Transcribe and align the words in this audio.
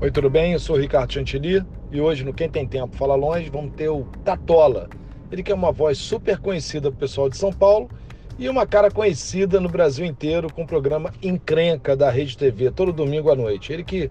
Oi, 0.00 0.10
tudo 0.10 0.30
bem? 0.30 0.52
Eu 0.54 0.58
sou 0.58 0.76
o 0.76 0.78
Ricardo 0.78 1.12
Chantilly 1.12 1.62
e 1.90 2.00
hoje 2.00 2.24
no 2.24 2.32
Quem 2.32 2.48
Tem 2.48 2.66
Tempo 2.66 2.96
Fala 2.96 3.14
Longe 3.14 3.50
vamos 3.50 3.72
ter 3.74 3.88
o 3.88 4.04
Tatola. 4.24 4.88
Ele 5.30 5.42
que 5.42 5.52
é 5.52 5.54
uma 5.54 5.70
voz 5.72 5.98
super 5.98 6.38
conhecida 6.38 6.90
pro 6.90 7.00
pessoal 7.00 7.28
de 7.28 7.36
São 7.36 7.52
Paulo 7.52 7.88
e 8.38 8.48
uma 8.48 8.66
cara 8.66 8.90
conhecida 8.90 9.60
no 9.60 9.68
Brasil 9.68 10.06
inteiro 10.06 10.50
com 10.52 10.62
o 10.62 10.66
programa 10.66 11.12
Encrenca 11.22 11.94
da 11.94 12.10
Rede 12.10 12.36
TV, 12.36 12.70
todo 12.70 12.92
domingo 12.92 13.30
à 13.30 13.36
noite. 13.36 13.72
Ele 13.72 13.84
que 13.84 14.10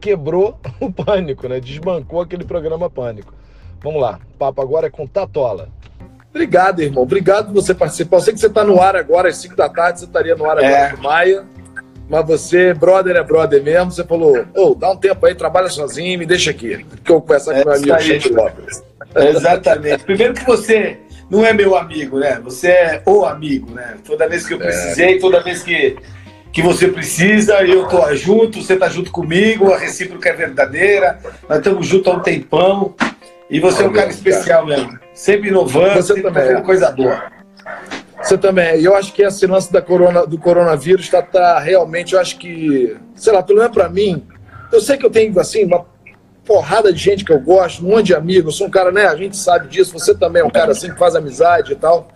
quebrou 0.00 0.58
o 0.80 0.92
pânico, 0.92 1.46
né? 1.48 1.60
Desbancou 1.60 2.20
aquele 2.20 2.44
programa 2.44 2.90
Pânico. 2.90 3.32
Vamos 3.80 4.02
lá, 4.02 4.18
o 4.34 4.38
papo 4.38 4.60
agora 4.60 4.88
é 4.88 4.90
com 4.90 5.06
Tatola. 5.06 5.68
Obrigado, 6.30 6.80
irmão. 6.80 7.04
Obrigado 7.04 7.46
por 7.46 7.54
você 7.62 7.72
participar. 7.72 8.16
Eu 8.16 8.20
sei 8.20 8.34
que 8.34 8.40
você 8.40 8.48
está 8.48 8.64
no 8.64 8.80
ar 8.80 8.96
agora, 8.96 9.28
às 9.28 9.36
5 9.36 9.54
da 9.56 9.68
tarde, 9.68 10.00
você 10.00 10.04
estaria 10.04 10.34
no 10.34 10.44
ar 10.44 10.58
agora 10.58 10.66
É. 10.66 10.90
com 10.96 11.02
Maia. 11.02 11.46
Mas 12.08 12.26
você, 12.26 12.72
brother 12.72 13.16
é 13.16 13.22
brother 13.22 13.62
mesmo, 13.62 13.92
você 13.92 14.04
falou, 14.04 14.46
ô, 14.56 14.74
dá 14.74 14.90
um 14.90 14.96
tempo 14.96 15.24
aí, 15.26 15.34
trabalha 15.34 15.68
sozinho 15.68 16.18
me 16.18 16.24
deixa 16.24 16.50
aqui. 16.50 16.84
Que 17.04 17.10
eu 17.10 17.16
vou 17.16 17.22
conversar 17.22 17.52
com 17.54 17.60
É 17.60 17.64
meu 17.64 17.94
amigo. 17.94 18.00
Chico 18.00 18.34
Lopes. 18.34 18.82
Exatamente. 19.14 20.04
Primeiro 20.04 20.34
que 20.34 20.44
você 20.44 20.98
não 21.30 21.44
é 21.44 21.52
meu 21.52 21.76
amigo, 21.76 22.18
né? 22.18 22.40
Você 22.42 22.68
é 22.68 23.02
o 23.04 23.24
amigo, 23.24 23.70
né? 23.72 23.96
Toda 24.06 24.28
vez 24.28 24.46
que 24.46 24.54
eu 24.54 24.58
precisei, 24.58 25.18
toda 25.18 25.42
vez 25.42 25.62
que, 25.62 25.96
que 26.50 26.62
você 26.62 26.88
precisa, 26.88 27.62
eu 27.62 27.86
tô 27.86 28.14
junto, 28.14 28.62
você 28.62 28.76
tá 28.76 28.88
junto 28.88 29.10
comigo, 29.10 29.72
a 29.72 29.78
recíproca 29.78 30.30
é 30.30 30.32
verdadeira, 30.32 31.18
nós 31.48 31.58
estamos 31.58 31.86
juntos 31.86 32.12
há 32.12 32.16
um 32.16 32.20
tempão. 32.20 32.94
E 33.50 33.60
você 33.60 33.82
é 33.82 33.86
um 33.86 33.92
cara 33.92 34.10
especial 34.10 34.66
mesmo. 34.66 34.98
Sempre 35.14 35.48
inovando, 35.48 35.94
Você 35.94 36.14
sempre 36.14 36.30
fazendo 36.32 36.58
é. 36.58 36.62
coisa 36.62 36.90
boa. 36.90 37.32
Você 38.22 38.36
também. 38.36 38.80
Eu 38.82 38.94
acho 38.96 39.12
que 39.12 39.22
esse 39.22 39.46
lance 39.46 39.72
da 39.72 39.80
corona, 39.80 40.26
do 40.26 40.38
coronavírus 40.38 41.04
está 41.04 41.22
tá 41.22 41.58
realmente, 41.58 42.14
eu 42.14 42.20
acho 42.20 42.38
que, 42.38 42.96
sei 43.14 43.32
lá, 43.32 43.42
pelo 43.42 43.58
menos 43.58 43.72
para 43.72 43.88
mim, 43.88 44.26
eu 44.72 44.80
sei 44.80 44.96
que 44.96 45.06
eu 45.06 45.10
tenho, 45.10 45.38
assim, 45.38 45.64
uma 45.64 45.86
porrada 46.44 46.92
de 46.92 46.98
gente 46.98 47.24
que 47.24 47.32
eu 47.32 47.38
gosto, 47.38 47.84
um 47.84 47.90
monte 47.90 48.06
de 48.06 48.14
amigos, 48.14 48.56
sou 48.56 48.66
um 48.66 48.70
cara, 48.70 48.90
né, 48.90 49.06
a 49.06 49.14
gente 49.14 49.36
sabe 49.36 49.68
disso, 49.68 49.92
você 49.92 50.14
também 50.14 50.40
é 50.40 50.44
um 50.44 50.50
cara 50.50 50.72
assim 50.72 50.90
que 50.90 50.98
faz 50.98 51.14
amizade 51.14 51.72
e 51.72 51.76
tal. 51.76 52.08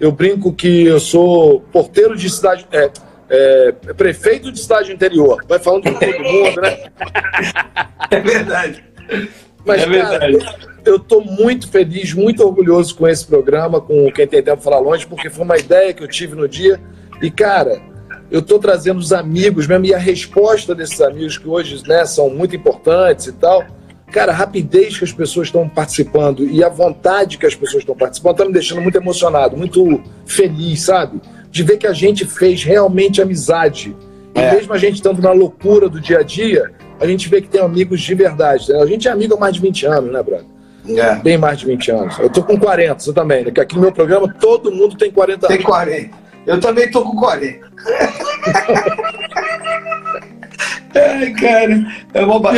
Eu 0.00 0.10
brinco 0.10 0.52
que 0.54 0.86
eu 0.86 0.98
sou 0.98 1.60
porteiro 1.60 2.16
de 2.16 2.30
cidade, 2.30 2.66
é, 2.72 2.90
é, 3.28 3.72
prefeito 3.94 4.50
de 4.50 4.58
cidade 4.58 4.90
interior, 4.90 5.44
vai 5.46 5.58
falando 5.58 5.82
com 5.84 5.94
todo 5.94 6.18
mundo, 6.22 6.60
né? 6.62 6.84
É 8.10 8.20
verdade. 8.20 8.84
Mas, 9.64 9.82
É 9.82 9.86
verdade. 9.86 10.38
cara, 10.38 10.58
eu 10.84 10.98
tô 10.98 11.20
muito 11.20 11.68
feliz, 11.70 12.12
muito 12.12 12.44
orgulhoso 12.44 12.94
com 12.94 13.08
esse 13.08 13.24
programa, 13.26 13.80
com 13.80 14.10
Quem 14.12 14.26
Tem 14.26 14.42
Tempo 14.42 14.62
Falar 14.62 14.78
Longe, 14.78 15.06
porque 15.06 15.30
foi 15.30 15.44
uma 15.44 15.56
ideia 15.56 15.92
que 15.94 16.02
eu 16.02 16.08
tive 16.08 16.34
no 16.36 16.46
dia. 16.48 16.80
E, 17.22 17.30
cara, 17.30 17.80
eu 18.30 18.42
tô 18.42 18.58
trazendo 18.58 18.98
os 18.98 19.12
amigos 19.12 19.66
mesmo, 19.66 19.86
e 19.86 19.94
a 19.94 19.98
resposta 19.98 20.74
desses 20.74 21.00
amigos, 21.00 21.38
que 21.38 21.48
hoje 21.48 21.82
né, 21.86 22.04
são 22.04 22.28
muito 22.28 22.54
importantes 22.54 23.26
e 23.26 23.32
tal. 23.32 23.64
Cara, 24.12 24.30
a 24.30 24.34
rapidez 24.34 24.96
que 24.98 25.04
as 25.04 25.12
pessoas 25.12 25.48
estão 25.48 25.68
participando 25.68 26.44
e 26.44 26.62
a 26.62 26.68
vontade 26.68 27.36
que 27.38 27.46
as 27.46 27.54
pessoas 27.54 27.82
estão 27.82 27.96
participando 27.96 28.36
tá 28.36 28.44
me 28.44 28.52
deixando 28.52 28.80
muito 28.80 28.96
emocionado, 28.96 29.56
muito 29.56 30.00
feliz, 30.24 30.82
sabe? 30.82 31.20
De 31.50 31.62
ver 31.64 31.78
que 31.78 31.86
a 31.86 31.92
gente 31.92 32.24
fez 32.24 32.62
realmente 32.62 33.20
amizade. 33.20 33.96
E 34.34 34.38
É. 34.38 34.54
mesmo 34.54 34.72
a 34.72 34.78
gente 34.78 34.96
estando 34.96 35.20
na 35.20 35.32
loucura 35.32 35.88
do 35.88 36.00
dia 36.00 36.18
a 36.18 36.22
dia, 36.22 36.70
a 37.00 37.06
gente 37.06 37.28
vê 37.28 37.40
que 37.40 37.48
tem 37.48 37.60
amigos 37.60 38.00
de 38.00 38.14
verdade. 38.14 38.72
né? 38.72 38.80
A 38.82 38.86
gente 38.86 39.08
é 39.08 39.10
amigo 39.10 39.34
há 39.34 39.38
mais 39.38 39.54
de 39.54 39.60
20 39.60 39.86
anos, 39.86 40.12
né, 40.12 40.22
brother? 40.22 40.46
É. 40.86 41.14
Bem 41.16 41.38
mais 41.38 41.58
de 41.58 41.66
20 41.66 41.90
anos. 41.90 42.18
Eu 42.18 42.28
tô 42.28 42.42
com 42.42 42.58
40, 42.58 42.98
você 42.98 43.12
também, 43.12 43.44
né? 43.44 43.50
Que 43.50 43.60
aqui 43.60 43.74
no 43.74 43.80
meu 43.80 43.92
programa 43.92 44.32
todo 44.38 44.70
mundo 44.70 44.96
tem 44.96 45.10
40 45.10 45.46
Tem 45.46 45.56
anos. 45.56 45.66
40. 45.66 46.10
Eu 46.46 46.60
também 46.60 46.90
tô 46.90 47.02
com 47.02 47.16
40. 47.16 47.58
Ai, 50.94 51.30
cara. 51.32 51.86
É 52.12 52.24
uma. 52.24 52.52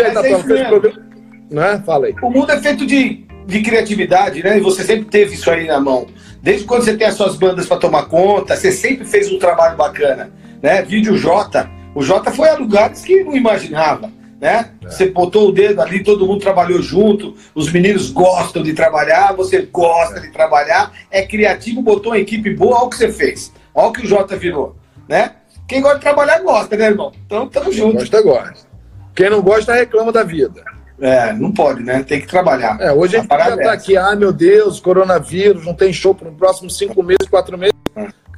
Né? 1.51 1.83
Fala 1.87 2.07
aí. 2.07 2.14
O 2.20 2.31
mundo 2.31 2.51
é 2.51 2.59
feito 2.61 2.84
de, 2.84 3.25
de 3.46 3.63
criatividade, 3.63 4.42
né? 4.42 4.58
E 4.58 4.61
você 4.61 4.83
sempre 4.83 5.05
teve 5.07 5.35
isso 5.35 5.48
aí 5.51 5.67
na 5.67 5.80
mão. 5.80 6.07
Desde 6.42 6.64
quando 6.64 6.85
você 6.85 6.96
tem 6.96 7.07
as 7.07 7.14
suas 7.14 7.36
bandas 7.36 7.67
para 7.67 7.77
tomar 7.79 8.07
conta, 8.07 8.57
você 8.57 8.73
sempre 8.73 9.07
fez 9.07 9.30
um 9.33 9.39
trabalho 9.39 9.77
bacana, 9.77 10.30
né? 10.63 10.83
Vídeo 10.83 11.17
Jota. 11.17 11.70
O 11.95 12.02
Jota 12.02 12.30
foi 12.30 12.48
a 12.48 12.57
lugares 12.57 13.02
que 13.02 13.25
não 13.25 13.35
imaginava, 13.36 14.11
né? 14.41 14.70
Você 14.83 15.11
botou 15.11 15.48
o 15.48 15.52
dedo 15.52 15.80
ali, 15.80 16.02
todo 16.05 16.27
mundo 16.27 16.41
trabalhou 16.41 16.80
junto, 16.83 17.35
os 17.55 17.73
meninos 17.73 18.11
gostam 18.11 18.63
de 18.63 18.74
trabalhar, 18.74 19.33
você 19.35 19.63
gosta 19.63 20.20
de 20.20 20.30
trabalhar, 20.30 20.92
é 21.11 21.27
criativo, 21.27 21.83
botou 21.83 22.13
uma 22.13 22.19
equipe 22.19 22.55
boa, 22.55 22.77
olha 22.77 22.85
o 22.85 22.91
que 22.91 22.96
você 22.96 23.11
fez. 23.11 23.52
Olha 23.75 23.89
o 23.89 23.92
que 23.92 24.05
o 24.05 24.07
Jota 24.07 24.36
virou, 24.36 24.77
né? 25.08 25.33
Quem 25.69 25.80
gosta 25.80 25.98
de 25.98 26.05
trabalhar 26.05 26.41
gosta, 26.41 26.77
né, 26.77 26.86
irmão? 26.86 27.13
Então, 27.27 27.48
tamo 27.48 27.70
Quem 27.70 27.79
junto. 27.79 27.98
gosta, 27.98 28.23
gosta. 28.23 28.67
Quem 29.14 29.30
não 29.30 29.42
gosta, 29.42 29.75
reclama 29.75 30.13
da 30.13 30.23
vida. 30.23 30.63
É, 31.01 31.33
não 31.33 31.52
pode, 31.52 31.83
né? 31.83 32.02
Tem 32.02 32.20
que 32.20 32.27
trabalhar. 32.27 32.80
É, 32.80 32.92
hoje 32.92 33.17
a 33.17 33.20
gente 33.20 33.29
parada 33.29 33.51
podia 33.51 33.64
é 33.64 33.67
essa. 33.67 33.75
aqui, 33.75 33.96
ah, 33.96 34.14
meu 34.17 34.33
Deus, 34.33 34.80
coronavírus, 34.80 35.64
não 35.64 35.75
tem 35.75 35.92
show 35.92 36.14
para 36.14 36.29
os 36.29 36.36
próximos 36.36 36.77
cinco 36.79 37.02
meses, 37.02 37.29
quatro 37.29 37.58
meses. 37.58 37.75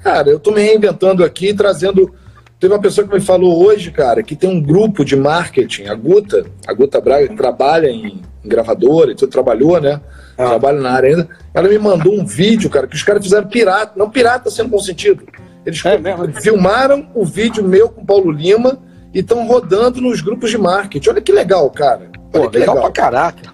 Cara, 0.03 0.29
eu 0.29 0.41
tô 0.41 0.51
me 0.51 0.61
reinventando 0.63 1.25
aqui, 1.25 1.53
trazendo. 1.53 2.13
Teve 2.59 2.75
uma 2.75 2.81
pessoa 2.81 3.07
que 3.07 3.15
me 3.15 3.21
falou 3.21 3.65
hoje, 3.65 3.93
cara, 3.93 4.21
que 4.23 4.35
tem 4.35 4.51
um 4.51 4.61
grupo 4.61 5.05
de 5.05 5.15
marketing, 5.15 5.85
a 5.85 5.95
Guta, 5.95 6.45
a 6.67 6.73
Guta 6.73 7.01
Braga, 7.01 7.29
que 7.29 7.37
trabalha 7.37 7.89
em, 7.89 8.21
em 8.45 8.49
gravadora 8.49 9.13
e 9.13 9.15
tudo, 9.15 9.31
trabalhou, 9.31 9.81
né? 9.81 10.01
Ah. 10.37 10.49
Trabalha 10.49 10.81
na 10.81 10.91
área 10.91 11.11
ainda. 11.11 11.29
Ela 11.55 11.69
me 11.69 11.79
mandou 11.79 12.13
um 12.13 12.27
vídeo, 12.27 12.69
cara, 12.69 12.89
que 12.89 12.97
os 12.97 13.03
caras 13.03 13.23
fizeram 13.23 13.47
pirata, 13.47 13.93
não 13.95 14.11
pirata 14.11 14.51
sendo 14.51 14.71
bom 14.71 14.81
sentido. 14.81 15.23
Eles 15.65 15.81
É 15.85 16.41
filmaram 16.41 17.09
o 17.15 17.25
vídeo 17.25 17.63
meu 17.63 17.91
com 17.91 18.01
o 18.01 18.07
Paulo 18.07 18.31
Lima 18.31 18.79
e 19.15 19.21
estão 19.21 19.47
rodando 19.47 20.01
nos 20.01 20.21
grupos 20.21 20.51
de 20.51 20.59
marketing. 20.59 21.11
Olha 21.11 21.21
que 21.21 21.33
legal, 21.33 21.71
cara. 21.71 22.11
Olha 22.33 22.45
Pô, 22.45 22.51
que 22.51 22.59
legal, 22.59 22.81
pra 22.81 22.91
caraca. 22.91 23.53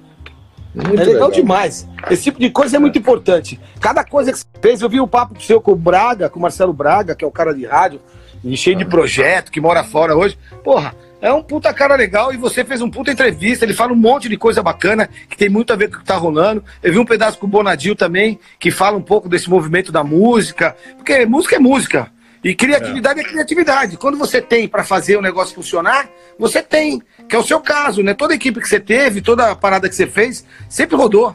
Muito 0.74 1.02
é 1.02 1.04
legal, 1.04 1.30
demais. 1.30 1.86
Esse 2.10 2.24
tipo 2.24 2.40
de 2.40 2.50
coisa 2.50 2.76
é 2.76 2.80
muito 2.80 2.98
importante. 2.98 3.60
Cada 3.80 4.02
coisa 4.02 4.32
que 4.32 4.38
você 4.38 4.44
fez, 4.60 4.80
eu 4.80 4.88
vi 4.88 4.98
o 4.98 5.06
papo 5.06 5.40
seu 5.42 5.60
com 5.60 5.72
o 5.72 5.76
Braga, 5.76 6.28
com 6.28 6.38
o 6.38 6.42
Marcelo 6.42 6.72
Braga, 6.72 7.14
que 7.14 7.24
é 7.24 7.28
o 7.28 7.30
cara 7.30 7.54
de 7.54 7.64
rádio, 7.64 8.00
e 8.44 8.56
cheio 8.56 8.76
de 8.76 8.84
projeto, 8.84 9.50
que 9.50 9.60
mora 9.60 9.82
fora 9.82 10.14
hoje. 10.14 10.38
Porra, 10.62 10.94
é 11.20 11.32
um 11.32 11.42
puta 11.42 11.72
cara 11.72 11.96
legal 11.96 12.34
e 12.34 12.36
você 12.36 12.62
fez 12.64 12.82
um 12.82 12.90
puta 12.90 13.10
entrevista, 13.10 13.64
ele 13.64 13.72
fala 13.72 13.92
um 13.92 13.96
monte 13.96 14.28
de 14.28 14.36
coisa 14.36 14.62
bacana, 14.62 15.08
que 15.28 15.36
tem 15.36 15.48
muito 15.48 15.72
a 15.72 15.76
ver 15.76 15.88
com 15.88 15.96
o 15.96 15.98
que 16.00 16.04
tá 16.04 16.16
rolando. 16.16 16.62
Eu 16.82 16.92
vi 16.92 16.98
um 16.98 17.04
pedaço 17.04 17.38
com 17.38 17.46
o 17.46 17.48
Bonadil 17.48 17.96
também, 17.96 18.38
que 18.58 18.70
fala 18.70 18.96
um 18.96 19.02
pouco 19.02 19.28
desse 19.28 19.48
movimento 19.48 19.90
da 19.90 20.04
música, 20.04 20.76
porque 20.96 21.24
música 21.24 21.56
é 21.56 21.58
música. 21.58 22.12
E 22.44 22.54
criatividade 22.54 23.20
é, 23.20 23.24
criatividade. 23.24 23.96
Quando 23.96 24.18
você 24.18 24.38
tem 24.42 24.68
para 24.68 24.84
fazer 24.84 25.16
o 25.16 25.22
negócio 25.22 25.54
funcionar, 25.54 26.10
você 26.38 26.62
tem, 26.62 27.00
que 27.26 27.34
é 27.34 27.38
o 27.38 27.42
seu 27.42 27.58
caso, 27.58 28.02
né? 28.02 28.12
Toda 28.12 28.34
equipe 28.34 28.60
que 28.60 28.68
você 28.68 28.78
teve, 28.78 29.22
toda 29.22 29.50
a 29.50 29.56
parada 29.56 29.88
que 29.88 29.94
você 29.94 30.06
fez, 30.06 30.44
sempre 30.68 30.94
rodou. 30.94 31.34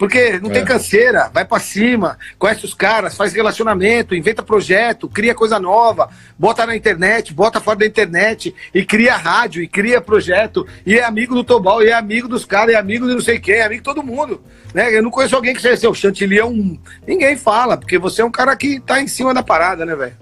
Porque 0.00 0.40
não 0.40 0.48
tem 0.48 0.62
É. 0.62 0.64
canseira, 0.64 1.30
vai 1.30 1.44
pra 1.44 1.60
cima, 1.60 2.16
conhece 2.38 2.64
os 2.64 2.72
caras, 2.72 3.14
faz 3.14 3.34
relacionamento, 3.34 4.14
inventa 4.14 4.42
projeto, 4.42 5.06
cria 5.06 5.34
coisa 5.34 5.60
nova, 5.60 6.08
bota 6.38 6.64
na 6.64 6.74
internet, 6.74 7.34
bota 7.34 7.60
fora 7.60 7.80
da 7.80 7.84
internet, 7.86 8.54
e 8.74 8.82
cria 8.82 9.14
rádio, 9.14 9.62
e 9.62 9.68
cria 9.68 10.00
projeto, 10.00 10.66
e 10.86 10.96
é 10.98 11.04
amigo 11.04 11.34
do 11.34 11.44
Tobal, 11.44 11.82
e 11.82 11.88
é 11.88 11.92
amigo 11.92 12.28
dos 12.28 12.46
caras, 12.46 12.72
e 12.72 12.76
é 12.76 12.78
amigo 12.78 13.06
de 13.06 13.12
não 13.12 13.20
sei 13.20 13.38
quem, 13.38 13.56
é 13.56 13.66
amigo 13.66 13.82
de 13.82 13.84
todo 13.84 14.02
mundo. 14.02 14.40
Né? 14.72 14.96
Eu 14.96 15.02
não 15.02 15.10
conheço 15.10 15.36
alguém 15.36 15.52
que 15.54 15.60
seja 15.60 15.90
o 15.90 15.94
Chantilly 15.94 16.38
é 16.38 16.46
um. 16.46 16.78
Ninguém 17.06 17.36
fala, 17.36 17.76
porque 17.76 17.98
você 17.98 18.22
é 18.22 18.24
um 18.24 18.30
cara 18.30 18.56
que 18.56 18.80
tá 18.80 19.02
em 19.02 19.06
cima 19.06 19.34
da 19.34 19.42
parada, 19.42 19.84
né, 19.84 19.94
velho? 19.94 20.16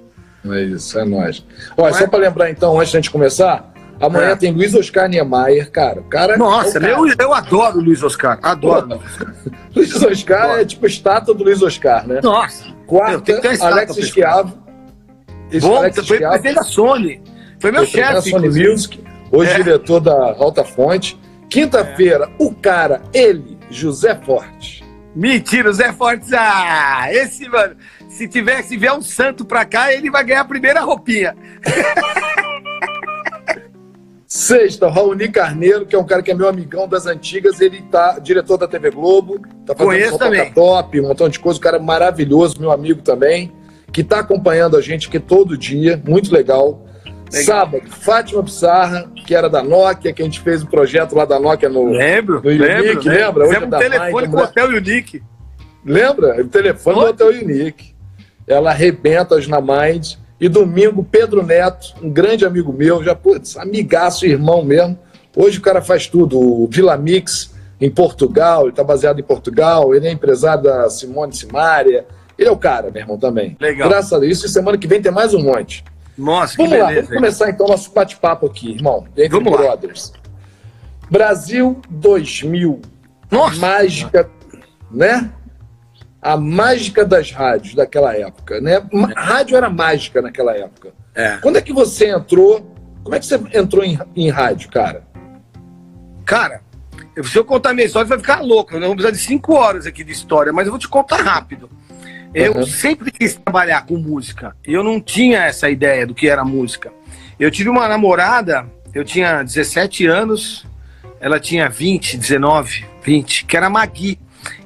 É 0.57 0.63
isso, 0.65 0.99
é 0.99 1.05
nóis. 1.05 1.45
Olha, 1.77 1.93
Não 1.93 1.99
só 1.99 2.05
é? 2.05 2.09
para 2.09 2.19
lembrar 2.19 2.51
então, 2.51 2.81
antes 2.81 2.93
da 2.93 2.99
gente 2.99 3.13
começar, 3.13 3.73
amanhã 4.01 4.31
É. 4.31 4.37
tem 4.37 4.53
Luiz 4.53 4.75
Oscar 4.75 5.09
Niemeyer, 5.09 5.71
cara. 5.71 6.03
Cara 6.11 6.37
Nossa, 6.37 6.79
é 6.79 6.81
cara. 6.81 6.93
eu, 6.93 7.07
eu 7.19 7.35
adoro 7.35 7.81
Luiz 7.81 8.03
Oscar, 8.03 8.39
adoro. 8.43 9.01
Luiz 9.75 9.95
Oscar 10.03 10.59
é 10.61 10.65
tipo 10.65 10.87
estátua 10.87 11.35
do 11.35 11.45
Luiz 11.45 11.63
Oscar, 11.63 12.07
né? 12.07 12.21
Nossa, 12.23 12.65
Quarta, 12.87 13.41
Alex 13.61 13.97
Esquiavo. 13.97 14.57
Bom, 15.61 15.77
Alex 15.79 16.07
foi 16.07 16.19
presidente 16.19 16.55
da 16.55 16.63
Sony, 16.63 17.23
foi 17.61 17.71
meu 17.73 17.87
foi 17.87 17.91
presidente 17.91 18.15
da 18.15 18.21
chefe. 18.21 18.31
Sony 18.31 18.39
inclusive. 18.47 18.71
Music, 18.71 19.05
hoje 19.33 19.51
É. 19.51 19.55
diretor 19.57 20.01
da 20.01 20.15
Alta 20.39 20.65
Fonte. 20.65 21.19
Quinta-feira, 21.51 22.29
o 22.39 22.55
cara, 22.55 23.01
ele, 23.13 23.59
José 23.71 24.15
Forte. 24.15 24.85
Mentira, 25.17 25.71
o 25.71 25.73
Zé 25.73 25.91
Fortes, 25.93 26.31
ah, 26.35 27.07
esse, 27.11 27.49
mano, 27.49 27.75
se 28.09 28.29
tiver, 28.29 28.63
se 28.63 28.77
vier 28.77 28.93
um 28.93 29.01
santo 29.01 29.45
pra 29.45 29.65
cá, 29.65 29.93
ele 29.93 30.11
vai 30.11 30.23
ganhar 30.23 30.43
a 30.43 30.45
primeira 30.45 30.81
roupinha. 30.83 31.35
Sexta, 34.39 34.89
Raoni 34.89 35.29
Carneiro, 35.29 35.85
que 35.85 35.97
é 35.97 35.99
um 35.99 36.05
cara 36.05 36.23
que 36.23 36.31
é 36.31 36.35
meu 36.35 36.49
amigão 36.49 36.87
das 36.87 37.07
antigas, 37.07 37.61
ele 37.61 37.83
tá 37.83 38.21
diretor 38.21 38.57
da 38.57 38.69
TV 38.69 38.89
Globo, 38.93 39.41
tá 39.67 39.75
fazendo 39.75 39.89
Conheço 39.89 40.17
também. 40.19 40.53
top, 40.53 41.01
um 41.01 41.09
montão 41.09 41.29
de 41.29 41.41
coisa, 41.41 41.59
um 41.59 41.63
cara 41.63 41.81
maravilhoso, 41.81 42.61
meu 42.61 42.71
amigo 42.71 43.03
também, 43.03 43.53
que 43.93 44.05
tá 44.05 44.21
acompanhando 44.21 44.77
a 44.77 44.81
gente 44.81 45.09
aqui 45.09 45.19
todo 45.19 45.59
dia, 45.59 46.01
muito 46.07 46.33
legal. 46.33 46.87
Legal. 47.33 47.45
Sábado, 47.45 47.91
Fátima 47.91 48.45
Pissarra, 48.45 49.11
que 49.27 49.35
era 49.35 49.51
da 49.51 49.61
Nokia, 49.61 50.13
que 50.13 50.23
a 50.23 50.25
gente 50.25 50.41
fez 50.41 50.63
o 50.63 50.69
projeto 50.69 51.17
lá 51.17 51.25
da 51.25 51.41
Nokia 51.41 51.69
no. 51.69 51.91
Lembro, 51.91 52.41
No 52.41 52.49
Unique, 52.49 53.09
lembro. 53.09 53.11
lembra? 53.11 53.45
Hoje 53.45 53.57
é 53.57 53.61
Fizemos 53.61 53.67
um 53.67 53.79
telefone 53.79 54.23
Mind, 54.23 54.31
com 54.31 54.41
o. 54.41 54.45
Hotel 54.45 54.69
Unique. 54.69 55.23
Lembra? 55.85 56.41
O 56.41 56.49
telefone 56.49 56.97
do. 57.01 57.07
Hotel 57.07 57.29
Unique. 57.29 57.95
Ela 58.47 58.71
arrebenta 58.71 59.37
as 59.37 59.49
na 59.49 59.61
Mind. 59.61 60.15
E 60.41 60.49
domingo, 60.49 61.03
Pedro 61.05 61.43
Neto, 61.45 61.95
um 62.03 62.11
grande 62.11 62.47
amigo 62.47 62.73
meu, 62.73 63.03
já, 63.03 63.15
putz, 63.15 63.57
amigaço, 63.57 64.25
irmão 64.25 64.65
mesmo. 64.65 64.99
Hoje 65.37 65.59
o 65.59 65.63
cara 65.63 65.83
faz 65.83 66.07
tudo. 66.07 66.39
O 66.39 66.69
Vila 66.71 66.97
Mix 66.97 67.53
em 67.81 67.91
Portugal, 67.91 68.63
ele 68.63 68.71
está 68.71 68.85
baseado 68.85 69.19
em 69.19 69.23
Portugal, 69.23 69.95
ele 69.95 70.07
é 70.07 70.13
empresário 70.13 70.63
da 70.63 70.89
Simone 70.91 71.35
Simaria. 71.35 72.07
Ele 72.39 72.49
é 72.49 72.53
o 72.53 72.57
cara, 72.57 72.91
meu 72.91 73.03
irmão, 73.03 73.19
também. 73.19 73.57
Legal. 73.61 73.89
Graças 73.89 74.13
a 74.13 74.25
e 74.25 74.35
semana 74.35 74.79
que 74.79 74.87
vem 74.87 75.03
tem 75.03 75.11
mais 75.11 75.35
um 75.35 75.43
monte. 75.43 75.85
Nossa, 76.17 76.57
Vamos 76.57 76.73
que 76.73 76.79
lá, 76.79 76.87
beleza. 76.89 77.07
vamos 77.07 77.21
começar 77.21 77.51
então 77.51 77.67
nosso 77.67 77.93
bate-papo 77.93 78.47
aqui, 78.47 78.73
irmão. 78.73 79.07
Entre 79.17 79.29
Vamos 79.29 79.53
lá. 79.53 79.59
brothers. 79.59 80.13
Brasil 81.11 81.81
2000. 81.91 82.81
Nossa. 83.31 83.57
Mágica, 83.61 84.29
né? 84.91 85.31
A 86.21 86.37
mágica 86.37 87.05
das 87.05 87.31
rádios 87.31 87.75
daquela 87.75 88.15
época, 88.15 88.61
né? 88.61 88.83
Ma- 88.93 89.13
Rádio 89.17 89.57
era 89.57 89.71
mágica 89.71 90.21
naquela 90.21 90.55
época. 90.57 90.93
É. 91.15 91.37
Quando 91.39 91.57
é 91.57 91.63
que 91.63 91.73
você 91.73 92.11
entrou? 92.11 92.75
Como 93.05 93.15
é 93.15 93.19
que 93.21 93.27
você 93.27 93.41
entrou 93.55 93.85
em, 93.85 93.99
em 94.17 94.29
rádio, 94.29 94.69
cara? 94.71 95.05
Cara, 96.25 96.61
se 97.23 97.37
eu 97.39 97.45
contar 97.45 97.73
minha 97.73 97.87
história, 97.87 98.07
vai 98.09 98.19
ficar 98.19 98.41
louco. 98.41 98.73
Nós 98.73 98.83
vamos 98.83 98.97
precisar 98.97 99.13
de 99.17 99.23
cinco 99.27 99.55
horas 99.55 99.87
aqui 99.87 100.05
de 100.05 100.13
história, 100.13 100.53
mas 100.53 100.67
eu 100.67 100.73
vou 100.73 100.79
te 100.79 100.89
contar 100.89 101.23
rápido. 101.23 101.71
Eu 102.35 102.53
Uhum. 102.57 102.67
sempre 102.67 103.11
quis 103.11 103.35
trabalhar 103.37 103.87
com 103.87 103.97
música. 103.97 104.55
Eu 104.65 104.85
não 104.85 105.01
tinha 105.01 105.45
essa 105.45 105.71
ideia 105.71 106.07
do 106.07 106.15
que 106.15 106.29
era 106.29 106.45
música. 106.45 106.93
Eu 107.41 107.51
tive 107.51 107.69
uma 107.71 107.89
namorada, 107.89 108.67
eu 108.93 109.05
tinha 109.05 109.43
17 109.43 110.07
anos, 110.07 110.67
ela 111.21 111.41
tinha 111.41 111.69
20, 111.71 112.19
19, 112.19 112.85
20, 113.03 113.47
que 113.47 113.57
era 113.57 113.71
Magui. 113.71 114.19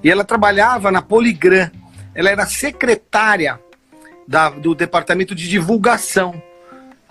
E 0.02 0.10
ela 0.10 0.25
trabalhava 0.25 0.90
na 0.90 1.00
Poligram. 1.02 1.70
Ela 2.14 2.31
era 2.31 2.46
secretária 2.46 3.58
da- 4.26 4.50
do 4.50 4.75
departamento 4.75 5.34
de 5.34 5.49
divulgação. 5.49 6.43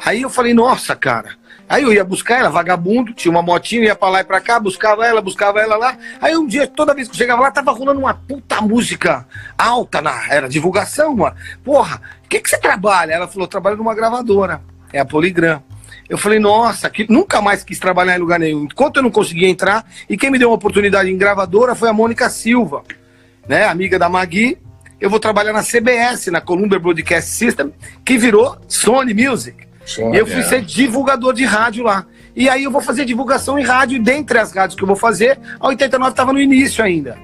Aí 0.03 0.21
eu 0.21 0.29
falei, 0.29 0.53
nossa, 0.53 0.95
cara. 0.95 1.39
Aí 1.69 1.83
eu 1.83 1.93
ia 1.93 2.03
buscar 2.03 2.39
ela, 2.39 2.49
vagabundo, 2.49 3.13
tinha 3.13 3.31
uma 3.31 3.41
motinha, 3.41 3.85
ia 3.85 3.95
pra 3.95 4.09
lá 4.09 4.19
e 4.19 4.23
pra 4.25 4.41
cá, 4.41 4.59
buscava 4.59 5.05
ela, 5.05 5.21
buscava 5.21 5.61
ela 5.61 5.77
lá. 5.77 5.95
Aí 6.21 6.35
um 6.35 6.45
dia, 6.45 6.67
toda 6.67 6.93
vez 6.93 7.07
que 7.07 7.13
eu 7.13 7.17
chegava 7.17 7.41
lá, 7.41 7.49
tava 7.49 7.71
rolando 7.71 7.99
uma 8.01 8.13
puta 8.13 8.59
música 8.59 9.25
alta 9.57 10.01
na 10.01 10.27
era 10.27 10.49
divulgação, 10.49 11.15
mano. 11.15 11.35
Porra, 11.63 12.01
o 12.25 12.27
que, 12.27 12.41
que 12.41 12.49
você 12.49 12.57
trabalha? 12.57 13.13
Ela 13.13 13.27
falou, 13.27 13.47
trabalho 13.47 13.77
numa 13.77 13.95
gravadora, 13.95 14.61
é 14.91 14.99
a 14.99 15.05
Poligram. 15.05 15.63
Eu 16.11 16.17
falei, 16.17 16.39
nossa, 16.39 16.89
que 16.89 17.09
nunca 17.09 17.41
mais 17.41 17.63
quis 17.63 17.79
trabalhar 17.79 18.17
em 18.17 18.19
lugar 18.19 18.37
nenhum. 18.37 18.65
Enquanto 18.65 18.97
eu 18.97 19.03
não 19.03 19.09
conseguia 19.09 19.47
entrar, 19.47 19.89
e 20.09 20.17
quem 20.17 20.29
me 20.29 20.37
deu 20.37 20.49
uma 20.49 20.55
oportunidade 20.55 21.09
em 21.09 21.17
gravadora 21.17 21.73
foi 21.73 21.87
a 21.87 21.93
Mônica 21.93 22.29
Silva, 22.29 22.83
né, 23.47 23.63
amiga 23.63 23.97
da 23.97 24.09
Magui. 24.09 24.57
Eu 24.99 25.09
vou 25.09 25.21
trabalhar 25.21 25.53
na 25.53 25.63
CBS, 25.63 26.27
na 26.27 26.41
Columbia 26.41 26.77
Broadcast 26.77 27.29
System, 27.29 27.71
que 28.03 28.17
virou 28.17 28.57
Sony 28.67 29.13
Music. 29.13 29.65
E 30.13 30.17
eu 30.17 30.27
fui 30.27 30.43
ser 30.43 30.61
divulgador 30.63 31.33
de 31.33 31.45
rádio 31.45 31.85
lá. 31.85 32.05
E 32.35 32.49
aí 32.49 32.65
eu 32.65 32.71
vou 32.71 32.81
fazer 32.81 33.05
divulgação 33.05 33.57
em 33.57 33.63
rádio, 33.63 33.95
e 33.95 33.99
dentre 33.99 34.37
as 34.37 34.51
rádios 34.51 34.75
que 34.75 34.83
eu 34.83 34.87
vou 34.87 34.97
fazer, 34.97 35.39
a 35.61 35.67
89 35.69 36.11
estava 36.11 36.33
no 36.33 36.41
início 36.41 36.83
ainda. 36.83 37.17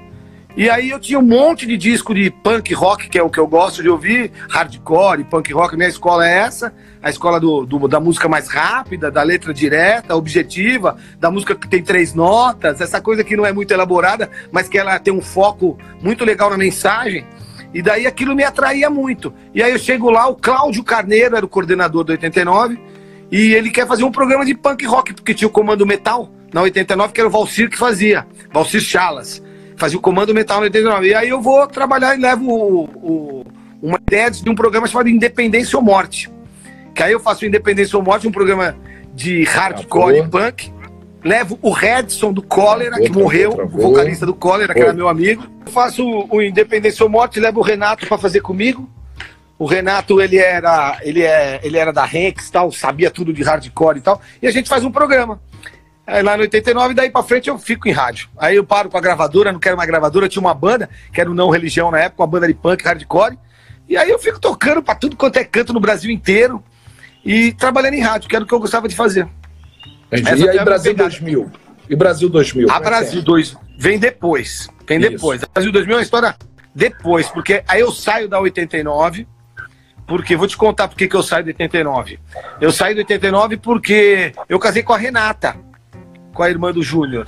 E 0.58 0.72
aí 0.72 0.90
eu 0.90 1.00
tinha 1.00 1.20
um 1.20 1.24
monte 1.24 1.68
de 1.68 1.78
disco 1.78 2.16
de 2.16 2.32
punk 2.32 2.74
rock, 2.74 3.08
que 3.10 3.18
é 3.20 3.22
o 3.22 3.30
que 3.30 3.40
eu 3.40 3.46
gosto 3.46 3.84
de 3.84 3.90
ouvir, 3.90 4.32
hardcore, 4.50 5.24
punk 5.24 5.54
rock. 5.54 5.76
Minha 5.78 5.88
escola 5.88 6.28
é 6.28 6.34
essa, 6.40 6.74
a 7.00 7.12
escola 7.12 7.40
do, 7.40 7.64
do- 7.64 7.88
da 7.88 8.00
música 8.00 8.28
mais 8.28 8.48
rápida, 8.50 9.12
da 9.12 9.22
letra 9.22 9.54
direta, 9.54 10.16
objetiva, 10.16 10.98
da 11.20 11.30
música 11.30 11.54
que 11.54 11.68
tem 11.70 11.84
três 11.84 12.16
notas, 12.16 12.82
essa 12.82 13.00
coisa 13.00 13.24
que 13.24 13.38
não 13.38 13.46
é 13.46 13.54
muito 13.54 13.72
elaborada, 13.72 14.32
mas 14.52 14.68
que 14.68 14.80
ela 14.80 14.98
tem 14.98 15.14
um 15.14 15.22
foco 15.22 15.78
muito 16.02 16.26
legal 16.26 16.50
na 16.50 16.58
mensagem. 16.58 17.24
E 17.72 17.80
daí 17.80 18.08
aquilo 18.08 18.34
me 18.36 18.44
atraía 18.44 18.90
muito. 18.90 19.32
E 19.54 19.62
aí 19.62 19.72
eu 19.72 19.78
chego 19.78 20.10
lá, 20.10 20.28
o 20.28 20.36
Cláudio 20.36 20.84
Carneiro 20.84 21.36
era 21.36 21.46
o 21.46 21.50
coordenador 21.50 22.04
do 22.04 22.12
89, 22.14 22.80
e 23.32 23.54
ele 23.54 23.70
quer 23.70 23.86
fazer 23.86 24.04
um 24.06 24.12
programa 24.12 24.44
de 24.44 24.56
punk 24.56 24.84
rock, 24.88 25.14
porque 25.14 25.36
tinha 25.36 25.48
o 25.48 25.52
Comando 25.52 25.86
Metal 25.86 26.32
na 26.52 26.62
89, 26.64 27.14
que 27.14 27.20
era 27.22 27.28
o 27.28 27.32
Valcir 27.32 27.70
que 27.70 27.78
fazia, 27.78 28.26
Valcir 28.52 28.82
Chalas. 28.82 29.46
Fazia 29.78 29.98
o 29.98 30.02
Comando 30.02 30.34
Metal 30.34 30.58
na 30.58 30.64
89. 30.64 31.08
E 31.08 31.14
aí 31.14 31.30
eu 31.30 31.42
vou 31.42 31.66
trabalhar 31.68 32.16
e 32.18 32.20
levo 32.20 32.50
o- 32.52 32.84
o- 32.96 33.46
uma 33.82 34.00
ideia 34.08 34.30
de 34.30 34.50
um 34.50 34.56
programa 34.56 34.88
chamado 34.88 35.08
Independência 35.08 35.78
ou 35.78 35.84
Morte. 35.84 36.30
Que 36.96 37.04
aí 37.04 37.12
eu 37.14 37.20
faço 37.20 37.46
o 37.46 37.48
Independência 37.48 37.96
ou 37.98 38.04
Morte, 38.04 38.28
um 38.28 38.32
programa 38.32 38.76
de 39.14 39.44
hardcore 39.44 40.18
e 40.18 40.28
punk. 40.28 40.74
Levo 41.24 41.60
o 41.62 41.72
Redson 41.72 42.32
do 42.34 42.42
Cólera, 42.42 42.96
que 43.00 43.10
morreu, 43.12 43.52
o 43.52 43.68
vocalista 43.68 44.26
do 44.26 44.34
Cólera, 44.34 44.74
que 44.74 44.80
era 44.80 44.94
meu 44.94 45.08
amigo. 45.08 45.44
Eu 45.66 45.72
faço 45.72 46.04
o, 46.08 46.38
o 46.38 46.42
Independência 46.42 47.04
ou 47.04 47.10
Morte, 47.10 47.40
levo 47.40 47.60
o 47.60 47.64
Renato 47.64 48.08
para 48.08 48.18
fazer 48.18 48.40
comigo. 48.42 48.90
O 49.60 49.66
Renato, 49.66 50.22
ele 50.22 50.38
era, 50.38 50.98
ele 51.02 51.24
é, 51.24 51.60
ele 51.64 51.78
era 51.78 51.92
da 51.92 52.06
Rex, 52.06 52.50
tal, 52.52 52.72
sabia 52.72 53.10
tudo 53.12 53.34
de 53.34 53.42
hardcore 53.44 53.98
e 53.98 54.02
tal. 54.02 54.22
E 54.42 54.48
a 54.48 54.52
gente 54.52 54.70
faz 54.70 54.84
um 54.86 54.92
programa. 54.92 55.42
Aí 56.08 56.24
lá 56.24 56.38
no 56.38 56.44
89, 56.44 56.94
daí 56.94 57.10
pra 57.10 57.22
frente 57.22 57.50
eu 57.50 57.60
fico 57.60 57.90
em 57.90 57.92
rádio. 57.92 58.30
Aí 58.38 58.56
eu 58.56 58.64
paro 58.64 58.90
com 58.90 58.98
a 58.98 59.02
gravadora, 59.02 59.52
não 59.52 59.60
quero 59.60 59.76
mais 59.76 59.90
gravadora, 59.90 60.30
tinha 60.30 60.42
uma 60.42 60.54
banda, 60.54 60.90
que 61.12 61.20
era 61.20 61.30
o 61.30 61.34
Não 61.34 61.50
Religião 61.50 61.92
na 61.92 62.00
época, 62.00 62.24
uma 62.24 62.28
banda 62.28 62.48
de 62.48 62.54
punk, 62.54 62.82
hardcore. 62.82 63.38
E 63.90 63.98
aí 63.98 64.10
eu 64.10 64.18
fico 64.18 64.40
tocando 64.40 64.82
pra 64.82 64.96
tudo 64.96 65.18
quanto 65.18 65.36
é 65.38 65.44
canto 65.44 65.74
no 65.74 65.82
Brasil 65.82 66.10
inteiro 66.10 66.64
e 67.26 67.52
trabalhando 67.52 67.96
em 67.96 68.02
rádio, 68.02 68.30
que 68.30 68.36
era 68.36 68.46
o 68.46 68.48
que 68.48 68.54
eu 68.54 68.60
gostava 68.60 68.88
de 68.88 68.96
fazer. 68.96 69.28
Entendi. 70.10 70.44
E 70.44 70.50
aí, 70.50 70.64
Brasil 70.64 70.94
minha 70.94 71.04
2000? 71.04 71.52
E 71.90 71.96
Brasil 71.96 72.30
2000? 72.30 72.72
A 72.72 72.78
é 72.78 72.80
Brasil 72.80 73.22
2 73.22 73.58
vem 73.78 74.00
depois. 74.00 74.70
Vem 74.88 75.00
Isso. 75.00 75.10
depois. 75.10 75.44
A 75.44 75.48
Brasil 75.54 75.72
2000 75.74 75.94
é 75.94 75.98
uma 75.98 76.04
história 76.04 76.36
depois, 76.74 77.28
porque 77.30 77.64
aí 77.68 77.82
eu 77.82 77.92
saio 77.92 78.30
da 78.30 78.40
89. 78.40 79.28
Porque 80.06 80.38
vou 80.38 80.48
te 80.48 80.56
contar 80.56 80.88
por 80.88 80.96
que 80.96 81.06
que 81.06 81.16
eu 81.18 81.22
saio 81.22 81.44
da 81.44 81.50
89. 81.50 82.18
Eu 82.62 82.72
saí 82.72 82.96
da 82.96 83.00
89 83.00 83.58
porque 83.58 84.32
eu 84.48 84.58
casei 84.58 84.82
com 84.82 84.94
a 84.94 84.98
Renata, 84.98 85.58
com 86.38 86.44
a 86.44 86.50
irmã 86.52 86.72
do 86.72 86.84
Júnior. 86.84 87.28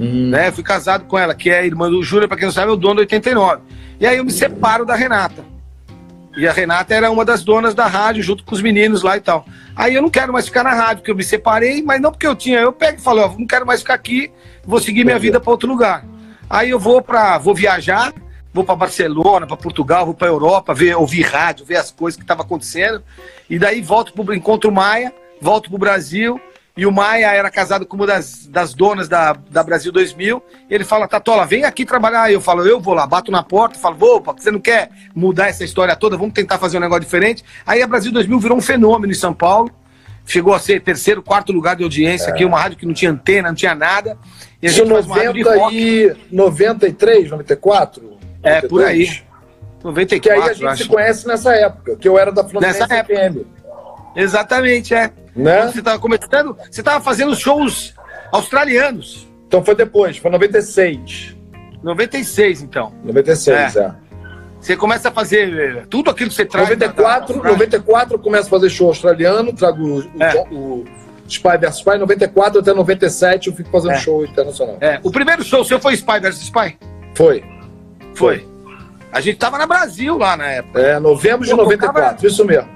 Hum, 0.00 0.30
Né? 0.30 0.50
Fui 0.50 0.64
casado 0.64 1.04
com 1.04 1.16
ela, 1.16 1.32
que 1.32 1.48
é 1.48 1.60
a 1.60 1.64
irmã 1.64 1.88
do 1.88 2.02
Júnior, 2.02 2.26
para 2.26 2.36
quem 2.36 2.46
não 2.46 2.52
sabe, 2.52 2.70
é 2.70 2.72
o 2.72 2.76
dono 2.76 2.96
do 2.96 3.00
89. 3.00 3.62
E 4.00 4.06
aí 4.06 4.18
eu 4.18 4.24
me 4.24 4.32
separo 4.32 4.84
da 4.84 4.96
Renata. 4.96 5.44
E 6.36 6.46
a 6.46 6.52
Renata 6.52 6.94
era 6.94 7.10
uma 7.10 7.24
das 7.24 7.42
donas 7.44 7.74
da 7.74 7.86
rádio, 7.86 8.22
junto 8.22 8.44
com 8.44 8.54
os 8.54 8.60
meninos 8.60 9.02
lá 9.02 9.16
e 9.16 9.20
tal. 9.20 9.46
Aí 9.74 9.94
eu 9.94 10.02
não 10.02 10.10
quero 10.10 10.32
mais 10.32 10.46
ficar 10.46 10.64
na 10.64 10.74
rádio, 10.74 10.98
porque 10.98 11.10
eu 11.10 11.16
me 11.16 11.24
separei, 11.24 11.82
mas 11.82 12.00
não 12.00 12.10
porque 12.10 12.26
eu 12.26 12.34
tinha. 12.34 12.58
Eu 12.58 12.72
pego 12.72 12.98
e 12.98 13.00
falo, 13.00 13.22
ó, 13.22 13.28
não 13.38 13.46
quero 13.46 13.64
mais 13.64 13.80
ficar 13.80 13.94
aqui, 13.94 14.30
vou 14.64 14.80
seguir 14.80 15.04
minha 15.04 15.18
vida 15.18 15.40
para 15.40 15.50
outro 15.50 15.68
lugar. 15.68 16.04
Aí 16.50 16.70
eu 16.70 16.78
vou 16.78 17.00
para, 17.00 17.38
vou 17.38 17.54
viajar, 17.54 18.12
vou 18.52 18.64
para 18.64 18.76
Barcelona, 18.76 19.46
para 19.46 19.56
Portugal, 19.56 20.04
vou 20.04 20.14
para 20.14 20.28
Europa, 20.28 20.74
ver, 20.74 20.96
ouvir 20.96 21.22
rádio, 21.22 21.64
ver 21.64 21.76
as 21.76 21.90
coisas 21.90 22.16
que 22.16 22.24
estavam 22.24 22.44
acontecendo. 22.44 23.02
E 23.48 23.58
daí 23.58 23.80
volto 23.80 24.12
pro 24.12 24.34
encontro 24.34 24.70
o 24.70 24.72
Maia, 24.72 25.12
volto 25.40 25.68
pro 25.70 25.78
Brasil. 25.78 26.40
E 26.78 26.86
o 26.86 26.92
Maia 26.92 27.32
era 27.34 27.50
casado 27.50 27.84
com 27.84 27.96
uma 27.96 28.06
das, 28.06 28.46
das 28.46 28.72
donas 28.72 29.08
da, 29.08 29.32
da 29.50 29.64
Brasil 29.64 29.90
2000. 29.90 30.40
E 30.70 30.72
ele 30.72 30.84
fala, 30.84 31.08
Tatola, 31.08 31.44
vem 31.44 31.64
aqui 31.64 31.84
trabalhar. 31.84 32.30
Eu 32.30 32.40
falo, 32.40 32.64
eu 32.64 32.78
vou 32.80 32.94
lá, 32.94 33.04
bato 33.04 33.32
na 33.32 33.42
porta, 33.42 33.76
falo, 33.76 33.96
vou, 33.96 34.20
pô, 34.20 34.32
você 34.32 34.48
não 34.52 34.60
quer 34.60 34.88
mudar 35.12 35.48
essa 35.48 35.64
história 35.64 35.96
toda? 35.96 36.16
Vamos 36.16 36.34
tentar 36.34 36.56
fazer 36.56 36.76
um 36.76 36.80
negócio 36.80 37.02
diferente. 37.02 37.44
Aí 37.66 37.82
a 37.82 37.86
Brasil 37.88 38.12
2000 38.12 38.38
virou 38.38 38.56
um 38.56 38.60
fenômeno 38.60 39.12
em 39.12 39.16
São 39.16 39.34
Paulo. 39.34 39.72
Chegou 40.24 40.54
a 40.54 40.60
ser 40.60 40.80
terceiro, 40.80 41.20
quarto 41.20 41.50
lugar 41.50 41.74
de 41.74 41.82
audiência 41.82 42.28
aqui, 42.32 42.44
uma 42.44 42.60
rádio 42.60 42.78
que 42.78 42.86
não 42.86 42.94
tinha 42.94 43.10
antena, 43.10 43.48
não 43.48 43.56
tinha 43.56 43.74
nada. 43.74 44.16
E 44.62 44.68
a 44.68 44.70
Isso 44.70 44.78
gente 44.78 44.92
faz 44.92 45.06
uma 45.06 45.16
rádio 45.16 45.32
de 45.32 45.42
90 45.42 45.60
rock. 45.60 45.76
e 45.76 46.16
93, 46.30 47.30
94? 47.30 48.18
É, 48.40 48.60
por 48.60 48.84
aí. 48.84 49.20
92? 49.82 49.82
94, 49.82 50.20
Que 50.20 50.30
aí 50.30 50.40
a 50.40 50.52
gente 50.52 50.66
acho. 50.66 50.82
se 50.84 50.88
conhece 50.88 51.26
nessa 51.26 51.52
época, 51.54 51.96
que 51.96 52.06
eu 52.06 52.16
era 52.16 52.30
da 52.30 52.44
Fluminense 52.44 52.78
Nessa 52.80 52.94
época. 52.94 53.44
Exatamente, 54.22 54.94
é. 54.94 55.10
Né? 55.36 55.66
Você 55.66 55.78
estava 55.78 55.98
começando, 55.98 56.56
você 56.70 56.80
estava 56.80 57.02
fazendo 57.02 57.34
shows 57.36 57.94
australianos. 58.32 59.28
Então 59.46 59.64
foi 59.64 59.74
depois, 59.74 60.16
foi 60.18 60.30
96. 60.30 61.36
96, 61.82 62.62
então. 62.62 62.92
96, 63.04 63.76
é. 63.76 63.94
Você 64.60 64.76
começa 64.76 65.08
a 65.08 65.12
fazer 65.12 65.56
eh, 65.56 65.82
tudo 65.88 66.10
aquilo 66.10 66.28
que 66.30 66.34
você 66.34 66.44
traz. 66.44 66.68
da- 66.70 66.74
da- 66.74 66.86
94, 66.88 67.40
da- 67.40 67.48
94 67.50 68.14
eu 68.14 68.18
começo 68.18 68.48
a 68.48 68.50
fazer 68.50 68.68
show 68.70 68.88
australiano, 68.88 69.52
trago 69.52 69.82
o, 69.86 69.98
o, 70.00 70.22
É. 70.22 70.34
o 70.50 70.84
Spy 71.28 71.56
vs 71.58 71.76
Spy. 71.76 71.96
94 71.98 72.58
até 72.60 72.74
97 72.74 73.46
eu 73.48 73.54
fico 73.54 73.70
fazendo 73.70 73.92
É. 73.92 73.98
show 73.98 74.24
internacional. 74.24 74.76
É, 74.80 74.98
o 75.04 75.12
primeiro 75.12 75.44
show 75.44 75.64
seu 75.64 75.78
foi 75.78 75.94
Spy 75.94 76.18
vs 76.20 76.42
Spy? 76.42 76.76
Foi. 77.14 77.44
Foi. 78.16 78.44
A 79.12 79.20
gente 79.20 79.38
tava 79.38 79.56
na 79.56 79.66
Brasil 79.66 80.18
lá 80.18 80.36
na 80.36 80.48
época. 80.48 80.80
É, 80.80 80.98
novembro 80.98 81.44
de 81.46 81.52
Eu 81.52 81.56
94, 81.56 82.26
isso 82.26 82.44
mesmo. 82.44 82.68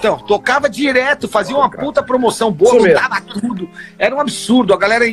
Então, 0.00 0.16
tocava 0.16 0.66
direto, 0.66 1.28
fazia 1.28 1.54
uma 1.54 1.68
puta 1.68 2.02
promoção 2.02 2.50
boa, 2.50 2.72
mudava 2.74 3.20
tudo. 3.20 3.68
Era 3.98 4.16
um 4.16 4.20
absurdo. 4.20 4.72
A 4.72 4.78
galera, 4.78 5.04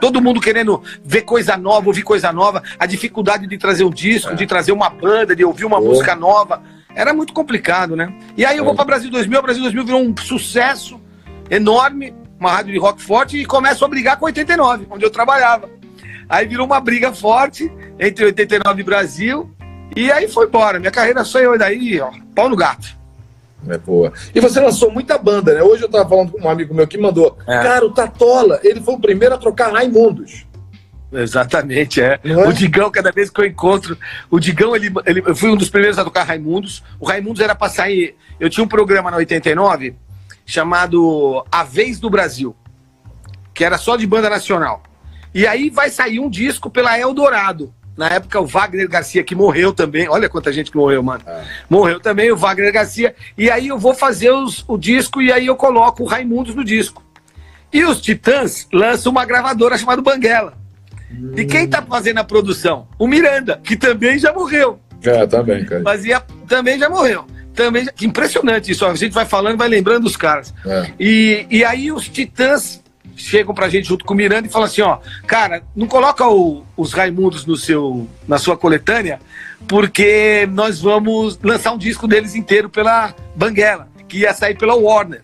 todo 0.00 0.22
mundo 0.22 0.40
querendo 0.40 0.80
ver 1.04 1.22
coisa 1.22 1.56
nova, 1.56 1.88
ouvir 1.88 2.02
coisa 2.04 2.32
nova. 2.32 2.62
A 2.78 2.86
dificuldade 2.86 3.48
de 3.48 3.58
trazer 3.58 3.82
um 3.82 3.90
disco, 3.90 4.36
de 4.36 4.46
trazer 4.46 4.70
uma 4.70 4.88
banda, 4.88 5.34
de 5.34 5.44
ouvir 5.44 5.64
uma 5.64 5.78
É. 5.78 5.80
Pô. 5.80 5.86
música 5.88 6.14
nova. 6.14 6.62
Era 6.94 7.12
muito 7.12 7.32
complicado, 7.32 7.96
né? 7.96 8.14
E 8.36 8.46
aí 8.46 8.56
eu 8.58 8.62
vou 8.64 8.74
É. 8.74 8.76
pra 8.76 8.84
Brasil 8.84 9.10
2000. 9.10 9.40
A 9.40 9.42
Brasil 9.42 9.60
2000 9.62 9.84
virou 9.84 10.00
um 10.02 10.16
sucesso 10.16 11.00
enorme, 11.50 12.14
uma 12.38 12.52
rádio 12.52 12.72
de 12.72 12.78
rock 12.78 13.02
forte, 13.02 13.36
e 13.38 13.44
começo 13.44 13.84
a 13.84 13.88
brigar 13.88 14.18
com 14.18 14.26
89, 14.26 14.86
onde 14.88 15.04
eu 15.04 15.10
trabalhava. 15.10 15.68
Aí 16.28 16.46
virou 16.46 16.64
uma 16.64 16.78
briga 16.78 17.12
forte 17.12 17.72
entre 17.98 18.24
89 18.24 18.82
e 18.82 18.84
Brasil. 18.84 19.50
E 19.96 20.12
aí 20.12 20.28
foi 20.28 20.46
embora. 20.46 20.78
Minha 20.78 20.92
carreira 20.92 21.24
saiu 21.24 21.58
daí, 21.58 22.00
ó, 22.00 22.10
pau 22.36 22.48
no 22.48 22.54
gato. 22.54 22.96
É 23.66 23.78
boa. 23.78 24.12
E 24.34 24.40
você 24.40 24.60
lançou 24.60 24.90
muita 24.90 25.18
banda, 25.18 25.54
né? 25.54 25.62
Hoje 25.62 25.82
eu 25.82 25.88
tava 25.88 26.08
falando 26.08 26.32
com 26.32 26.40
um 26.40 26.48
amigo 26.48 26.74
meu 26.74 26.86
que 26.86 26.98
mandou. 26.98 27.36
É. 27.46 27.62
Cara, 27.62 27.84
o 27.84 27.90
Tatola, 27.90 28.60
ele 28.62 28.80
foi 28.80 28.94
o 28.94 29.00
primeiro 29.00 29.34
a 29.34 29.38
trocar 29.38 29.72
Raimundos. 29.72 30.46
Exatamente, 31.12 32.00
é. 32.00 32.20
É? 32.22 32.36
O 32.46 32.52
Digão, 32.52 32.90
cada 32.90 33.10
vez 33.10 33.30
que 33.30 33.40
eu 33.40 33.46
encontro. 33.46 33.96
O 34.30 34.38
Digão, 34.38 34.76
ele, 34.76 34.92
ele, 35.06 35.22
eu 35.26 35.34
fui 35.34 35.50
um 35.50 35.56
dos 35.56 35.70
primeiros 35.70 35.98
a 35.98 36.04
tocar 36.04 36.24
Raimundos. 36.24 36.82
O 37.00 37.06
Raimundos 37.06 37.40
era 37.40 37.54
pra 37.54 37.68
sair. 37.68 38.14
Eu 38.38 38.50
tinha 38.50 38.62
um 38.62 38.68
programa 38.68 39.10
na 39.10 39.16
89 39.16 39.96
chamado 40.44 41.44
A 41.50 41.62
Vez 41.64 41.98
do 41.98 42.08
Brasil, 42.08 42.54
que 43.52 43.64
era 43.64 43.76
só 43.76 43.96
de 43.96 44.06
banda 44.06 44.30
nacional. 44.30 44.82
E 45.34 45.46
aí 45.46 45.68
vai 45.68 45.90
sair 45.90 46.20
um 46.20 46.30
disco 46.30 46.70
pela 46.70 46.98
Eldorado. 46.98 47.74
Na 47.98 48.06
época, 48.06 48.40
o 48.40 48.46
Wagner 48.46 48.88
Garcia, 48.88 49.24
que 49.24 49.34
morreu 49.34 49.72
também. 49.72 50.08
Olha 50.08 50.28
quanta 50.28 50.52
gente 50.52 50.70
que 50.70 50.76
morreu, 50.76 51.02
mano. 51.02 51.22
Morreu 51.68 51.98
também 51.98 52.30
o 52.30 52.36
Wagner 52.36 52.72
Garcia. 52.72 53.12
E 53.36 53.50
aí 53.50 53.66
eu 53.66 53.76
vou 53.76 53.92
fazer 53.92 54.30
os- 54.30 54.64
o 54.68 54.78
disco 54.78 55.20
e 55.20 55.32
aí 55.32 55.46
eu 55.48 55.56
coloco 55.56 56.04
o 56.04 56.06
Raimundos 56.06 56.54
no 56.54 56.64
disco. 56.64 57.02
E 57.72 57.84
os 57.84 58.00
Titãs 58.00 58.68
lançam 58.72 59.10
uma 59.10 59.24
gravadora 59.24 59.76
chamada 59.76 60.00
Banguela. 60.00 60.54
E 61.36 61.44
quem 61.44 61.66
tá 61.66 61.82
fazendo 61.82 62.18
a 62.18 62.24
produção? 62.24 62.86
O 62.98 63.08
Miranda, 63.08 63.60
que 63.64 63.76
também 63.76 64.16
já 64.18 64.32
morreu. 64.32 64.78
É, 65.02 65.26
também, 65.26 65.64
cara. 65.64 65.82
Fazia, 65.82 66.20
também 66.46 66.78
já 66.78 66.88
morreu. 66.88 67.24
Também 67.52 67.84
já- 67.84 67.92
impressionante 68.02 68.70
isso. 68.70 68.86
A 68.86 68.94
gente 68.94 69.12
vai 69.12 69.24
falando 69.26 69.54
e 69.54 69.58
vai 69.58 69.68
lembrando 69.68 70.04
dos 70.04 70.16
caras. 70.16 70.54
É. 70.64 70.92
E, 71.00 71.46
e 71.50 71.64
aí 71.64 71.90
os 71.90 72.08
Titãs 72.08 72.80
chegam 73.18 73.54
pra 73.54 73.68
gente 73.68 73.88
junto 73.88 74.04
com 74.04 74.14
o 74.14 74.16
Miranda 74.16 74.46
e 74.46 74.50
falam 74.50 74.66
assim, 74.66 74.80
ó, 74.80 74.98
cara, 75.26 75.62
não 75.76 75.86
coloca 75.86 76.26
o- 76.26 76.64
os 76.76 76.92
Raimundos 76.92 77.44
no 77.44 77.56
seu, 77.56 78.08
na 78.26 78.38
sua 78.38 78.56
coletânea, 78.56 79.20
porque 79.66 80.48
nós 80.52 80.80
vamos 80.80 81.38
lançar 81.42 81.72
um 81.72 81.78
disco 81.78 82.06
deles 82.08 82.34
inteiro 82.34 82.70
pela 82.70 83.14
Banguela, 83.34 83.88
que 84.08 84.18
ia 84.18 84.32
sair 84.32 84.56
pela 84.56 84.74
Warner. 84.74 85.22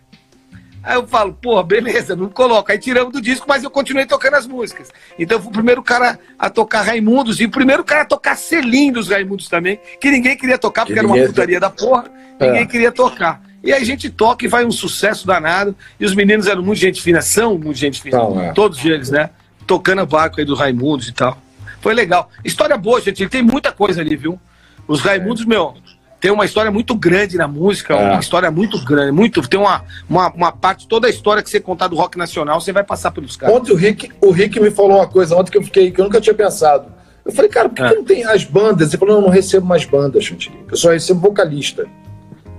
Aí 0.82 0.96
eu 0.96 1.06
falo, 1.06 1.32
porra, 1.32 1.62
beleza, 1.62 2.14
não 2.14 2.28
coloca. 2.28 2.72
Aí 2.74 2.78
tiramos 2.78 3.10
do 3.10 3.22
disco, 3.22 3.46
mas 3.48 3.64
eu 3.64 3.70
continuei 3.70 4.04
tocando 4.04 4.34
as 4.34 4.46
músicas. 4.46 4.90
Então 5.18 5.38
eu 5.38 5.42
fui 5.42 5.48
o 5.50 5.54
primeiro 5.54 5.82
cara 5.82 6.18
a 6.38 6.50
tocar 6.50 6.82
Raimundos 6.82 7.40
e 7.40 7.46
o 7.46 7.50
primeiro 7.50 7.82
cara 7.82 8.02
a 8.02 8.04
tocar 8.04 8.36
selim 8.36 8.92
dos 8.92 9.08
Raimundos 9.08 9.48
também, 9.48 9.80
que 9.98 10.10
ninguém 10.10 10.36
queria 10.36 10.58
tocar 10.58 10.82
porque 10.82 10.92
Que 10.92 10.98
era 10.98 11.08
uma 11.08 11.14
ninguém- 11.16 11.30
putaria 11.30 11.58
da 11.58 11.70
porra, 11.70 12.04
ninguém 12.38 12.62
É. 12.62 12.66
queria 12.66 12.92
tocar. 12.92 13.40
E 13.64 13.72
aí 13.72 13.80
a 13.80 13.84
gente 13.84 14.10
toca 14.10 14.44
e 14.44 14.48
vai 14.48 14.64
um 14.64 14.70
sucesso 14.70 15.26
danado. 15.26 15.74
E 15.98 16.04
os 16.04 16.14
meninos 16.14 16.46
eram 16.46 16.62
muito 16.62 16.78
gente 16.78 17.00
fina, 17.00 17.22
são 17.22 17.58
muito 17.58 17.78
gente 17.78 18.00
fina. 18.02 18.18
São, 18.18 18.40
é. 18.40 18.52
Todos 18.52 18.84
eles, 18.84 19.10
né? 19.10 19.30
Tocando 19.66 20.02
a 20.02 20.06
barco 20.06 20.38
aí 20.38 20.44
do 20.44 20.54
Raimundos 20.54 21.08
e 21.08 21.12
tal. 21.12 21.38
Foi 21.80 21.94
legal. 21.94 22.28
História 22.44 22.76
boa, 22.76 23.00
gente. 23.00 23.26
Tem 23.26 23.42
muita 23.42 23.72
coisa 23.72 24.00
ali, 24.02 24.16
viu? 24.16 24.38
Os 24.86 25.00
Raimundos, 25.00 25.46
meu, 25.46 25.74
tem 26.20 26.30
uma 26.30 26.44
história 26.44 26.70
muito 26.70 26.94
grande 26.94 27.38
na 27.38 27.48
música, 27.48 27.94
É. 27.94 28.10
uma 28.12 28.20
história 28.20 28.50
muito 28.50 28.78
grande, 28.84 29.12
muito. 29.12 29.40
Tem 29.48 29.58
uma, 29.58 29.82
uma, 30.08 30.30
uma 30.32 30.52
parte, 30.52 30.86
toda 30.86 31.06
a 31.06 31.10
história 31.10 31.42
que 31.42 31.48
você 31.48 31.58
contar 31.58 31.88
do 31.88 31.96
rock 31.96 32.18
nacional, 32.18 32.60
você 32.60 32.70
vai 32.72 32.84
passar 32.84 33.10
pelos 33.12 33.34
caras. 33.36 33.56
Ontem 33.56 33.72
o 33.72 33.76
Rick, 33.76 34.10
o 34.20 34.30
Rick 34.30 34.60
me 34.60 34.70
falou 34.70 34.98
uma 34.98 35.06
coisa 35.08 35.34
ontem 35.36 35.50
que 35.50 35.56
eu 35.58 35.62
fiquei, 35.62 35.90
que 35.90 35.98
eu 36.00 36.04
nunca 36.04 36.20
tinha 36.20 36.34
pensado. 36.34 36.92
Eu 37.24 37.32
falei, 37.32 37.50
cara, 37.50 37.70
por 37.70 37.76
que, 37.76 37.82
É. 37.82 37.88
que 37.88 37.94
não 37.94 38.04
tem 38.04 38.24
as 38.24 38.44
bandas? 38.44 38.88
Ele 38.90 38.98
falou, 38.98 39.14
não, 39.14 39.22
eu 39.22 39.26
não 39.28 39.32
recebo 39.34 39.66
mais 39.66 39.86
bandas, 39.86 40.22
Chantilly. 40.24 40.58
Eu 40.70 40.76
só 40.76 40.90
recebo 40.90 41.20
vocalista. 41.20 41.86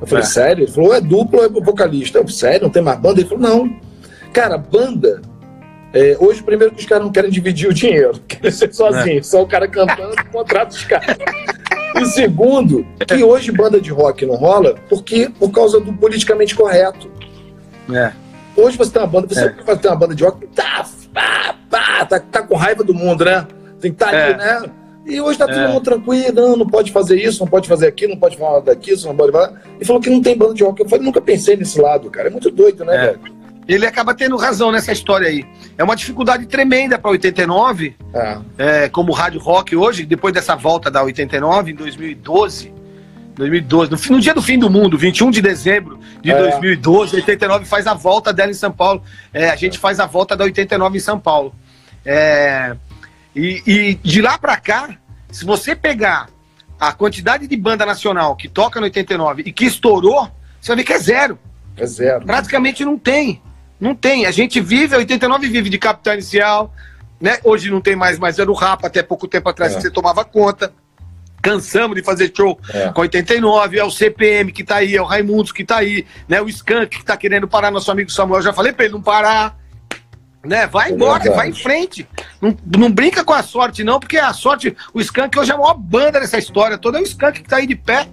Eu 0.06 0.10
falei, 0.10 0.24
É. 0.24 0.28
sério? 0.28 0.64
Ele 0.66 0.72
falou, 0.72 0.94
é 0.94 1.02
duplo 1.02 1.40
ou 1.40 1.46
é 1.46 1.50
vocalista? 1.50 2.20
Eu, 2.20 2.28
sério, 2.28 2.64
não 2.64 2.70
tem 2.70 2.82
mais 2.82 3.00
banda? 3.00 3.20
Ele 3.20 3.28
falou, 3.30 3.44
não. 3.44 3.76
Cara, 4.32 4.58
banda. 4.58 5.22
é, 5.94 6.16
hoje, 6.20 6.44
primeiro 6.44 6.74
que 6.74 6.82
os 6.82 6.86
caras 6.86 7.04
não 7.06 7.12
querem 7.12 7.30
dividir 7.32 7.70
o 7.70 7.74
dinheiro, 7.74 8.20
querem 8.28 8.52
ser 8.52 8.74
sozinhos, 8.74 9.28
só 9.28 9.42
o 9.42 9.48
cara 9.48 9.68
cantando, 9.68 10.14
contrata 10.32 10.76
os 10.76 10.84
caras. 10.84 11.18
E 11.98 12.06
segundo, 12.08 12.86
que 13.08 13.24
hoje 13.24 13.52
banda 13.54 13.80
de 13.80 13.90
rock 13.92 14.26
não 14.26 14.36
rola 14.36 14.76
porque 14.90 15.30
por 15.40 15.50
causa 15.52 15.80
do 15.80 15.94
politicamente 15.94 16.54
correto. 16.54 17.10
É. 17.94 18.12
Hoje 18.58 18.78
você 18.78 18.92
tem 18.92 19.02
uma 19.02 19.08
banda, 19.08 19.28
você 19.34 19.46
É. 19.46 19.56
vai 19.66 19.78
ter 19.78 19.88
uma 19.88 19.96
banda 19.96 20.14
de 20.14 20.22
rock, 20.24 20.46
tá, 20.48 20.86
pá, 21.14 21.56
pá, 21.70 22.06
tá, 22.06 22.20
tá 22.20 22.42
com 22.42 22.56
raiva 22.56 22.84
do 22.84 22.94
mundo, 22.94 23.24
né? 23.24 23.48
Tem 23.80 23.94
que 23.94 24.04
estar 24.04 24.14
É. 24.14 24.26
ali, 24.34 24.38
né? 24.38 24.72
E 25.06 25.22
hoje 25.22 25.38
tá 25.38 25.46
todo 25.46 25.58
É. 25.60 25.68
mundo 25.68 25.82
tranquilo, 25.82 26.34
não, 26.34 26.56
não 26.58 26.68
pode 26.68 26.92
fazer 26.92 27.16
isso, 27.22 27.40
não 27.40 27.48
pode 27.48 27.68
fazer 27.68 27.88
aquilo, 27.88 28.14
não 28.14 28.20
pode 28.20 28.38
falar 28.38 28.60
daqui, 28.62 28.92
não 29.06 29.16
pode 29.16 29.32
falar. 29.32 29.62
E 29.80 29.86
falou 29.86 30.02
que 30.02 30.10
não 30.10 30.22
tem 30.22 30.36
banda 30.36 30.54
de 30.56 30.64
rock. 30.64 30.82
Eu 30.82 30.90
falei, 30.90 31.06
nunca 31.06 31.22
pensei 31.22 31.56
nesse 31.56 31.80
lado, 31.80 32.10
cara. 32.10 32.28
É 32.28 32.32
muito 32.32 32.50
doido, 32.50 32.84
né, 32.84 32.96
É. 32.96 33.06
velho? 33.12 33.36
Ele 33.68 33.86
acaba 33.86 34.14
tendo 34.14 34.36
razão 34.38 34.72
nessa 34.72 34.92
história 34.92 35.28
aí. 35.28 35.44
É 35.78 35.84
uma 35.84 35.96
dificuldade 35.96 36.46
tremenda 36.46 37.00
para 37.00 37.10
89, 37.12 37.96
É. 38.14 38.38
é, 38.58 38.90
como 38.90 39.12
rádio 39.12 39.40
rock 39.40 39.76
hoje, 39.76 40.06
depois 40.06 40.34
dessa 40.34 40.56
volta 40.56 40.90
da 40.92 41.02
89, 41.04 41.72
em 41.72 41.76
2012. 41.76 42.72
2012, 43.36 43.92
no, 43.92 44.16
no 44.16 44.22
dia 44.22 44.34
do 44.34 44.42
fim 44.42 44.58
do 44.58 44.70
mundo, 44.70 44.98
21 44.98 45.30
de 45.30 45.42
dezembro 45.42 46.00
de 46.22 46.32
É. 46.32 46.38
2012, 46.38 47.16
a 47.16 47.20
89 47.20 47.66
faz 47.66 47.86
a 47.86 47.94
volta 47.94 48.32
dela 48.32 48.50
em 48.52 48.54
São 48.56 48.72
Paulo. 48.72 49.04
É, 49.34 49.50
a 49.50 49.56
gente 49.56 49.78
faz 49.78 50.00
a 50.00 50.06
volta 50.06 50.36
da 50.38 50.44
89 50.46 50.98
em 50.98 51.02
São 51.02 51.20
Paulo. 51.20 51.54
É, 52.06 52.76
e, 53.36 53.62
e 53.65 53.96
de 53.96 54.22
lá 54.22 54.38
pra 54.38 54.58
cá, 54.58 54.89
se 55.32 55.44
você 55.46 55.75
pegar 55.75 56.30
a 56.80 56.92
quantidade 56.94 57.48
de 57.48 57.58
banda 57.58 57.86
nacional 57.86 58.36
que 58.36 58.48
toca 58.50 58.80
no 58.80 58.86
89 58.86 59.44
e 59.46 59.51
que 59.51 59.65
estourou, 59.65 60.30
você 60.60 60.70
vai 60.70 60.77
ver 60.77 60.84
que 60.84 60.94
é 60.94 61.00
zero. 61.00 61.39
É 61.77 61.86
zero. 61.86 62.25
Praticamente 62.25 62.84
não 62.86 62.98
tem. 62.98 63.42
Não 63.80 63.94
tem. 63.94 64.25
A 64.25 64.32
gente 64.32 64.60
vive, 64.62 64.96
a 64.96 64.98
89 65.00 65.48
vive 65.50 65.70
de 65.70 65.77
capital 65.77 66.13
inicial, 66.13 66.74
né? 67.20 67.38
Hoje 67.44 67.70
não 67.70 67.82
tem 67.82 67.96
mais, 67.96 68.18
mas 68.18 68.39
era 68.39 68.50
o 68.50 68.54
rapa 68.54 68.88
até 68.88 69.04
pouco 69.04 69.27
tempo 69.27 69.50
atrás 69.50 69.74
É. 69.74 69.75
que 69.75 69.82
você 69.82 69.92
tomava 69.92 70.24
conta. 70.24 70.72
Cansamos 71.42 71.96
de 71.96 72.01
fazer 72.01 72.32
show 72.36 72.60
É. 72.74 72.89
com 72.92 73.01
89, 73.01 73.77
é 73.77 73.84
o 73.84 73.92
CPM 73.92 74.51
que 74.51 74.63
tá 74.63 74.77
aí, 74.77 74.96
é 74.96 75.01
o 75.01 75.06
Raimundos 75.06 75.51
que 75.51 75.63
tá 75.63 75.77
aí, 75.77 76.06
né? 76.27 76.42
O 76.42 76.50
Skank 76.50 76.98
que 77.00 77.06
tá 77.06 77.15
querendo 77.15 77.48
parar, 77.48 77.70
nosso 77.70 77.92
amigo 77.92 78.10
Samuel, 78.10 78.42
já 78.42 78.51
falei 78.54 78.74
pra 78.74 78.86
ele 78.86 78.94
não 78.94 79.01
parar. 79.01 79.56
Né? 80.46 80.68
Vai 80.68 80.90
É 80.90 80.94
embora, 80.94 81.20
verdade. 81.24 81.36
vai 81.36 81.50
em 81.50 81.54
frente. 81.54 82.08
Não, 82.42 82.56
não 82.78 82.92
brinca 82.92 83.24
com 83.24 83.34
a 83.34 83.42
sorte, 83.44 83.84
não, 83.84 84.00
porque 84.00 84.18
a 84.18 84.32
sorte, 84.34 84.75
o 84.94 85.02
Skank 85.02 85.38
hoje 85.40 85.52
é 85.52 85.54
a 85.54 85.58
maior 85.58 85.74
banda 85.75 86.20
dessa 86.20 86.38
história 86.38 86.78
toda, 86.78 86.98
é 86.98 87.02
o 87.02 87.04
Skank 87.04 87.42
que 87.42 87.50
tá 87.50 87.58
aí 87.58 87.68
de 87.68 87.75
pé. 87.75 88.08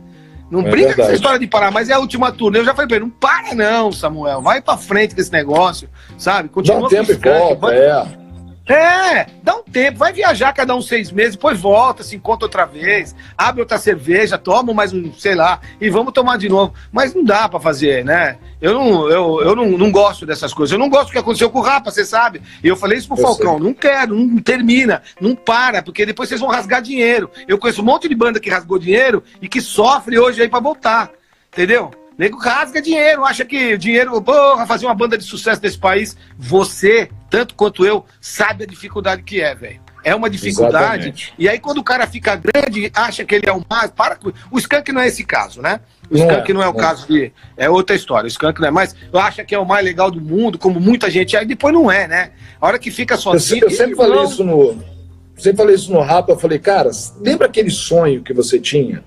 Não 0.50 0.60
É 0.60 0.70
brinca 0.70 0.86
com 0.88 0.90
essa 0.90 0.96
verdade. 0.96 1.14
história 1.16 1.38
de 1.38 1.46
parar, 1.46 1.70
mas 1.70 1.88
é 1.88 1.94
a 1.94 1.98
última 1.98 2.30
turma. 2.30 2.58
Eu 2.58 2.64
já 2.64 2.74
falei 2.74 2.86
pra 2.88 2.96
ele, 2.96 3.04
não 3.06 3.10
para 3.10 3.54
não, 3.54 3.90
Samuel. 3.90 4.42
Vai 4.42 4.60
pra 4.60 4.76
frente 4.76 5.14
com 5.14 5.20
esse 5.20 5.32
negócio, 5.32 5.88
sabe? 6.18 6.48
Dá 6.48 6.54
Continua 6.54 6.78
um 6.78 6.82
com 6.82 6.88
tempo 6.88 7.08
o 7.08 7.12
e 7.12 7.14
Skank, 7.14 7.38
volta, 7.38 7.60
vai- 7.66 7.78
é. 7.78 8.21
É, 8.66 9.26
dá 9.42 9.56
um 9.56 9.62
tempo, 9.62 9.98
vai 9.98 10.12
viajar 10.12 10.52
cada 10.52 10.74
uns 10.74 10.86
seis 10.86 11.10
meses, 11.10 11.34
depois 11.34 11.58
volta, 11.58 12.04
se 12.04 12.14
encontra 12.14 12.46
outra 12.46 12.64
vez, 12.64 13.14
abre 13.36 13.60
outra 13.60 13.76
cerveja, 13.76 14.38
toma 14.38 14.72
mais 14.72 14.92
um, 14.92 15.12
sei 15.14 15.34
lá, 15.34 15.60
e 15.80 15.90
vamos 15.90 16.12
tomar 16.12 16.38
de 16.38 16.48
novo. 16.48 16.72
Mas 16.92 17.12
não 17.12 17.24
dá 17.24 17.48
pra 17.48 17.58
fazer, 17.58 18.04
né? 18.04 18.38
Eu 18.60 18.74
não, 18.74 19.10
eu, 19.10 19.40
eu 19.42 19.56
não, 19.56 19.66
não 19.70 19.90
gosto 19.90 20.24
dessas 20.24 20.54
coisas. 20.54 20.72
Eu 20.72 20.78
não 20.78 20.88
gosto 20.88 21.08
do 21.08 21.12
que 21.12 21.18
aconteceu 21.18 21.50
com 21.50 21.58
o 21.58 21.62
Rapa, 21.62 21.90
você 21.90 22.04
sabe. 22.04 22.40
E 22.62 22.68
eu 22.68 22.76
falei 22.76 22.98
isso 22.98 23.08
pro 23.08 23.18
Eu 23.18 23.22
Falcão, 23.22 23.54
sei. 23.54 23.66
não 23.66 23.74
quero, 23.74 24.14
não 24.14 24.40
termina, 24.40 25.02
não 25.20 25.34
para, 25.34 25.82
porque 25.82 26.06
depois 26.06 26.28
vocês 26.28 26.40
vão 26.40 26.48
rasgar 26.48 26.80
dinheiro. 26.80 27.28
Eu 27.48 27.58
conheço 27.58 27.82
um 27.82 27.84
monte 27.84 28.08
de 28.08 28.14
banda 28.14 28.38
que 28.38 28.48
rasgou 28.48 28.78
dinheiro 28.78 29.24
e 29.40 29.48
que 29.48 29.60
sofre 29.60 30.18
hoje 30.18 30.40
aí 30.40 30.48
pra 30.48 30.60
voltar, 30.60 31.10
entendeu? 31.52 31.90
Nego 32.18 32.38
rasga 32.38 32.80
dinheiro, 32.80 33.24
acha 33.24 33.44
que 33.44 33.76
dinheiro, 33.76 34.20
porra, 34.22 34.66
fazer 34.66 34.86
uma 34.86 34.94
banda 34.94 35.16
de 35.16 35.24
sucesso 35.24 35.60
nesse 35.62 35.78
país. 35.78 36.16
Você, 36.38 37.08
tanto 37.30 37.54
quanto 37.54 37.84
eu, 37.84 38.04
sabe 38.20 38.64
a 38.64 38.66
dificuldade 38.66 39.22
que 39.22 39.40
é, 39.40 39.54
velho. 39.54 39.80
É 40.04 40.14
uma 40.14 40.28
dificuldade. 40.28 41.04
Exatamente. 41.08 41.34
E 41.38 41.48
aí, 41.48 41.60
quando 41.60 41.78
o 41.78 41.84
cara 41.84 42.06
fica 42.08 42.34
grande, 42.34 42.90
acha 42.92 43.24
que 43.24 43.36
ele 43.36 43.48
é 43.48 43.52
o 43.52 43.64
mais. 43.70 43.88
Para 43.90 44.16
com... 44.16 44.32
O 44.50 44.58
Skank 44.58 44.90
não 44.90 45.00
é 45.00 45.06
esse 45.06 45.22
caso, 45.24 45.62
né? 45.62 45.80
O 46.10 46.18
Não 46.18 46.26
Skank 46.26 46.50
é, 46.50 46.54
não 46.54 46.62
é 46.62 46.68
o 46.68 46.72
é. 46.72 46.74
caso 46.74 47.06
de. 47.06 47.32
É 47.56 47.70
outra 47.70 47.94
história. 47.94 48.24
O 48.24 48.28
Skank 48.28 48.60
não 48.60 48.66
é 48.66 48.70
mais. 48.72 48.96
Acha 49.12 49.44
que 49.44 49.54
é 49.54 49.58
o 49.58 49.64
mais 49.64 49.84
legal 49.84 50.10
do 50.10 50.20
mundo, 50.20 50.58
como 50.58 50.80
muita 50.80 51.08
gente. 51.08 51.36
Aí 51.36 51.46
depois 51.46 51.72
não 51.72 51.90
é, 51.90 52.08
né? 52.08 52.32
A 52.60 52.66
hora 52.66 52.80
que 52.80 52.90
fica 52.90 53.14
Eu, 53.14 53.18
sozinho. 53.18 53.64
eu 53.64 53.70
sempre 53.70 53.94
falei 53.94 54.16
não- 54.16 54.24
isso 54.24 54.42
no. 54.42 54.82
Sempre 55.36 55.58
falei 55.58 55.74
isso 55.76 55.92
no 55.92 56.00
Rapa, 56.00 56.32
eu 56.32 56.38
falei, 56.38 56.58
cara, 56.58 56.90
lembra 57.20 57.46
aquele 57.46 57.70
sonho 57.70 58.22
que 58.22 58.32
você 58.32 58.58
tinha 58.60 59.02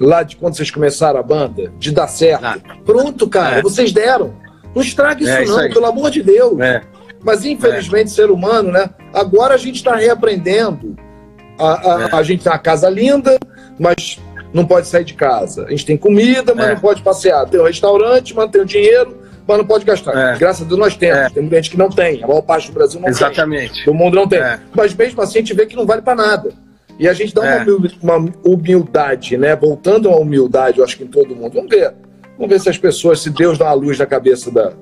lá 0.00 0.22
de 0.22 0.36
quando 0.36 0.56
vocês 0.56 0.70
começaram 0.70 1.18
a 1.18 1.22
banda? 1.22 1.72
De 1.78 1.90
dar 1.92 2.08
certo? 2.08 2.44
Ah. 2.44 2.56
Pronto, 2.84 3.28
cara, 3.28 3.58
É. 3.58 3.62
vocês 3.62 3.92
deram. 3.92 4.34
Não 4.74 4.82
estraga 4.82 5.22
isso, 5.22 5.30
É, 5.32 5.42
isso 5.44 5.52
não, 5.52 5.60
aí. 5.60 5.72
pelo 5.72 5.86
amor 5.86 6.10
de 6.10 6.22
Deus. 6.22 6.58
É. 6.60 6.82
Mas 7.22 7.44
infelizmente, 7.44 8.10
ser 8.10 8.30
humano, 8.30 8.70
né? 8.72 8.90
Agora 9.12 9.54
a 9.54 9.58
gente 9.58 9.76
está 9.76 9.94
reaprendendo. 9.96 10.96
A, 11.58 11.96
a, 11.96 12.02
É. 12.02 12.08
a 12.16 12.22
gente 12.22 12.42
tem 12.42 12.52
uma 12.52 12.58
casa 12.58 12.88
linda, 12.90 13.38
mas 13.78 14.18
não 14.52 14.66
pode 14.66 14.88
sair 14.88 15.04
de 15.04 15.14
casa. 15.14 15.64
A 15.66 15.70
gente 15.70 15.86
tem 15.86 15.96
comida, 15.96 16.54
mas 16.54 16.66
É. 16.66 16.74
não 16.74 16.80
pode 16.80 17.02
passear. 17.02 17.48
Tem 17.48 17.60
um 17.60 17.64
restaurante, 17.64 18.34
mas 18.34 18.44
não 18.44 18.50
tem 18.50 18.60
o 18.62 18.66
dinheiro, 18.66 19.16
mas 19.46 19.58
não 19.58 19.64
pode 19.64 19.84
gastar. 19.84 20.34
É. 20.34 20.38
Graças 20.38 20.62
a 20.62 20.68
Deus 20.68 20.78
nós 20.78 20.96
temos. 20.96 21.18
É. 21.18 21.28
Tem 21.30 21.42
muita 21.42 21.56
gente 21.56 21.70
que 21.70 21.78
não 21.78 21.88
tem. 21.88 22.22
A 22.22 22.26
maior 22.26 22.42
parte 22.42 22.66
do 22.68 22.74
Brasil 22.74 22.98
não 23.00 23.04
tem. 23.04 23.12
Exatamente. 23.12 23.84
Do 23.84 23.94
mundo 23.94 24.16
não 24.16 24.26
tem. 24.28 24.40
É. 24.40 24.58
Mas 24.74 24.92
mesmo 24.92 25.22
assim 25.22 25.38
a 25.38 25.40
gente 25.40 25.54
vê 25.54 25.66
que 25.66 25.76
não 25.76 25.86
vale 25.86 26.02
para 26.02 26.16
nada. 26.16 26.52
E 26.98 27.08
a 27.08 27.12
gente 27.12 27.34
dá 27.34 27.44
É. 27.44 27.62
uma, 27.64 27.76
humil- 27.76 27.92
uma 28.02 28.32
humildade, 28.44 29.36
né? 29.36 29.54
Voltando 29.56 30.08
a 30.10 30.16
humildade, 30.16 30.78
eu 30.78 30.84
acho 30.84 30.96
que 30.96 31.04
em 31.04 31.08
todo 31.08 31.34
mundo. 31.34 31.52
Vamos 31.54 31.68
ver. 31.70 31.92
Vamos 32.38 32.48
ver 32.52 32.60
se 32.60 32.68
as 32.68 32.78
pessoas, 32.78 33.20
se 33.20 33.30
Deus 33.30 33.58
dá 33.58 33.66
uma 33.66 33.74
luz 33.74 33.98
na 33.98 34.06
cabeça 34.06 34.50
da, 34.50 34.72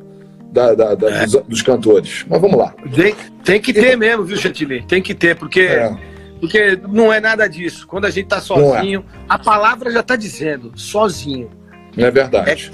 da- 0.53 0.75
da- 0.75 0.95
da- 0.95 1.11
É. 1.11 1.23
dos, 1.27 1.43
dos 1.43 1.63
cantores. 1.63 2.25
Mas 2.29 2.41
vamos 2.41 2.57
lá. 2.59 2.75
Tem, 2.95 3.15
tem 3.45 3.61
que 3.61 3.73
ter 3.73 3.97
mesmo, 3.97 4.25
viu, 4.25 4.37
Chantilly? 4.37 4.83
Tem 4.87 5.03
que 5.03 5.15
ter, 5.15 5.37
porque. 5.37 5.61
É. 5.63 6.13
Porque 6.41 6.77
não 6.89 7.13
é 7.13 7.21
nada 7.21 7.47
disso. 7.49 7.87
Quando 7.87 8.05
a 8.05 8.11
gente 8.11 8.27
tá 8.27 8.41
sozinho, 8.41 9.05
a 9.29 9.39
palavra 9.39 9.93
já 9.93 10.03
tá 10.03 10.17
dizendo, 10.17 10.73
sozinho. 10.75 11.49
É 11.97 12.11
verdade. 12.11 12.71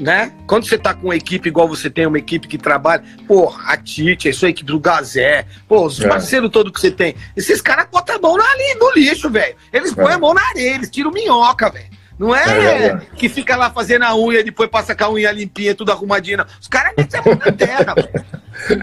Né? 0.00 0.32
Quando 0.46 0.66
você 0.66 0.78
tá 0.78 0.94
com 0.94 1.08
uma 1.08 1.16
equipe 1.16 1.48
igual 1.48 1.68
você 1.68 1.90
tem, 1.90 2.06
uma 2.06 2.18
equipe 2.18 2.48
que 2.48 2.56
trabalha, 2.58 3.04
pô, 3.28 3.54
a 3.66 3.76
Tite, 3.76 4.28
a 4.28 4.32
sua 4.34 4.48
equipe 4.48 4.66
do 4.72 4.80
Gazé, 4.80 5.44
pô, 5.68 5.84
os 5.86 6.00
É. 6.00 6.08
parceiros 6.08 6.50
todos 6.50 6.72
que 6.72 6.80
você 6.80 6.90
tem, 6.90 7.14
esses 7.36 7.60
caras 7.60 7.86
botam 7.92 8.16
a 8.16 8.18
mão 8.18 8.36
na, 8.36 8.44
ali, 8.44 8.74
no 8.78 8.90
lixo, 8.92 9.28
velho. 9.30 9.54
Eles 9.72 9.92
põem 9.94 10.12
É. 10.12 10.14
a 10.14 10.18
mão 10.18 10.32
na 10.34 10.42
areia, 10.48 10.74
eles 10.74 10.90
tiram 10.90 11.10
minhoca, 11.10 11.70
velho. 11.70 12.00
Não 12.18 12.36
é, 12.36 12.86
É 12.88 12.96
que 13.16 13.30
fica 13.30 13.56
lá 13.56 13.70
fazendo 13.70 14.02
a 14.02 14.14
unha 14.14 14.40
e 14.40 14.44
depois 14.44 14.68
passa 14.68 14.94
com 14.94 15.04
a 15.04 15.10
unha 15.12 15.32
limpinha, 15.32 15.74
tudo 15.74 15.90
arrumadinho. 15.90 16.36
não. 16.38 16.46
Os 16.60 16.68
caras 16.68 16.92
metem 16.94 17.18
a 17.18 17.22
mão 17.24 17.34
na 17.34 17.52
terra, 17.52 17.94
velho. 17.94 18.10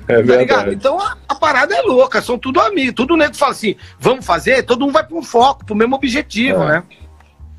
É 0.07 0.23
Tá 0.23 0.35
ligado? 0.37 0.73
Então 0.73 0.99
a, 0.99 1.15
a 1.29 1.35
parada 1.35 1.75
é 1.75 1.81
louca, 1.83 2.19
são 2.19 2.35
tudo 2.39 2.59
amigos. 2.59 2.95
Todo 2.95 3.15
nego 3.15 3.35
fala 3.35 3.51
assim, 3.51 3.75
vamos 3.99 4.25
fazer, 4.25 4.63
todo 4.63 4.79
mundo 4.81 4.93
vai 4.93 5.03
para 5.05 5.15
um 5.15 5.21
foco, 5.21 5.63
pro 5.65 5.75
mesmo 5.75 5.95
objetivo, 5.95 6.63
É. 6.63 6.67
né? 6.67 6.83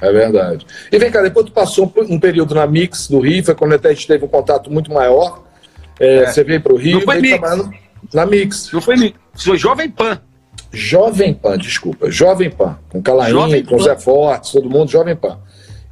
É 0.00 0.12
verdade. 0.12 0.66
E 0.92 0.98
vem 0.98 1.10
cá, 1.10 1.22
depois 1.22 1.46
tu 1.46 1.52
passou 1.52 1.92
um 2.08 2.20
período 2.20 2.54
na 2.54 2.66
Mix 2.66 3.08
do 3.08 3.18
Rio, 3.20 3.44
foi 3.44 3.54
quando 3.54 3.74
até 3.74 3.88
a 3.88 3.92
gente 3.92 4.06
teve 4.06 4.24
um 4.24 4.28
contato 4.28 4.70
muito 4.70 4.92
maior. 4.92 5.42
É, 5.98 6.18
É. 6.18 6.26
Você 6.26 6.44
veio 6.44 6.60
para 6.60 6.72
o 6.72 6.76
Rio 6.76 6.98
Não 6.98 7.00
foi 7.02 7.20
Mix. 7.20 7.38
trabalhando 7.38 7.70
na 8.14 8.26
Mix. 8.26 8.70
Não 8.72 8.80
foi 8.80 8.96
mim, 8.96 9.14
foi 9.34 9.58
Jovem 9.58 9.90
Pan. 9.90 10.20
Jovem 10.72 11.34
Pan, 11.34 11.56
desculpa. 11.58 12.10
Jovem 12.10 12.50
Pan. 12.50 12.78
Com 12.90 13.02
Jovem 13.28 13.64
com. 13.64 13.78
Zé 13.80 13.96
Fortes, 13.96 14.52
todo 14.52 14.68
mundo, 14.70 14.90
Jovem 14.90 15.16
Pan. 15.16 15.38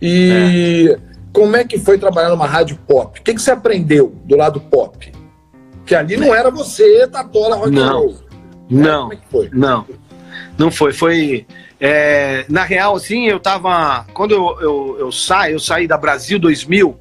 E 0.01 0.97
como 1.33 1.57
é 1.57 1.65
que 1.65 1.79
foi 1.79 1.99
trabalhar 1.99 2.29
numa 2.29 2.47
rádio 2.47 2.79
pop? 2.87 3.19
O 3.19 3.23
que, 3.23 3.35
que 3.35 3.41
você 3.41 3.51
aprendeu 3.51 4.15
do 4.25 4.37
lado 4.37 4.61
pop? 4.61 5.13
Que 5.85 5.95
ali 5.95 6.17
não 6.17 6.35
era 6.35 6.51
você, 6.51 7.07
Tatola 7.09 7.57
Rock 7.57 7.71
Não. 7.71 7.99
Roll. 8.01 8.17
Não. 8.69 9.01
Como 9.03 9.13
é 9.13 9.17
que 9.17 9.27
foi? 9.31 9.51
Não, 9.53 9.87
não 10.59 10.71
foi. 10.71 10.93
Foi. 10.93 11.47
É, 11.81 12.45
na 12.49 12.63
real, 12.63 12.97
assim, 12.97 13.27
eu 13.27 13.39
tava. 13.39 14.07
Quando 14.15 14.33
eu, 14.33 14.61
eu, 14.61 14.97
eu 15.01 15.13
saí, 15.13 15.53
eu 15.53 15.61
saí 15.61 15.87
da 15.87 15.99
Brasil 15.99 16.39
2000, 16.39 16.99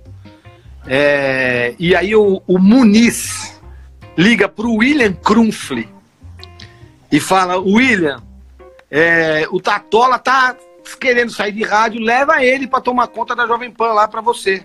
é, 0.88 1.74
e 1.80 1.96
aí 1.96 2.16
o, 2.16 2.42
o 2.46 2.60
Muniz 2.60 3.60
liga 4.18 4.48
pro 4.50 4.74
William 4.74 5.14
Krumfli 5.14 5.88
e 7.12 7.20
fala: 7.20 7.58
William, 7.58 8.22
é, 8.92 9.48
o 9.50 9.60
Tatola 9.60 10.20
tá 10.20 10.56
querendo 11.00 11.32
sair 11.32 11.52
de 11.54 11.64
rádio, 11.64 12.02
leva 12.02 12.44
ele 12.44 12.68
para 12.68 12.82
tomar 12.82 13.08
conta 13.08 13.36
da 13.36 13.48
Jovem 13.48 13.72
Pan 13.72 13.94
lá 13.94 14.08
para 14.08 14.22
você. 14.22 14.64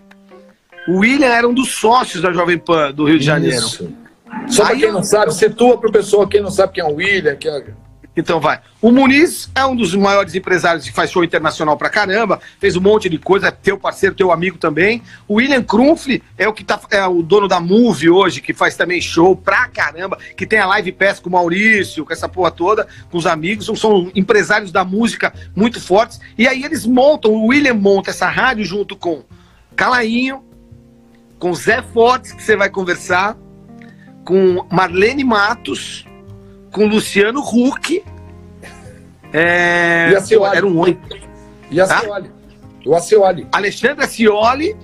O 0.89 0.99
William 0.99 1.29
era 1.29 1.49
um 1.49 1.55
dos 1.55 1.73
sócios 1.73 2.23
da 2.23 2.33
Jovem 2.33 2.59
Pan 2.59 2.93
do 2.93 3.05
Rio 3.05 3.19
de 3.19 3.25
Janeiro. 3.25 3.57
Isso. 3.57 3.93
Só 4.49 4.65
para 4.65 4.77
quem 4.77 4.85
eu- 4.85 4.93
não 4.93 5.03
sabe, 5.03 5.33
situa 5.35 5.79
para 5.79 5.89
o 5.89 5.93
pessoal 5.93 6.27
quem 6.27 6.41
não 6.41 6.51
sabe 6.51 6.75
quem 6.75 6.83
é 6.85 6.87
o 6.87 6.95
William. 6.95 7.37
Que 7.37 7.49
é... 7.49 7.65
Então 8.21 8.39
vai. 8.39 8.61
O 8.81 8.91
Muniz 8.93 9.51
é 9.55 9.65
um 9.65 9.75
dos 9.75 9.95
maiores 9.95 10.35
empresários 10.35 10.85
que 10.85 10.93
faz 10.93 11.11
show 11.11 11.25
internacional 11.25 11.77
pra 11.77 11.89
caramba, 11.89 12.41
fez 12.59 12.77
um 12.77 12.81
monte 12.81 13.09
de 13.09 13.19
coisa, 13.19 13.49
é 13.49 13.51
teu 13.51 13.79
parceiro, 13.79 14.15
teu 14.15 14.31
amigo 14.31 14.59
também. 14.59 15.03
O 15.27 15.35
William 15.35 15.63
Krumfli 15.63 16.23
é 16.37 16.47
o 16.47 16.53
que 16.53 16.63
tá, 16.63 16.79
é 16.91 17.07
o 17.07 17.23
dono 17.23 17.49
da 17.49 17.59
Move 17.61 18.11
hoje, 18.11 18.41
que 18.41 18.53
faz 18.53 18.77
também 18.77 19.01
show 19.01 19.35
pra 19.35 19.69
caramba, 19.69 20.19
que 20.37 20.47
tem 20.47 20.59
a 20.59 20.67
Live 20.67 20.93
Pass 20.93 21.19
com 21.19 21.29
o 21.29 21.33
Maurício, 21.33 22.05
com 22.05 22.13
essa 22.13 22.29
porra 22.29 22.51
toda, 22.51 22.87
com 23.11 23.19
os 23.19 23.27
amigos, 23.27 23.67
são, 23.67 23.75
são 23.75 24.11
empresários 24.15 24.71
da 24.71 24.85
música 24.85 25.33
muito 25.57 25.81
fortes. 25.81 26.21
E 26.37 26.47
aí 26.47 26.63
eles 26.63 26.87
montam, 26.87 27.33
o 27.33 27.47
William 27.47 27.75
monta 27.75 28.11
essa 28.11 28.29
rádio 28.29 28.65
junto 28.65 28.95
com 28.97 29.25
Calainho, 29.75 30.45
com 31.39 31.55
Zé 31.55 31.83
Fortes, 31.83 32.33
que 32.33 32.43
você 32.43 32.55
vai 32.55 32.69
conversar, 32.69 33.37
com 34.25 34.67
Marlene 34.71 35.25
Matos, 35.25 36.05
com 36.71 36.87
Luciano 36.87 37.41
Huck. 37.41 38.03
É, 39.33 40.11
E 40.13 40.17
a 40.17 40.21
Cioli. 40.21 40.57
era 40.57 40.67
um 40.67 40.79
oito. 40.79 41.17
E 41.71 41.81
a 41.81 41.87
Tá? 41.87 42.01
Cioli. 42.01 42.31
O 42.85 42.95
Acioli. 42.95 43.47
Alexandre 43.53 44.07
Cioli. 44.07 44.77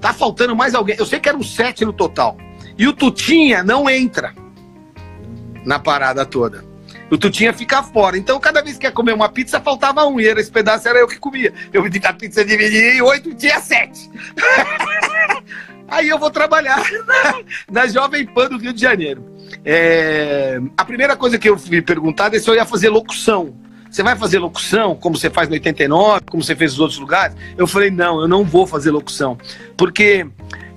Tá 0.00 0.12
faltando 0.12 0.54
mais 0.54 0.74
alguém. 0.74 0.96
Eu 0.98 1.06
sei 1.06 1.18
que 1.20 1.28
eram 1.28 1.42
sete 1.42 1.84
no 1.84 1.92
total. 1.92 2.36
E 2.78 2.86
o 2.86 2.92
Tutinha 2.92 3.62
não 3.62 3.88
entra 3.88 4.32
na 5.64 5.78
parada 5.78 6.24
toda. 6.24 6.64
O 7.10 7.18
Tutinha 7.18 7.52
fica 7.52 7.82
fora. 7.82 8.16
Então, 8.16 8.38
cada 8.38 8.62
vez 8.62 8.78
que 8.78 8.86
ia 8.86 8.92
comer 8.92 9.12
uma 9.12 9.28
pizza, 9.28 9.60
faltava 9.60 10.04
um. 10.06 10.20
E 10.20 10.28
era 10.28 10.40
esse 10.40 10.50
pedaço 10.50 10.88
era 10.88 10.98
eu 10.98 11.08
que 11.08 11.18
comia. 11.18 11.52
Eu 11.72 11.82
pedi 11.82 12.00
a 12.06 12.12
pizza 12.12 12.44
dividir 12.44 12.94
em 12.96 13.02
oito, 13.02 13.34
tinha 13.34 13.60
sete. 13.60 14.08
Aí 15.88 16.08
eu 16.08 16.18
vou 16.18 16.30
trabalhar 16.30 16.78
na, 17.06 17.34
na 17.82 17.86
Jovem 17.88 18.24
Pan 18.24 18.48
do 18.48 18.58
Rio 18.58 18.72
de 18.72 18.80
Janeiro. 18.80 19.24
É, 19.64 20.60
a 20.76 20.84
primeira 20.84 21.16
coisa 21.16 21.38
que 21.38 21.48
eu 21.48 21.58
fui 21.58 21.82
perguntar 21.82 22.32
é 22.34 22.38
se 22.38 22.48
eu 22.48 22.54
ia 22.54 22.64
fazer 22.64 22.88
locução. 22.88 23.54
Você 23.90 24.04
vai 24.04 24.14
fazer 24.14 24.38
locução, 24.38 24.94
como 24.94 25.16
você 25.16 25.28
faz 25.28 25.48
no 25.48 25.54
89, 25.54 26.22
como 26.30 26.42
você 26.42 26.54
fez 26.54 26.72
nos 26.72 26.80
outros 26.80 26.98
lugares? 27.00 27.36
Eu 27.58 27.66
falei, 27.66 27.90
não, 27.90 28.20
eu 28.20 28.28
não 28.28 28.44
vou 28.44 28.64
fazer 28.64 28.92
locução. 28.92 29.36
Porque 29.76 30.24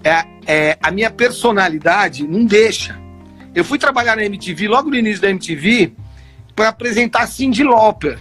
é, 0.04 0.26
é, 0.48 0.78
a 0.82 0.90
minha 0.90 1.12
personalidade 1.12 2.28
não 2.28 2.44
deixa. 2.44 3.00
Eu 3.54 3.64
fui 3.64 3.78
trabalhar 3.78 4.16
na 4.16 4.26
MTV, 4.26 4.68
logo 4.68 4.90
no 4.90 4.96
início 4.96 5.22
da 5.22 5.30
MTV, 5.30 5.94
para 6.56 6.70
apresentar 6.70 7.28
Cindy 7.28 7.64
Lauper. 7.64 8.18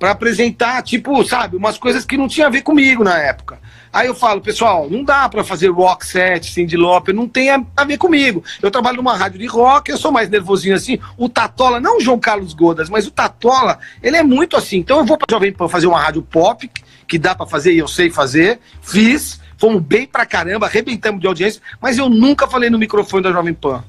Para 0.00 0.10
apresentar, 0.10 0.82
tipo, 0.82 1.24
sabe, 1.24 1.56
umas 1.56 1.78
coisas 1.78 2.04
que 2.04 2.16
não 2.16 2.26
tinha 2.26 2.48
a 2.48 2.50
ver 2.50 2.62
comigo 2.62 3.04
na 3.04 3.16
época. 3.18 3.60
Aí 3.92 4.06
eu 4.06 4.14
falo, 4.14 4.40
pessoal, 4.40 4.88
não 4.88 5.04
dá 5.04 5.28
para 5.28 5.44
fazer 5.44 5.68
rock 5.68 6.06
set, 6.06 6.50
Cindy 6.50 6.78
Lauper, 6.78 7.14
não 7.14 7.28
tem 7.28 7.50
a, 7.50 7.84
ver 7.84 7.98
comigo. 7.98 8.42
Eu 8.62 8.70
trabalho 8.70 8.96
numa 8.96 9.14
rádio 9.14 9.38
de 9.38 9.46
rock, 9.46 9.90
eu 9.90 9.98
sou 9.98 10.10
mais 10.10 10.30
nervosinho 10.30 10.74
assim. 10.74 10.98
O 11.18 11.28
Tatola, 11.28 11.78
não 11.78 11.98
o 11.98 12.00
João 12.00 12.18
Carlos 12.18 12.54
Godas, 12.54 12.88
mas 12.88 13.06
o 13.06 13.10
Tatola, 13.10 13.78
ele 14.02 14.16
é 14.16 14.22
muito 14.22 14.56
assim. 14.56 14.78
Então 14.78 14.98
eu 14.98 15.04
vou 15.04 15.18
para 15.18 15.26
Jovem 15.30 15.52
Pan 15.52 15.68
fazer 15.68 15.88
uma 15.88 16.00
rádio 16.00 16.22
pop, 16.22 16.70
que 17.06 17.18
dá 17.18 17.34
para 17.34 17.46
fazer 17.46 17.74
e 17.74 17.78
eu 17.78 17.88
sei 17.88 18.10
fazer. 18.10 18.60
Fiz, 18.80 19.38
fomos 19.58 19.82
bem 19.82 20.06
pra 20.06 20.24
caramba, 20.24 20.66
arrebentamos 20.66 21.20
de 21.20 21.26
audiência, 21.26 21.60
mas 21.78 21.98
eu 21.98 22.08
nunca 22.08 22.48
falei 22.48 22.70
no 22.70 22.78
microfone 22.78 23.22
da 23.22 23.30
Jovem 23.30 23.52
Pan. 23.52 23.84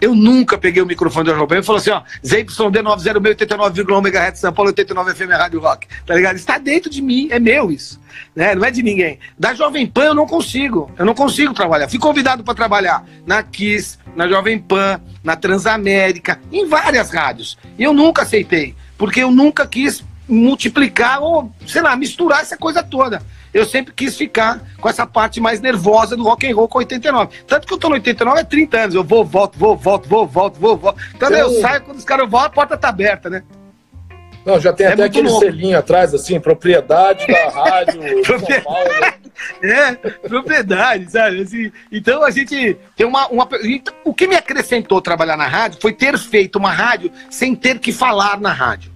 Eu 0.00 0.14
nunca 0.14 0.56
peguei 0.56 0.80
o 0.82 0.86
microfone 0.86 1.28
Jovem 1.28 1.46
Pan 1.46 1.58
e 1.58 1.62
falei 1.62 1.80
assim, 1.80 1.90
ó, 1.90 2.02
ZYD 2.24 2.82
906, 2.82 3.36
89,1 3.36 4.06
MHz, 4.06 4.38
São 4.38 4.52
Paulo, 4.52 4.70
89 4.70 5.14
FM, 5.14 5.30
Rádio 5.30 5.60
Rock, 5.60 5.88
tá 6.06 6.14
ligado? 6.14 6.36
Está 6.36 6.56
dentro 6.56 6.88
de 6.88 7.02
mim, 7.02 7.28
é 7.30 7.38
meu 7.40 7.70
isso, 7.70 8.00
né? 8.34 8.54
Não 8.54 8.64
é 8.64 8.70
de 8.70 8.82
ninguém. 8.82 9.18
Da 9.36 9.54
Jovem 9.54 9.86
Pan 9.86 10.04
eu 10.04 10.14
não 10.14 10.26
consigo, 10.26 10.90
eu 10.96 11.04
não 11.04 11.14
consigo 11.14 11.52
trabalhar. 11.52 11.88
Fui 11.88 11.98
convidado 11.98 12.44
para 12.44 12.54
trabalhar 12.54 13.04
na 13.26 13.42
Kiss, 13.42 13.98
na 14.14 14.28
Jovem 14.28 14.58
Pan, 14.58 15.00
na 15.24 15.34
Transamérica, 15.34 16.40
em 16.52 16.66
várias 16.66 17.10
rádios. 17.10 17.58
E 17.76 17.82
eu 17.82 17.92
nunca 17.92 18.22
aceitei, 18.22 18.76
porque 18.96 19.20
eu 19.20 19.30
nunca 19.30 19.66
quis 19.66 20.04
multiplicar 20.28 21.22
ou, 21.22 21.50
sei 21.66 21.82
lá, 21.82 21.96
misturar 21.96 22.42
essa 22.42 22.56
coisa 22.56 22.82
toda. 22.82 23.22
Eu 23.52 23.64
sempre 23.64 23.94
quis 23.94 24.14
ficar 24.16 24.60
com 24.78 24.88
essa 24.88 25.06
parte 25.06 25.40
mais 25.40 25.60
nervosa 25.60 26.14
do 26.16 26.22
rock 26.22 26.46
and 26.50 26.54
roll 26.54 26.68
com 26.68 26.78
89. 26.78 27.34
Tanto 27.46 27.66
que 27.66 27.72
eu 27.72 27.78
tô 27.78 27.88
no 27.88 27.94
89 27.94 28.40
há 28.40 28.44
30 28.44 28.78
anos. 28.78 28.94
Eu 28.94 29.02
vou, 29.02 29.24
volto, 29.24 29.58
vou, 29.58 29.74
volto, 29.76 30.06
vou, 30.08 30.26
volto, 30.26 30.60
vou, 30.60 30.76
volto. 30.76 31.00
Então 31.14 31.30
eu 31.30 31.48
Então- 31.50 31.60
saio, 31.62 31.80
quando 31.82 31.96
os 31.96 32.04
caras 32.04 32.28
vão, 32.28 32.40
a 32.40 32.50
porta 32.50 32.76
tá 32.76 32.90
aberta, 32.90 33.30
né? 33.30 33.42
Não, 34.44 34.60
já 34.60 34.72
tem 34.72 34.86
É 34.86 34.92
até 34.92 35.04
aquele 35.04 35.28
louco. 35.28 35.44
selinho 35.44 35.78
atrás, 35.78 36.14
assim, 36.14 36.38
propriedade 36.38 37.26
da 37.26 37.48
rádio 37.50 38.00
de 38.00 38.26
São 38.26 38.62
Paulo. 38.62 38.88
É, 39.62 39.92
propriedade, 40.28 41.10
sabe? 41.10 41.40
Assim, 41.42 41.72
então 41.92 42.22
a 42.24 42.30
gente 42.30 42.76
tem 42.96 43.06
uma. 43.06 43.28
uma 43.28 43.48
então, 43.62 43.94
o 44.04 44.12
que 44.14 44.26
me 44.26 44.36
acrescentou 44.36 45.00
trabalhar 45.00 45.36
na 45.36 45.46
rádio 45.46 45.78
foi 45.80 45.92
ter 45.92 46.16
feito 46.18 46.56
uma 46.56 46.72
rádio 46.72 47.10
sem 47.30 47.54
ter 47.54 47.78
que 47.78 47.92
falar 47.92 48.40
na 48.40 48.52
rádio. 48.52 48.90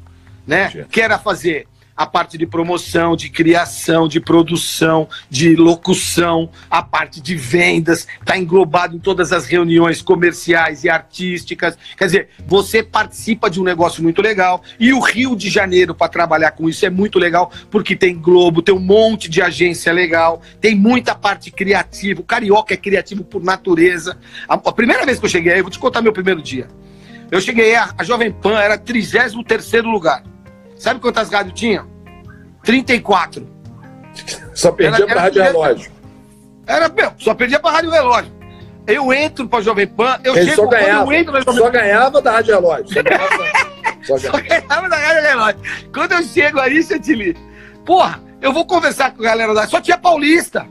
Né? 0.52 0.66
Entendi. 0.66 0.88
Que 0.90 1.00
era 1.00 1.18
fazer 1.18 1.66
a 1.96 2.06
parte 2.06 2.38
de 2.38 2.46
promoção, 2.46 3.14
de 3.14 3.28
criação, 3.28 4.08
de 4.08 4.18
produção, 4.20 5.08
de 5.28 5.54
locução, 5.54 6.50
a 6.70 6.82
parte 6.82 7.20
de 7.20 7.36
vendas, 7.36 8.06
está 8.20 8.36
englobado 8.36 8.96
em 8.96 8.98
todas 8.98 9.32
as 9.32 9.46
reuniões 9.46 10.00
comerciais 10.00 10.84
e 10.84 10.88
artísticas. 10.88 11.76
Quer 11.96 12.04
dizer, 12.06 12.28
você 12.46 12.82
participa 12.82 13.48
de 13.48 13.60
um 13.60 13.64
negócio 13.64 14.02
muito 14.02 14.22
legal. 14.22 14.62
E 14.80 14.92
o 14.92 15.00
Rio 15.00 15.36
de 15.36 15.48
Janeiro, 15.48 15.94
para 15.94 16.08
trabalhar 16.08 16.52
com 16.52 16.68
isso, 16.68 16.84
é 16.84 16.90
muito 16.90 17.18
legal, 17.18 17.52
porque 17.70 17.94
tem 17.94 18.18
Globo, 18.18 18.62
tem 18.62 18.74
um 18.74 18.80
monte 18.80 19.28
de 19.28 19.42
agência 19.42 19.92
legal, 19.92 20.40
tem 20.60 20.74
muita 20.74 21.14
parte 21.14 21.50
criativa. 21.50 22.20
O 22.20 22.24
carioca 22.24 22.74
é 22.74 22.76
criativo 22.76 23.22
por 23.22 23.42
natureza. 23.44 24.18
A, 24.48 24.54
a 24.54 24.72
primeira 24.72 25.04
vez 25.04 25.18
que 25.18 25.26
eu 25.26 25.30
cheguei 25.30 25.52
aí, 25.52 25.58
eu 25.60 25.64
vou 25.64 25.70
te 25.70 25.78
contar 25.78 26.02
meu 26.02 26.12
primeiro 26.12 26.42
dia. 26.42 26.68
Eu 27.30 27.40
cheguei, 27.40 27.74
a, 27.74 27.94
a 27.96 28.04
Jovem 28.04 28.30
Pan 28.30 28.58
era 28.58 28.76
33 28.76 29.34
lugar. 29.84 30.31
Sabe 30.82 30.98
quantas 30.98 31.30
rádios 31.30 31.54
tinha? 31.58 31.86
34. 32.64 33.46
Só 34.52 34.72
perdia 34.72 35.06
era- 35.08 35.20
rádio 35.20 35.42
relógio. 35.42 35.92
Era, 36.66 36.88
meu, 36.88 37.12
só 37.18 37.34
perdia 37.34 37.60
pra 37.60 37.70
Rádio 37.70 37.90
Relógio. 37.90 38.32
Eu 38.86 39.12
entro 39.12 39.48
pra 39.48 39.60
Jovem 39.60 39.86
Pan, 39.86 40.18
eu 40.24 40.36
Ele 40.36 40.44
chego 40.50 40.62
só 40.62 40.68
ganhava, 40.68 41.04
eu 41.04 41.12
entro 41.12 41.32
na 41.32 41.40
Jovem 41.40 41.60
só 41.60 41.70
ganhava 41.70 42.20
da 42.20 42.32
rádio 42.32 42.54
relógio. 42.54 42.88
Só 42.94 43.02
ganhava, 43.02 43.28
só 44.02 44.18
Só 44.18 44.30
ganhava. 44.32 44.40
ganhava 44.66 44.88
da 44.88 44.96
Rádio 44.96 45.22
Relógio. 45.22 45.60
Quando 45.94 46.12
eu 46.12 46.22
chego 46.24 46.58
aí, 46.58 46.82
Chantilly, 46.82 47.36
porra, 47.86 48.20
eu 48.40 48.52
vou 48.52 48.66
conversar 48.66 49.12
com 49.12 49.22
a 49.22 49.24
galera 49.24 49.52
lá, 49.52 49.66
só 49.68 49.80
tinha 49.80 49.96
paulista. 49.96 50.66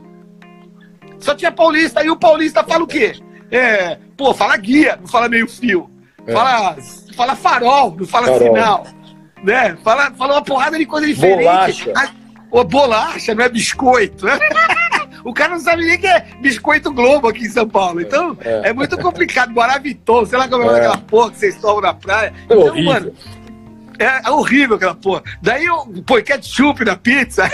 Só 1.20 1.34
tinha 1.34 1.50
paulista, 1.52 2.00
aí 2.00 2.10
o 2.10 2.16
paulista 2.16 2.62
fala 2.64 2.84
o 2.84 2.86
quê? 2.86 3.14
É, 3.50 3.96
pô, 4.16 4.34
fala 4.34 4.56
guia, 4.58 4.96
não 5.00 5.08
fala 5.08 5.26
meio 5.28 5.48
fio. 5.48 5.90
É. 6.26 6.32
Fala, 6.32 6.76
fala 7.16 7.34
farol, 7.34 7.96
não 7.98 8.06
fala 8.06 8.26
Farol. 8.26 8.40
sinal. 8.54 8.86
Né? 9.42 9.76
Fala, 9.82 10.10
fala 10.12 10.34
uma 10.34 10.42
porrada 10.42 10.78
de 10.78 10.86
coisa 10.86 11.06
diferente. 11.06 11.44
Bolacha. 11.44 11.92
Ah, 11.96 12.10
Ô, 12.50 12.62
bolacha, 12.64 13.34
não 13.34 13.44
é 13.44 13.48
biscoito. 13.48 14.26
O 15.24 15.32
cara 15.32 15.50
não 15.50 15.60
sabe 15.60 15.84
nem 15.84 15.98
que 15.98 16.06
é 16.06 16.26
biscoito 16.40 16.92
Globo 16.92 17.28
aqui 17.28 17.44
em 17.44 17.48
São 17.48 17.68
Paulo. 17.68 18.00
Então, 18.00 18.36
é, 18.40 18.70
é 18.70 18.72
muito 18.72 18.98
complicado. 18.98 19.52
Guaraviton, 19.52 20.26
sei 20.26 20.38
lá 20.38 20.48
como 20.48 20.64
é, 20.64 20.74
é. 20.74 20.76
aquela 20.78 20.98
porra 20.98 21.30
que 21.30 21.38
vocês 21.38 21.56
tomam 21.60 21.80
na 21.80 21.94
praia. 21.94 22.32
É 22.36 22.44
então, 22.44 22.58
horrível. 22.58 22.92
mano, 22.92 23.14
é, 23.98 24.04
é, 24.04 24.30
horrível 24.30 24.76
aquela 24.76 24.94
porra. 24.94 25.22
Daí 25.40 25.64
eu 25.64 25.86
põe 26.04 26.22
ketchup 26.22 26.84
na 26.84 26.96
pizza. 26.96 27.48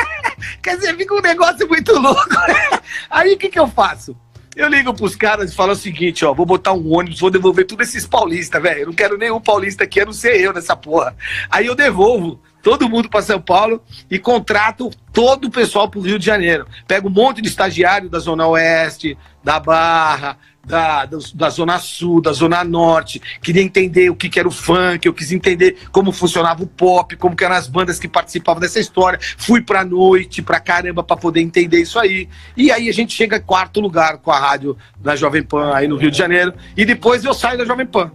Quer 0.62 0.76
dizer, 0.76 0.94
fica 0.96 1.14
um 1.14 1.22
negócio 1.22 1.66
muito 1.66 1.98
louco. 1.98 2.28
Aí 3.08 3.32
o 3.32 3.38
que, 3.38 3.48
que 3.48 3.58
eu 3.58 3.66
faço? 3.66 4.14
Eu 4.56 4.68
ligo 4.68 4.94
pros 4.94 5.14
caras 5.14 5.52
e 5.52 5.54
falo 5.54 5.72
o 5.72 5.76
seguinte, 5.76 6.24
ó, 6.24 6.32
vou 6.32 6.46
botar 6.46 6.72
um 6.72 6.96
ônibus, 6.96 7.20
vou 7.20 7.30
devolver 7.30 7.66
tudo 7.66 7.82
esses 7.82 8.06
paulistas, 8.06 8.62
velho. 8.62 8.80
Eu 8.80 8.86
não 8.86 8.94
quero 8.94 9.18
nenhum 9.18 9.38
paulista 9.38 9.84
aqui, 9.84 10.00
a 10.00 10.06
não 10.06 10.14
ser 10.14 10.40
eu 10.40 10.50
nessa 10.50 10.74
porra. 10.74 11.14
Aí 11.50 11.66
eu 11.66 11.74
devolvo 11.74 12.40
todo 12.62 12.88
mundo 12.88 13.10
para 13.10 13.20
São 13.20 13.38
Paulo 13.38 13.82
e 14.10 14.18
contrato 14.18 14.90
todo 15.12 15.48
o 15.48 15.50
pessoal 15.50 15.90
para 15.90 16.00
o 16.00 16.02
Rio 16.02 16.18
de 16.18 16.24
Janeiro. 16.24 16.66
Pego 16.88 17.08
um 17.08 17.12
monte 17.12 17.42
de 17.42 17.48
estagiário 17.48 18.08
da 18.08 18.18
Zona 18.18 18.46
Oeste, 18.46 19.18
da 19.44 19.60
Barra, 19.60 20.38
da, 20.66 21.06
da, 21.06 21.48
Zona 21.48 21.78
Sul, 21.78 22.20
da 22.20 22.32
Zona 22.32 22.64
Norte, 22.64 23.22
queria 23.40 23.62
entender 23.62 24.10
o 24.10 24.16
que, 24.16 24.28
que, 24.28 24.38
era 24.38 24.48
o 24.48 24.50
funk, 24.50 25.06
eu 25.06 25.14
quis 25.14 25.30
entender 25.30 25.76
como 25.92 26.10
funcionava 26.10 26.64
o 26.64 26.66
pop, 26.66 27.14
como 27.16 27.36
eram 27.40 27.54
as 27.54 27.68
bandas 27.68 28.00
que 28.00 28.08
participavam 28.08 28.60
dessa 28.60 28.80
história. 28.80 29.18
Fui 29.38 29.62
pra 29.62 29.84
noite, 29.84 30.42
pra 30.42 30.58
caramba, 30.58 31.04
pra 31.04 31.16
poder 31.16 31.40
entender 31.40 31.80
isso 31.80 31.98
aí. 31.98 32.28
E 32.56 32.72
aí 32.72 32.88
a 32.88 32.92
gente 32.92 33.14
chega 33.14 33.36
em 33.36 33.40
quarto 33.40 33.80
lugar 33.80 34.18
com 34.18 34.32
a 34.32 34.38
rádio 34.38 34.76
da 34.98 35.14
Jovem 35.14 35.42
Pan 35.42 35.72
aí 35.72 35.86
no 35.86 35.96
Rio 35.96 36.10
de 36.10 36.18
Janeiro, 36.18 36.52
e 36.76 36.84
depois 36.84 37.24
eu 37.24 37.32
saio 37.32 37.58
da 37.58 37.64
Jovem 37.64 37.86
Pan. 37.86 38.10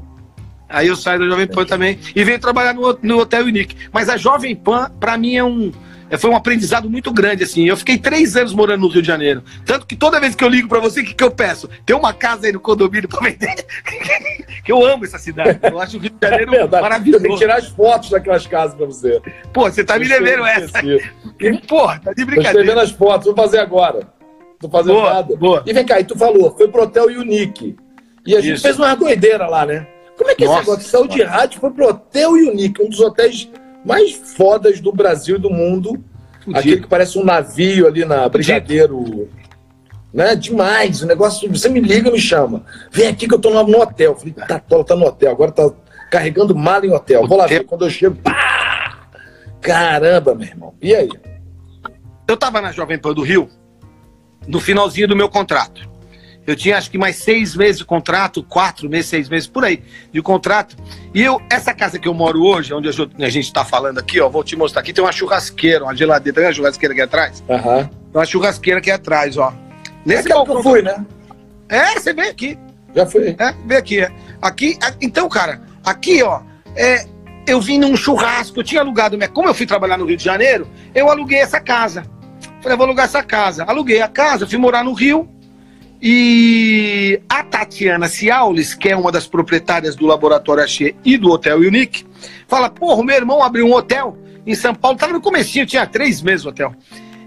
Aí 0.68 0.88
eu 0.88 0.96
saio 0.96 1.20
da 1.20 1.26
Jovem 1.28 1.48
Pan 1.48 1.66
também 1.66 2.00
e 2.16 2.24
venho 2.24 2.40
trabalhar 2.40 2.74
no, 2.74 2.98
no 3.02 3.20
Hotel 3.20 3.46
Unique. 3.46 3.76
Mas 3.92 4.10
a 4.10 4.18
Jovem 4.18 4.56
Pan, 4.56 4.90
para 5.00 5.18
mim, 5.18 5.36
é 5.36 5.44
um, 5.44 5.72
foi 6.18 6.30
um 6.30 6.36
aprendizado 6.36 6.90
muito 6.90 7.12
grande, 7.12 7.44
assim. 7.44 7.66
Eu 7.66 7.78
fiquei 7.78 7.98
três 7.98 8.36
anos 8.36 8.54
morando 8.54 8.82
no 8.82 8.88
Rio 8.90 9.02
de 9.02 9.08
Janeiro. 9.08 9.44
Tanto 9.66 9.86
que 9.86 9.96
toda 9.96 10.20
vez 10.20 10.36
que 10.36 10.44
eu 10.44 10.50
ligo 10.50 10.68
para 10.68 10.80
você, 10.80 11.02
o 11.02 11.06
que, 11.06 11.14
que 11.14 11.24
eu 11.24 11.32
peço? 11.32 11.70
Tem 11.86 11.96
uma 11.96 12.14
casa 12.14 12.48
aí 12.48 12.52
no 12.54 12.60
condomínio 12.60 13.08
para 13.08 13.22
vender. 13.22 13.66
que 14.64 14.72
eu 14.72 14.86
amo 14.86 15.06
essa 15.06 15.18
cidade. 15.18 15.60
Eu 15.62 15.80
acho 15.80 15.98
o 15.98 16.00
Rio 16.00 16.12
de 16.12 16.28
Janeiro 16.28 16.56
é 16.56 16.68
maravilhoso. 16.82 17.24
Tem 17.24 17.32
que 17.32 17.38
tirar 17.38 17.58
as 17.58 17.68
fotos 17.70 18.10
daquelas 18.10 18.46
casas 18.46 18.76
para 18.76 18.86
você. 18.86 19.22
Pô, 19.54 19.70
você 19.70 19.84
tá 19.84 19.98
me 19.98 20.08
devendo 20.08 20.46
essa. 20.46 20.80
Pô, 21.68 21.88
tá 21.88 22.14
de 22.14 22.26
brincadeira. 22.26 22.44
Tô 22.44 22.60
escrevendo 22.60 22.80
as 22.80 22.92
fotos, 22.92 23.26
vou 23.26 23.36
fazer 23.36 23.60
agora. 23.60 24.08
Tô 24.60 24.70
fazendo 24.70 24.94
boa, 24.94 25.14
nada. 25.14 25.36
Boa. 25.36 25.64
E 25.66 25.74
vem 25.74 25.86
cá, 25.86 26.00
e 26.00 26.04
tu 26.04 26.18
falou, 26.18 26.56
foi 26.56 26.68
pro 26.68 26.84
Hotel 26.84 27.06
Unique. 27.06 27.76
E 28.26 28.36
a 28.36 28.42
gente 28.42 28.56
Isso. 28.56 28.64
fez 28.64 28.78
uma 28.78 28.96
doideira 28.96 29.48
lá, 29.48 29.66
né? 29.66 29.88
Como 30.18 30.30
é 30.30 30.36
que 30.36 30.46
Nossa, 30.46 30.60
esse 30.60 30.70
negócio 30.70 30.90
saiu 30.90 31.08
de 31.08 31.24
rádio 31.24 31.60
foi 31.60 31.72
pro 31.72 31.88
Hotel 31.88 32.32
Unique, 32.32 32.82
um 32.82 32.90
dos 32.90 33.00
hotéis 33.00 33.50
mais 33.86 34.14
fodas 34.14 34.80
do 34.80 34.92
Brasil 34.92 35.38
e 35.38 35.40
do 35.40 35.50
mundo. 35.50 36.04
Fudido. 36.40 36.60
Aquele 36.60 36.82
que 36.82 36.88
parece 36.88 37.18
um 37.20 37.24
navio 37.24 37.88
ali 37.88 38.04
na 38.06 38.28
Brigadeiro. 38.28 39.30
Né? 40.14 40.36
Demais. 40.36 41.02
O 41.02 41.08
negócio. 41.08 41.50
Você 41.50 41.70
me 41.70 41.80
liga 41.80 42.12
me 42.12 42.20
chama. 42.20 42.64
Vem 42.92 43.08
aqui 43.08 43.28
que 43.28 43.34
eu 43.34 43.40
tô 43.40 43.50
no 43.50 43.82
hotel. 43.82 44.16
falei, 44.16 44.34
tá, 44.34 44.60
tá, 44.60 44.84
tá 44.84 44.96
no 44.96 45.06
hotel. 45.06 45.32
Agora 45.32 45.52
tá 45.52 45.70
carregando 46.10 46.56
mala 46.56 46.86
em 46.86 46.94
hotel. 46.94 47.28
Vou 47.28 47.38
lá 47.38 47.48
ver. 47.48 47.66
Quando 47.66 47.86
eu 47.86 47.90
chego. 47.90 48.16
Pá! 48.16 49.08
Caramba, 49.62 50.34
meu 50.34 50.48
irmão. 50.48 50.74
E 50.82 50.96
aí? 50.96 51.10
Eu 52.28 52.38
tava 52.38 52.62
na 52.62 52.72
Jovem 52.72 52.98
Pan 52.98 53.14
do 53.14 53.22
Rio, 53.22 53.50
no 54.48 54.60
finalzinho 54.60 55.08
do 55.08 55.16
meu 55.16 55.30
contrato. 55.30 55.91
Eu 56.46 56.56
tinha 56.56 56.78
acho 56.78 56.90
que 56.90 56.98
mais 56.98 57.18
seis 57.18 57.56
meses 57.56 57.78
de 57.78 57.86
contrato, 57.86 58.44
quatro 58.44 58.90
meses, 58.90 59.06
seis 59.08 59.30
meses, 59.30 59.48
por 59.48 59.64
aí, 59.64 59.84
de 60.12 60.22
contrato. 60.22 60.76
E 61.14 61.22
eu, 61.22 61.40
essa 61.50 61.74
casa 61.74 62.00
que 62.00 62.08
eu 62.08 62.14
moro 62.14 62.42
hoje, 62.42 62.74
onde 62.74 62.90
a 62.90 63.30
gente 63.30 63.46
está 63.46 63.64
falando 63.64 64.00
aqui, 64.00 64.20
ó, 64.20 64.28
vou 64.28 64.44
te 64.44 64.56
mostrar 64.56 64.82
aqui, 64.82 64.92
tem 64.92 65.04
uma 65.04 65.12
churrasqueira, 65.12 65.84
uma 65.84 65.96
geladeira, 65.96 66.36
tem 66.36 66.46
uma 66.48 66.54
churrasqueira 66.54 66.94
aqui 66.94 67.02
atrás? 67.02 67.44
Aham. 67.48 67.78
Uhum. 67.78 67.84
Tem 67.86 67.96
uma 68.16 68.26
churrasqueira 68.26 68.80
aqui 68.80 68.92
atrás, 68.92 69.38
ó. 69.38 69.54
Nesse 70.04 70.32
é 70.32 70.34
que 70.34 70.52
eu 70.52 70.64
fui, 70.64 70.82
né? 70.82 71.06
É, 71.70 71.94
você 71.94 72.12
vem 72.12 72.28
aqui. 72.28 72.58
Já 72.96 73.06
fui. 73.06 73.36
É, 73.38 73.54
vem 73.66 73.78
aqui, 73.78 74.00
é. 74.02 74.12
Aqui, 74.42 74.78
então, 75.00 75.30
cara, 75.30 75.62
aqui, 75.86 76.24
ó, 76.24 76.42
é, 76.76 77.06
eu 77.48 77.62
vim 77.62 77.78
num 77.78 77.96
churrasco, 77.96 78.60
eu 78.60 78.64
tinha 78.64 78.82
alugado, 78.82 79.18
como 79.30 79.48
eu 79.48 79.54
fui 79.54 79.66
trabalhar 79.66 79.98
no 79.98 80.06
Rio 80.06 80.18
de 80.18 80.24
Janeiro, 80.24 80.68
eu 80.94 81.10
aluguei 81.10 81.40
essa 81.40 81.60
casa. 81.60 82.04
Falei, 82.62 82.78
vou 82.78 82.86
alugar 82.86 83.06
essa 83.06 83.24
casa. 83.24 83.64
Aluguei 83.64 84.02
a 84.02 84.08
casa, 84.08 84.48
fui 84.48 84.58
morar 84.58 84.84
no 84.84 84.94
Rio, 84.94 85.28
e 86.02 87.22
a 87.30 87.44
Tatiana 87.44 88.08
Ciaulis, 88.08 88.74
que 88.74 88.90
é 88.90 88.96
uma 88.96 89.12
das 89.12 89.28
proprietárias 89.28 89.96
do 89.96 90.08
Laboratório 90.08 90.64
Axê 90.64 90.96
e 91.06 91.18
do 91.18 91.30
Hotel 91.30 91.60
Unique, 91.60 92.06
fala, 92.48 92.70
porra, 92.70 93.04
meu 93.04 93.16
irmão 93.16 93.44
abriu 93.44 93.68
um 93.68 93.74
hotel 93.74 94.18
em 94.46 94.56
São 94.56 94.74
Paulo, 94.74 94.98
tava 94.98 95.14
no 95.14 95.22
comecinho, 95.22 95.66
tinha 95.66 95.86
três 95.86 96.22
meses 96.22 96.46
o 96.46 96.50
hotel. 96.50 96.74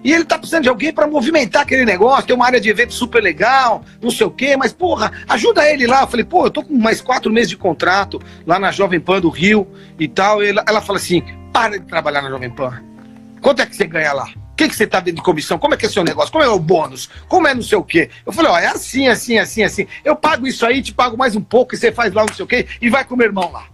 E 0.02 0.12
ele 0.12 0.24
tá 0.24 0.36
precisando 0.36 0.64
de 0.64 0.68
alguém 0.68 0.92
para 0.92 1.06
movimentar 1.06 1.62
aquele 1.62 1.84
negócio, 1.84 2.26
tem 2.26 2.36
uma 2.36 2.44
área 2.44 2.60
de 2.60 2.68
evento 2.68 2.92
super 2.92 3.22
legal, 3.22 3.82
não 4.02 4.10
sei 4.10 4.26
o 4.26 4.30
quê, 4.30 4.54
mas, 4.54 4.70
porra, 4.70 5.10
ajuda 5.26 5.66
ele 5.70 5.86
lá. 5.86 6.02
Eu 6.02 6.06
falei, 6.08 6.24
pô, 6.24 6.44
eu 6.44 6.50
tô 6.50 6.62
com 6.62 6.76
mais 6.76 7.00
quatro 7.00 7.32
meses 7.32 7.48
de 7.48 7.56
contrato 7.56 8.20
lá 8.46 8.58
na 8.58 8.70
Jovem 8.70 9.00
Pan 9.00 9.20
do 9.20 9.30
Rio 9.30 9.66
e 9.98 10.06
tal. 10.06 10.42
E 10.42 10.48
ela, 10.48 10.62
ela 10.68 10.82
fala 10.82 10.98
assim: 10.98 11.22
para 11.50 11.78
de 11.78 11.86
trabalhar 11.86 12.20
na 12.20 12.28
Jovem 12.28 12.50
Pan. 12.50 12.82
Quanto 13.40 13.62
é 13.62 13.66
que 13.66 13.74
você 13.74 13.86
ganha 13.86 14.12
lá? 14.12 14.28
O 14.54 14.56
que, 14.56 14.68
que 14.68 14.76
você 14.76 14.84
está 14.84 15.00
dentro 15.00 15.16
de 15.16 15.24
comissão? 15.24 15.58
Como 15.58 15.74
é 15.74 15.76
que 15.76 15.84
é 15.84 15.88
seu 15.88 16.04
negócio? 16.04 16.30
Como 16.30 16.44
é 16.44 16.48
o 16.48 16.60
bônus? 16.60 17.10
Como 17.26 17.48
é 17.48 17.52
não 17.52 17.60
sei 17.60 17.76
o 17.76 17.82
quê? 17.82 18.08
Eu 18.24 18.32
falei, 18.32 18.52
ó, 18.52 18.56
é 18.56 18.68
assim, 18.68 19.08
assim, 19.08 19.36
assim, 19.36 19.64
assim. 19.64 19.88
Eu 20.04 20.14
pago 20.14 20.46
isso 20.46 20.64
aí, 20.64 20.80
te 20.80 20.94
pago 20.94 21.18
mais 21.18 21.34
um 21.34 21.40
pouco 21.40 21.74
e 21.74 21.76
você 21.76 21.90
faz 21.90 22.14
lá 22.14 22.24
não 22.24 22.32
sei 22.32 22.44
o 22.44 22.46
quê 22.46 22.68
e 22.80 22.88
vai 22.88 23.04
com 23.04 23.16
o 23.16 23.18
meu 23.18 23.26
irmão 23.26 23.50
lá. 23.50 23.66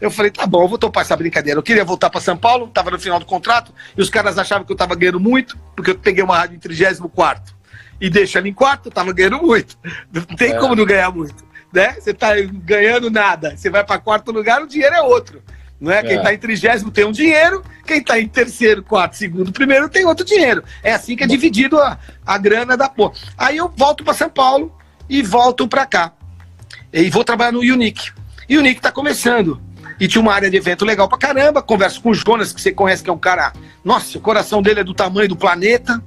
Eu 0.00 0.12
falei, 0.12 0.30
tá 0.30 0.46
bom, 0.46 0.62
eu 0.62 0.68
vou 0.68 0.78
topar 0.78 1.02
essa 1.02 1.16
brincadeira. 1.16 1.58
Eu 1.58 1.62
queria 1.62 1.84
voltar 1.84 2.08
para 2.08 2.20
São 2.20 2.36
Paulo, 2.36 2.66
estava 2.66 2.92
no 2.92 3.00
final 3.00 3.18
do 3.18 3.26
contrato, 3.26 3.74
e 3.96 4.00
os 4.00 4.08
caras 4.08 4.38
achavam 4.38 4.64
que 4.64 4.70
eu 4.70 4.74
estava 4.76 4.94
ganhando 4.94 5.18
muito, 5.18 5.58
porque 5.74 5.90
eu 5.90 5.98
peguei 5.98 6.22
uma 6.22 6.36
rádio 6.36 6.54
em 6.54 6.60
34 6.60 7.52
e 8.00 8.08
deixa 8.08 8.38
ela 8.38 8.48
em 8.48 8.52
quarto, 8.52 8.86
eu 8.86 8.90
estava 8.90 9.12
ganhando 9.12 9.38
muito. 9.38 9.76
Não 10.12 10.22
tem 10.36 10.52
é. 10.52 10.58
como 10.58 10.76
não 10.76 10.84
ganhar 10.84 11.10
muito. 11.10 11.44
Né? 11.72 11.94
Você 11.94 12.10
está 12.10 12.34
ganhando 12.40 13.10
nada. 13.10 13.56
Você 13.56 13.70
vai 13.70 13.82
para 13.82 13.98
quarto 13.98 14.30
lugar, 14.30 14.62
o 14.62 14.68
dinheiro 14.68 14.94
é 14.94 15.02
outro. 15.02 15.42
Não 15.82 15.90
é? 15.90 16.00
Quem 16.00 16.16
está 16.16 16.30
é. 16.30 16.34
em 16.34 16.38
trigésimo 16.38 16.92
tem 16.92 17.04
um 17.04 17.10
dinheiro, 17.10 17.64
quem 17.84 17.98
está 17.98 18.16
em 18.16 18.28
terceiro, 18.28 18.84
quarto, 18.84 19.16
segundo, 19.16 19.50
primeiro 19.50 19.88
tem 19.88 20.06
outro 20.06 20.24
dinheiro. 20.24 20.62
É 20.80 20.92
assim 20.92 21.16
que 21.16 21.24
é 21.24 21.26
dividido 21.26 21.76
a, 21.76 21.98
a 22.24 22.38
grana 22.38 22.76
da 22.76 22.88
porra. 22.88 23.14
Aí 23.36 23.56
eu 23.56 23.68
volto 23.76 24.04
para 24.04 24.14
São 24.14 24.30
Paulo 24.30 24.72
e 25.10 25.22
volto 25.22 25.66
para 25.66 25.84
cá. 25.84 26.12
E 26.92 27.10
vou 27.10 27.24
trabalhar 27.24 27.50
no 27.50 27.58
Unique. 27.58 28.12
E 28.48 28.56
o 28.56 28.60
Unique 28.60 28.78
está 28.78 28.92
começando. 28.92 29.60
E 29.98 30.06
tinha 30.06 30.22
uma 30.22 30.32
área 30.32 30.48
de 30.48 30.56
evento 30.56 30.84
legal 30.84 31.08
pra 31.08 31.18
caramba. 31.18 31.60
Converso 31.60 32.00
com 32.00 32.10
o 32.10 32.14
Jonas, 32.14 32.52
que 32.52 32.60
você 32.60 32.70
conhece, 32.70 33.02
que 33.02 33.10
é 33.10 33.12
um 33.12 33.18
cara. 33.18 33.52
Nossa, 33.84 34.18
o 34.18 34.20
coração 34.20 34.62
dele 34.62 34.80
é 34.80 34.84
do 34.84 34.94
tamanho 34.94 35.28
do 35.28 35.36
planeta. 35.36 36.00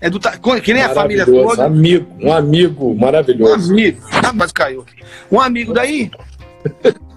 É 0.00 0.10
do 0.10 0.18
que 0.60 0.74
nem 0.74 0.82
a 0.82 0.88
família 0.88 1.24
toda. 1.24 1.66
Amigo, 1.66 2.16
um 2.20 2.32
amigo 2.32 2.92
maravilhoso. 2.96 3.70
Um 3.70 3.74
amigo. 3.74 4.02
Ah, 4.10 4.32
mas 4.32 4.50
caiu. 4.50 4.84
Um 5.30 5.40
amigo 5.40 5.72
daí. 5.72 6.10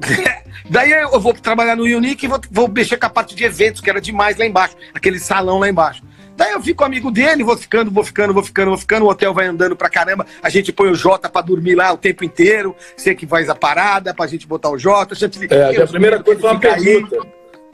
Daí 0.68 0.92
eu 0.92 1.18
vou 1.18 1.34
trabalhar 1.34 1.76
no 1.76 1.82
Unique 1.82 2.26
e 2.26 2.28
vou, 2.28 2.40
vou 2.50 2.68
mexer 2.68 2.96
com 2.96 3.06
a 3.06 3.10
parte 3.10 3.34
de 3.34 3.44
eventos, 3.44 3.80
que 3.80 3.90
era 3.90 4.00
demais 4.00 4.36
lá 4.36 4.46
embaixo, 4.46 4.76
aquele 4.94 5.18
salão 5.18 5.58
lá 5.58 5.68
embaixo. 5.68 6.02
Daí 6.36 6.52
eu 6.52 6.62
fico 6.62 6.84
amigo 6.84 7.10
dele, 7.10 7.44
vou 7.44 7.56
ficando, 7.56 7.90
vou 7.90 8.02
ficando, 8.02 8.32
vou 8.32 8.42
ficando, 8.42 8.68
vou 8.70 8.78
ficando, 8.78 9.04
o 9.04 9.10
hotel 9.10 9.34
vai 9.34 9.46
andando 9.46 9.76
pra 9.76 9.90
caramba, 9.90 10.24
a 10.42 10.48
gente 10.48 10.72
põe 10.72 10.88
o 10.88 10.94
Jota 10.94 11.28
pra 11.28 11.42
dormir 11.42 11.74
lá 11.74 11.92
o 11.92 11.98
tempo 11.98 12.24
inteiro, 12.24 12.74
você 12.96 13.14
que 13.14 13.26
faz 13.26 13.50
a 13.50 13.54
parada 13.54 14.14
pra 14.14 14.26
gente 14.26 14.46
botar 14.46 14.70
o 14.70 14.78
Jota. 14.78 15.14
Gente, 15.14 15.38
é, 15.52 15.82
a 15.82 15.86
primeira 15.86 16.22
coisa 16.22 16.40
foi 16.40 16.50
uma 16.50 16.60
pergunta. 16.60 17.16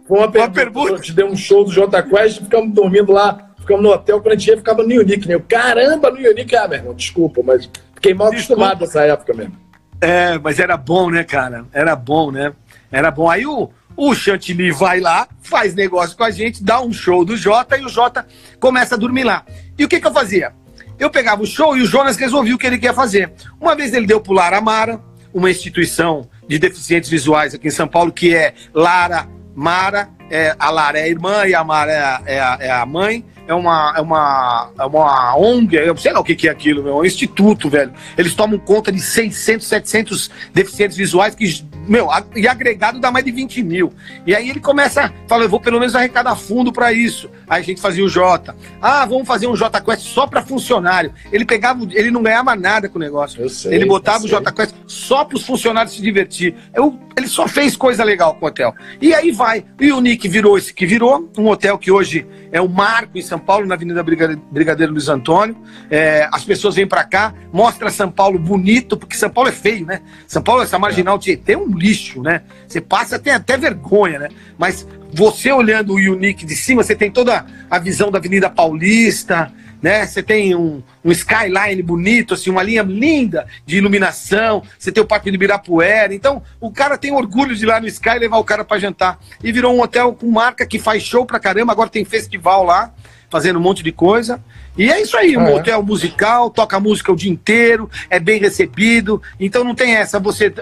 Foi 0.09 0.19
uma, 0.19 0.27
uma 0.27 0.51
pergunta. 0.51 0.95
A 0.95 0.97
gente 0.97 1.13
deu 1.13 1.29
um 1.29 1.37
show 1.37 1.65
do 1.65 1.71
Jota 1.71 2.03
Quest, 2.03 2.43
ficamos 2.43 2.75
dormindo 2.75 3.13
lá, 3.13 3.53
ficamos 3.59 3.83
no 3.85 3.91
hotel, 3.91 4.21
quando 4.21 4.33
a 4.33 4.37
gente 4.37 4.49
ia, 4.49 4.57
ficava 4.57 4.83
no 4.83 5.01
Unique, 5.01 5.29
né? 5.29 5.35
Eu, 5.35 5.45
caramba, 5.47 6.11
no 6.11 6.19
Unique, 6.19 6.57
ah, 6.57 6.67
meu 6.67 6.79
irmão, 6.79 6.95
desculpa, 6.95 7.43
mas 7.45 7.71
fiquei 7.95 8.15
mal 8.15 8.31
desculpa. 8.31 8.65
acostumado 8.65 8.81
nessa 8.81 9.03
época 9.03 9.35
mesmo. 9.35 9.66
É, 10.01 10.39
mas 10.39 10.59
era 10.59 10.77
bom, 10.77 11.11
né, 11.11 11.25
cara? 11.25 11.65
Era 11.73 11.97
bom, 11.97 12.31
né? 12.31 12.53
Era 12.91 13.11
bom. 13.11 13.31
Aí 13.31 13.47
o, 13.47 13.71
o 13.97 14.15
Chantilly 14.15 14.71
vai 14.71 15.01
lá, 15.01 15.27
faz 15.41 15.75
negócio 15.75 16.17
com 16.17 16.25
a 16.25 16.31
gente, 16.31 16.63
dá 16.63 16.81
um 16.81 16.93
show 16.93 17.25
do 17.25 17.37
Jota 17.37 17.77
e 17.79 17.85
o 17.85 17.89
Jota 17.89 18.27
começa 18.61 18.95
a 18.95 18.99
dormir 18.99 19.25
lá. 19.25 19.45
E 19.79 19.85
o 19.85 19.89
que, 19.89 20.01
que 20.01 20.07
eu 20.07 20.13
fazia? 20.13 20.53
Eu 20.99 21.11
pegava 21.11 21.43
o 21.43 21.47
show 21.47 21.77
e 21.77 21.83
o 21.83 21.87
Jonas 21.87 22.17
resolvia 22.17 22.55
o 22.55 22.59
que 22.59 22.67
ele 22.67 22.79
queria 22.79 22.95
fazer. 22.95 23.33
Uma 23.61 23.75
vez 23.75 23.93
ele 23.93 24.07
deu 24.07 24.21
pro 24.21 24.33
Lara 24.33 24.61
Mara, 24.61 25.01
uma 25.33 25.51
instituição 25.51 26.29
de 26.49 26.59
deficientes 26.59 27.11
visuais 27.11 27.55
aqui 27.55 27.69
em 27.69 27.71
São 27.71 27.87
Paulo, 27.87 28.13
que 28.13 28.35
é 28.35 28.55
Lara 28.73 29.29
Mara, 29.55 30.09
é, 30.31 30.55
a 30.59 30.71
Lara 30.71 30.99
é 30.99 31.03
a 31.05 31.09
irmã 31.09 31.47
e 31.47 31.55
a 31.55 31.63
Mara 31.63 31.93
é 31.93 31.99
a, 31.99 32.23
é 32.27 32.41
a, 32.41 32.59
é 32.61 32.71
a 32.71 32.87
mãe 32.87 33.25
é 33.47 33.55
uma, 33.55 33.95
é 33.97 34.01
uma, 34.01 34.71
é 34.79 34.85
uma 34.85 35.37
ONG, 35.37 35.77
eu 35.77 35.97
sei 35.97 36.13
lá 36.13 36.21
o 36.21 36.25
que, 36.25 36.35
que 36.35 36.49
é 36.49 36.51
aquilo, 36.51 36.83
meu, 36.83 36.95
é 36.95 36.97
um 36.97 37.05
instituto, 37.05 37.71
velho. 37.71 37.93
Eles 38.19 38.35
tomam 38.35 38.59
conta 38.59 38.91
de 38.91 39.01
600, 39.01 39.67
700 39.67 40.31
deficientes 40.53 40.97
visuais 40.97 41.35
que 41.35 41.65
meu, 41.87 42.09
e 42.35 42.49
agregado 42.49 43.01
dá 43.01 43.11
mais 43.11 43.25
de 43.25 43.31
20 43.31 43.63
mil. 43.63 43.93
E 44.27 44.35
aí 44.35 44.51
ele 44.51 44.61
começa, 44.61 45.13
fala, 45.27 45.45
eu 45.45 45.49
vou 45.49 45.61
pelo 45.61 45.79
menos 45.79 45.95
arrecadar 45.95 46.37
fundo 46.37 46.73
para 46.73 46.93
isso. 46.93 47.31
Aí 47.49 47.61
a 47.61 47.65
gente 47.65 47.81
fazia 47.81 48.05
o 48.05 48.09
J. 48.09 48.55
Ah, 48.81 49.07
vamos 49.07 49.27
fazer 49.27 49.47
um 49.47 49.55
J 49.55 49.81
Quest 49.81 50.03
só 50.03 50.27
para 50.27 50.43
funcionário. 50.43 51.13
Ele 51.33 51.45
pegava, 51.45 51.87
ele 51.93 52.11
não 52.11 52.23
ganhava 52.23 52.57
nada 52.57 52.89
com 52.89 52.99
o 52.99 53.01
negócio. 53.01 53.49
Sei, 53.49 53.75
ele 53.75 53.87
botava 53.87 54.25
o 54.25 54.29
J 54.29 54.53
Quest 54.53 54.75
só 54.87 55.25
para 55.25 55.37
os 55.37 55.47
funcionários 55.47 55.95
se 55.95 56.03
divertir. 56.03 56.55
Eu, 56.75 56.99
ele 57.17 57.29
só 57.29 57.47
fez 57.47 57.77
coisa 57.77 58.03
legal 58.03 58.35
com 58.35 58.45
o 58.45 58.49
hotel. 58.49 58.75
E 59.01 59.15
aí 59.15 59.31
vai. 59.31 59.65
E 59.81 59.93
o 59.93 60.01
Nick 60.01 60.29
virou 60.29 60.59
esse 60.59 60.75
que 60.75 60.85
virou, 60.85 61.31
um 61.39 61.49
hotel 61.49 61.79
que 61.79 61.91
hoje 61.91 62.27
é 62.51 62.61
o 62.61 62.69
marco 62.69 63.17
em 63.17 63.23
São 63.23 63.39
Paulo, 63.39 63.67
na 63.67 63.75
Avenida 63.75 64.03
Brigadeiro 64.03 64.93
Luiz 64.93 65.09
Antônio. 65.09 65.57
É, 65.91 66.29
as 66.33 66.45
pessoas 66.45 66.75
vêm 66.75 66.87
para 66.87 67.05
cá, 67.05 67.33
mostra 67.53 67.91
São 67.91 68.11
Paulo 68.11 68.39
bonito, 68.39 68.97
porque 68.97 69.17
São 69.17 69.31
Paulo 69.31 69.49
é 69.49 69.53
feio, 69.53 69.87
né? 69.87 70.01
São 70.27 70.43
Paulo, 70.43 70.63
essa 70.63 70.79
marginal 70.79 71.19
tem 71.19 71.57
um 71.57 71.76
lixo, 71.77 72.23
né? 72.23 72.43
Você 72.67 72.81
passa, 72.81 73.19
tem 73.19 73.33
até 73.33 73.57
vergonha, 73.57 74.19
né? 74.19 74.29
Mas 74.59 74.87
você 75.13 75.53
olhando 75.53 75.93
o 75.93 75.97
Unique 75.97 76.45
de 76.45 76.57
cima, 76.57 76.83
você 76.83 76.95
tem 76.95 77.11
toda 77.11 77.47
a 77.71 77.79
visão 77.79 78.11
da 78.11 78.19
Avenida 78.19 78.51
Paulista, 78.51 79.53
né? 79.81 80.07
Você 80.07 80.23
tem 80.23 80.55
um, 80.55 80.83
um, 81.05 81.13
skyline 81.13 81.83
bonito, 81.83 82.35
assim, 82.35 82.51
uma 82.51 82.63
linha 82.63 82.83
linda 82.83 83.47
de 83.65 83.77
iluminação. 83.77 84.63
Você 84.79 84.91
tem 84.91 85.03
o 85.03 85.07
Parque 85.07 85.31
de 85.31 85.37
Ibirapuera. 85.37 86.15
Então, 86.15 86.43
o 86.61 86.71
cara 86.71 86.99
tem 86.99 87.13
orgulho 87.13 87.55
de 87.55 87.65
ir 87.65 87.67
lá 87.67 87.81
no 87.81 87.87
Sky 87.87 88.19
levar 88.19 88.39
o 88.39 88.45
cara 88.45 88.65
para 88.65 88.79
jantar. 88.79 89.19
E 89.43 89.53
virou 89.53 89.75
um 89.75 89.81
hotel 89.81 90.13
com 90.15 90.31
marca 90.31 90.67
que 90.67 90.79
faz 90.79 91.03
show 91.03 91.25
pra 91.25 91.39
caramba. 91.39 91.73
Agora 91.73 91.89
tem 91.89 92.05
festival 92.05 92.65
lá, 92.65 92.93
fazendo 93.31 93.59
um 93.59 93.63
monte 93.63 93.83
de 93.83 93.93
coisa. 93.93 94.43
E 94.77 94.91
é 94.91 95.01
isso 95.01 95.17
aí, 95.17 95.37
um 95.37 95.47
é. 95.47 95.55
hotel 95.55 95.83
musical, 95.83 96.51
toca 96.51 96.79
música 96.79 97.13
o 97.13 97.17
dia 97.17 97.31
inteiro, 97.31 97.91
é 98.11 98.21
bem 98.21 98.39
recebido. 98.39 99.23
Então 99.41 99.65
não 99.65 99.75
tem 99.75 99.97
essa. 99.97 100.21
Você, 100.21 100.53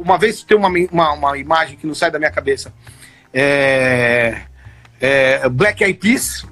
uma 0.00 0.18
vez 0.18 0.42
tem 0.42 0.56
uma, 0.56 0.68
uma, 0.90 1.12
uma 1.12 1.38
imagem 1.38 1.76
que 1.76 1.86
não 1.86 1.94
sai 1.94 2.10
da 2.10 2.18
minha 2.18 2.30
cabeça. 2.30 2.72
É, 3.32 4.42
é, 5.00 5.48
Black 5.48 5.82
Eyed 5.82 5.98
Peas, 5.98 6.44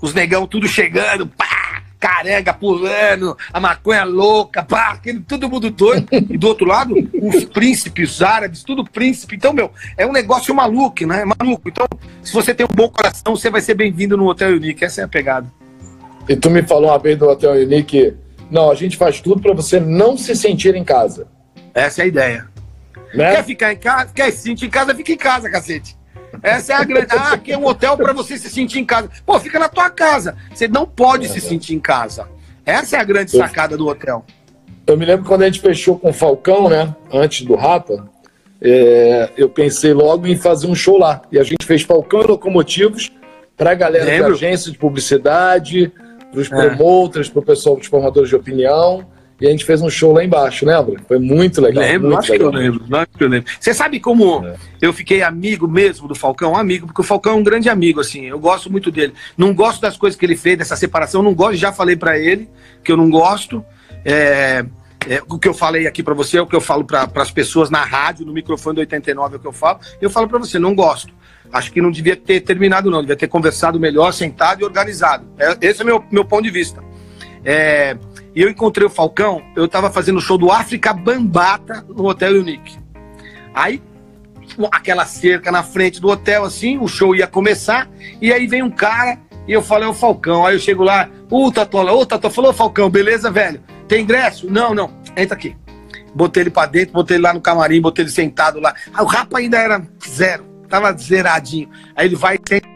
os 0.00 0.12
negão 0.12 0.46
tudo 0.46 0.68
chegando, 0.68 1.26
pá, 1.26 1.59
caranga 2.00 2.54
pulando, 2.54 3.36
a 3.52 3.60
maconha 3.60 4.04
louca, 4.04 4.62
pá, 4.62 4.92
aquele, 4.92 5.20
todo 5.20 5.50
mundo 5.50 5.70
doido. 5.70 6.08
E 6.10 6.38
do 6.38 6.48
outro 6.48 6.66
lado, 6.66 6.94
os 7.22 7.44
príncipes 7.44 8.22
árabes, 8.22 8.64
tudo 8.64 8.82
príncipe. 8.82 9.36
Então, 9.36 9.52
meu, 9.52 9.70
é 9.98 10.06
um 10.06 10.12
negócio 10.12 10.54
maluco, 10.54 11.06
né? 11.06 11.24
Maluco. 11.24 11.68
Então, 11.68 11.86
se 12.22 12.32
você 12.32 12.54
tem 12.54 12.64
um 12.64 12.74
bom 12.74 12.88
coração, 12.88 13.36
você 13.36 13.50
vai 13.50 13.60
ser 13.60 13.74
bem-vindo 13.74 14.16
no 14.16 14.26
Hotel 14.26 14.56
Unique. 14.56 14.82
Essa 14.82 15.02
é 15.02 15.04
a 15.04 15.08
pegada. 15.08 15.46
E 16.26 16.34
tu 16.34 16.48
me 16.48 16.62
falou 16.62 16.90
uma 16.90 16.98
vez 16.98 17.18
do 17.18 17.28
Hotel 17.28 17.52
Unique, 17.52 18.14
não, 18.50 18.70
a 18.70 18.74
gente 18.74 18.96
faz 18.96 19.20
tudo 19.20 19.42
para 19.42 19.52
você 19.52 19.78
não 19.78 20.16
se 20.16 20.34
sentir 20.34 20.74
em 20.74 20.84
casa. 20.84 21.28
Essa 21.74 22.00
é 22.00 22.04
a 22.04 22.08
ideia. 22.08 22.48
Né? 23.14 23.36
Quer 23.36 23.44
ficar 23.44 23.72
em 23.72 23.76
casa? 23.76 24.12
Quer 24.14 24.30
se 24.30 24.38
sentir 24.38 24.66
em 24.66 24.70
casa? 24.70 24.94
Fica 24.94 25.12
em 25.12 25.16
casa, 25.16 25.50
cacete. 25.50 25.99
Essa 26.42 26.72
é 26.72 26.76
a 26.76 26.84
grande. 26.84 27.06
Ah, 27.10 27.32
aqui 27.32 27.52
é 27.52 27.58
um 27.58 27.66
hotel 27.66 27.96
para 27.96 28.12
você 28.12 28.36
se 28.36 28.48
sentir 28.48 28.78
em 28.78 28.84
casa. 28.84 29.10
Pô, 29.24 29.38
fica 29.38 29.58
na 29.58 29.68
tua 29.68 29.90
casa. 29.90 30.36
Você 30.52 30.68
não 30.68 30.86
pode 30.86 31.26
é, 31.26 31.28
se 31.28 31.40
sentir 31.40 31.74
em 31.74 31.80
casa. 31.80 32.28
Essa 32.64 32.96
é 32.96 33.00
a 33.00 33.04
grande 33.04 33.30
sacada 33.30 33.76
do 33.76 33.86
hotel. 33.86 34.24
Eu 34.86 34.96
me 34.96 35.04
lembro 35.04 35.26
quando 35.26 35.42
a 35.42 35.46
gente 35.46 35.60
fechou 35.60 35.98
com 35.98 36.10
o 36.10 36.12
Falcão, 36.12 36.68
né? 36.68 36.94
Antes 37.12 37.46
do 37.46 37.54
Rapa, 37.54 38.08
é, 38.60 39.30
eu 39.36 39.48
pensei 39.48 39.92
logo 39.92 40.26
em 40.26 40.36
fazer 40.36 40.66
um 40.66 40.74
show 40.74 40.98
lá. 40.98 41.22
E 41.30 41.38
a 41.38 41.42
gente 41.42 41.64
fez 41.64 41.82
Falcão 41.82 42.22
e 42.22 42.26
Locomotivos 42.26 43.12
para 43.56 43.72
a 43.72 43.74
galera 43.74 44.04
Lembro. 44.04 44.34
de 44.36 44.44
agência 44.44 44.72
de 44.72 44.78
publicidade, 44.78 45.92
para 46.30 46.40
os 46.40 46.50
é. 46.50 46.56
promoters, 46.56 47.28
para 47.28 47.40
o 47.40 47.44
pessoal 47.44 47.76
dos 47.76 47.86
formadores 47.86 48.28
de 48.28 48.36
opinião. 48.36 49.06
E 49.40 49.46
a 49.46 49.50
gente 49.50 49.64
fez 49.64 49.80
um 49.80 49.88
show 49.88 50.12
lá 50.12 50.22
embaixo, 50.22 50.66
lembra? 50.66 51.00
Foi 51.08 51.18
muito 51.18 51.60
legal. 51.60 51.82
Lembro, 51.82 52.08
muito 52.08 52.20
acho 52.20 52.32
legal. 52.32 52.50
que 52.50 52.56
eu 52.56 52.60
lembro, 52.60 52.96
acho 52.96 53.08
que 53.16 53.24
eu 53.24 53.28
lembro. 53.28 53.52
Você 53.58 53.72
sabe 53.72 53.98
como 53.98 54.46
é. 54.46 54.56
eu 54.82 54.92
fiquei 54.92 55.22
amigo 55.22 55.66
mesmo 55.66 56.06
do 56.06 56.14
Falcão? 56.14 56.54
Amigo, 56.54 56.86
porque 56.86 57.00
o 57.00 57.04
Falcão 57.04 57.32
é 57.32 57.36
um 57.36 57.42
grande 57.42 57.68
amigo, 57.70 58.00
assim. 58.00 58.26
Eu 58.26 58.38
gosto 58.38 58.70
muito 58.70 58.90
dele. 58.90 59.14
Não 59.38 59.54
gosto 59.54 59.80
das 59.80 59.96
coisas 59.96 60.18
que 60.18 60.26
ele 60.26 60.36
fez, 60.36 60.58
dessa 60.58 60.76
separação. 60.76 61.22
Não 61.22 61.34
gosto, 61.34 61.56
já 61.56 61.72
falei 61.72 61.96
para 61.96 62.18
ele 62.18 62.48
que 62.84 62.92
eu 62.92 62.96
não 62.96 63.08
gosto. 63.08 63.64
É, 64.04 64.64
é, 65.08 65.22
o 65.26 65.38
que 65.38 65.48
eu 65.48 65.54
falei 65.54 65.86
aqui 65.86 66.02
para 66.02 66.12
você 66.12 66.36
é 66.36 66.42
o 66.42 66.46
que 66.46 66.54
eu 66.54 66.60
falo 66.60 66.84
para 66.84 67.08
as 67.14 67.30
pessoas 67.30 67.70
na 67.70 67.82
rádio, 67.82 68.26
no 68.26 68.32
microfone 68.34 68.74
do 68.74 68.80
89 68.80 69.34
é 69.34 69.36
o 69.38 69.40
que 69.40 69.46
eu 69.46 69.52
falo. 69.52 69.80
Eu 70.00 70.10
falo 70.10 70.28
para 70.28 70.38
você, 70.38 70.58
não 70.58 70.74
gosto. 70.74 71.14
Acho 71.50 71.72
que 71.72 71.80
não 71.80 71.90
devia 71.90 72.14
ter 72.14 72.40
terminado, 72.40 72.90
não. 72.90 73.00
Devia 73.00 73.16
ter 73.16 73.28
conversado 73.28 73.80
melhor, 73.80 74.12
sentado 74.12 74.60
e 74.60 74.64
organizado. 74.64 75.26
É, 75.38 75.56
esse 75.66 75.80
é 75.80 75.84
o 75.84 75.86
meu, 75.86 76.04
meu 76.10 76.24
ponto 76.24 76.42
de 76.42 76.50
vista. 76.50 76.82
É, 77.44 77.96
e 78.34 78.42
eu 78.42 78.48
encontrei 78.48 78.86
o 78.86 78.90
Falcão, 78.90 79.42
eu 79.56 79.64
estava 79.64 79.90
fazendo 79.90 80.18
o 80.18 80.20
show 80.20 80.38
do 80.38 80.50
África 80.50 80.92
Bambata 80.92 81.84
no 81.88 82.06
Hotel 82.06 82.40
Unique. 82.40 82.78
Aí, 83.54 83.82
aquela 84.70 85.04
cerca 85.04 85.50
na 85.50 85.62
frente 85.62 86.00
do 86.00 86.08
hotel, 86.08 86.44
assim, 86.44 86.78
o 86.78 86.86
show 86.86 87.14
ia 87.14 87.26
começar, 87.26 87.88
e 88.20 88.32
aí 88.32 88.46
vem 88.46 88.62
um 88.62 88.70
cara, 88.70 89.18
e 89.46 89.52
eu 89.52 89.62
falei, 89.62 89.88
é 89.88 89.90
o 89.90 89.94
Falcão. 89.94 90.46
Aí 90.46 90.54
eu 90.54 90.60
chego 90.60 90.84
lá, 90.84 91.08
ô 91.28 91.50
Tatola, 91.50 91.92
ô 91.92 92.06
Tatola, 92.06 92.32
falou, 92.32 92.52
Falcão, 92.52 92.88
beleza, 92.88 93.30
velho? 93.30 93.60
Tem 93.88 94.02
ingresso? 94.02 94.48
Não, 94.50 94.74
não, 94.74 94.92
entra 95.16 95.34
aqui. 95.34 95.56
Botei 96.14 96.44
ele 96.44 96.50
pra 96.50 96.66
dentro, 96.66 96.92
botei 96.92 97.16
ele 97.16 97.24
lá 97.24 97.32
no 97.32 97.40
camarim, 97.40 97.80
botei 97.80 98.04
ele 98.04 98.12
sentado 98.12 98.60
lá. 98.60 98.74
O 99.00 99.04
rapa 99.04 99.38
ainda 99.38 99.58
era 99.58 99.82
zero, 100.08 100.44
tava 100.68 100.92
zeradinho. 100.96 101.68
Aí 101.96 102.06
ele 102.06 102.16
vai, 102.16 102.38
senta 102.48 102.68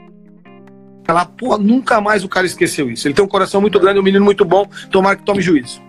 lá, 1.12 1.26
pô, 1.26 1.58
nunca 1.58 2.00
mais 2.00 2.24
o 2.24 2.28
cara 2.28 2.46
esqueceu 2.46 2.90
isso. 2.90 3.06
Ele 3.06 3.14
tem 3.14 3.24
um 3.24 3.28
coração 3.28 3.60
muito 3.60 3.78
grande, 3.78 4.00
um 4.00 4.02
menino 4.02 4.24
muito 4.24 4.44
bom, 4.44 4.66
tomara 4.90 5.16
que 5.16 5.22
tome 5.22 5.42
juízo. 5.42 5.82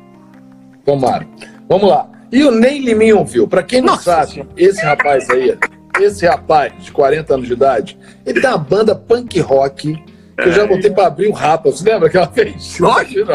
Tomara. 0.85 1.25
Vamos 1.69 1.89
lá. 1.89 2.07
E 2.31 2.43
o 2.43 2.51
Ney 2.51 2.79
Liminho 2.79 3.23
viu? 3.23 3.47
Pra 3.47 3.63
quem 3.63 3.81
não 3.81 3.93
Nossa 3.93 4.03
sabe, 4.03 4.31
senhora. 4.33 4.49
esse 4.57 4.83
rapaz 4.83 5.29
aí, 5.29 5.57
esse 6.01 6.25
rapaz 6.25 6.73
de 6.83 6.91
40 6.91 7.33
anos 7.33 7.47
de 7.47 7.53
idade, 7.53 7.97
ele 8.25 8.41
tem 8.41 8.49
uma 8.49 8.57
banda 8.57 8.93
punk 8.93 9.39
rock 9.39 9.95
que 10.37 10.49
eu 10.49 10.51
já 10.51 10.67
botei 10.67 10.91
pra 10.91 11.07
abrir 11.07 11.27
o 11.27 11.31
rapa. 11.31 11.71
Você 11.71 11.89
lembra 11.89 12.07
aquela 12.07 12.25
vez? 12.25 12.77
Lógico. 12.79 13.31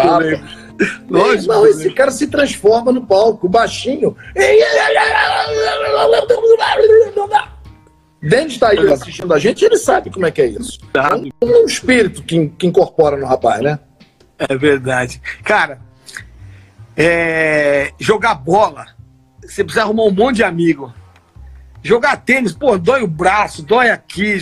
Lógico. 1.09 1.53
Não, 1.53 1.67
esse 1.67 1.91
cara 1.93 2.11
se 2.11 2.27
transforma 2.27 2.93
no 2.93 3.07
palco, 3.07 3.49
baixinho. 3.49 4.15
Denis 8.23 8.53
está 8.55 8.69
aí 8.69 8.79
assistindo 8.93 9.33
a 9.33 9.39
gente, 9.39 9.65
ele 9.65 9.79
sabe 9.79 10.11
como 10.11 10.27
é 10.27 10.31
que 10.31 10.43
é 10.43 10.47
isso. 10.47 10.79
É 10.93 11.15
um, 11.15 11.31
um 11.43 11.65
espírito 11.67 12.23
que, 12.23 12.49
que 12.49 12.67
incorpora 12.67 13.17
no 13.17 13.27
rapaz, 13.27 13.63
né? 13.63 13.79
É 14.39 14.57
verdade. 14.57 15.21
Cara, 15.43 15.81
é... 16.97 17.93
jogar 17.99 18.35
bola, 18.35 18.87
você 19.43 19.65
precisa 19.65 19.85
arrumar 19.85 20.05
um 20.05 20.11
monte 20.11 20.37
de 20.37 20.45
amigo. 20.45 20.93
Jogar 21.83 22.17
tênis, 22.19 22.53
pô, 22.53 22.77
dói 22.77 23.03
o 23.03 23.09
braço, 23.09 23.63
dói 23.63 23.89
aqui. 23.89 24.39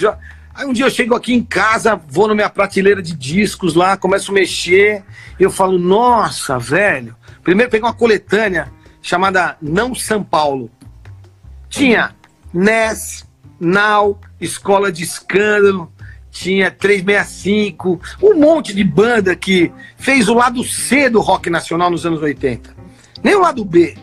Aí 0.55 0.67
um 0.67 0.73
dia 0.73 0.87
eu 0.87 0.91
chego 0.91 1.15
aqui 1.15 1.33
em 1.33 1.45
casa, 1.45 1.95
vou 1.95 2.27
na 2.27 2.35
minha 2.35 2.51
prateleira 2.51 3.01
de 3.01 3.15
discos 3.15 3.75
lá, 3.75 3.97
começo 3.97 4.33
a 4.33 4.35
mexer, 4.35 5.05
eu 5.39 5.53
falo, 5.53 5.79
nossa, 5.79 6.59
velho. 6.59 7.15
Primeiro 7.45 7.71
peguei 7.71 7.87
uma 7.87 7.95
coletânea 7.95 8.73
chamada 9.01 9.57
Não 9.63 9.95
São 9.95 10.23
Paulo. 10.25 10.69
Tinha 11.69 12.13
Ness, 12.53 13.28
Now, 13.61 14.19
Escola 14.41 14.93
de 14.93 15.03
Escândalo, 15.03 15.93
tinha 16.31 16.71
365, 16.71 18.01
um 18.23 18.35
monte 18.35 18.75
de 18.75 18.85
banda 18.85 19.35
que 19.35 19.73
fez 19.97 20.29
o 20.29 20.35
lado 20.35 20.63
C 20.63 21.09
do 21.11 21.21
rock 21.21 21.51
nacional 21.51 21.91
nos 21.91 22.07
anos 22.07 22.23
80. 22.23 22.77
Nem 23.23 23.35
o 23.35 23.41
lado 23.41 23.65
B, 23.65 23.97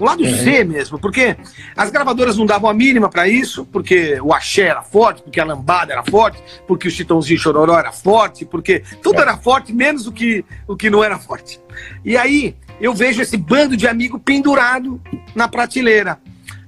o 0.00 0.04
lado 0.04 0.24
uhum. 0.24 0.34
C 0.34 0.64
mesmo, 0.64 0.98
porque 0.98 1.36
as 1.76 1.90
gravadoras 1.90 2.36
não 2.36 2.46
davam 2.46 2.68
a 2.68 2.74
mínima 2.74 3.08
para 3.08 3.28
isso, 3.28 3.66
porque 3.66 4.18
o 4.20 4.32
axé 4.32 4.62
era 4.62 4.82
forte, 4.82 5.22
porque 5.22 5.38
a 5.38 5.44
lambada 5.44 5.92
era 5.92 6.02
forte, 6.02 6.42
porque 6.66 6.88
o 6.88 6.90
chitãozinho 6.90 7.38
chororó 7.38 7.78
era 7.78 7.92
forte, 7.92 8.44
porque 8.44 8.82
tudo 9.02 9.18
é. 9.18 9.22
era 9.22 9.36
forte, 9.36 9.72
menos 9.72 10.06
o 10.06 10.12
que, 10.12 10.44
o 10.66 10.74
que 10.74 10.90
não 10.90 11.04
era 11.04 11.18
forte. 11.18 11.60
E 12.04 12.16
aí 12.16 12.56
eu 12.80 12.94
vejo 12.94 13.20
esse 13.20 13.36
bando 13.36 13.76
de 13.76 13.86
amigo 13.86 14.18
pendurado 14.18 15.00
na 15.34 15.46
prateleira. 15.46 16.18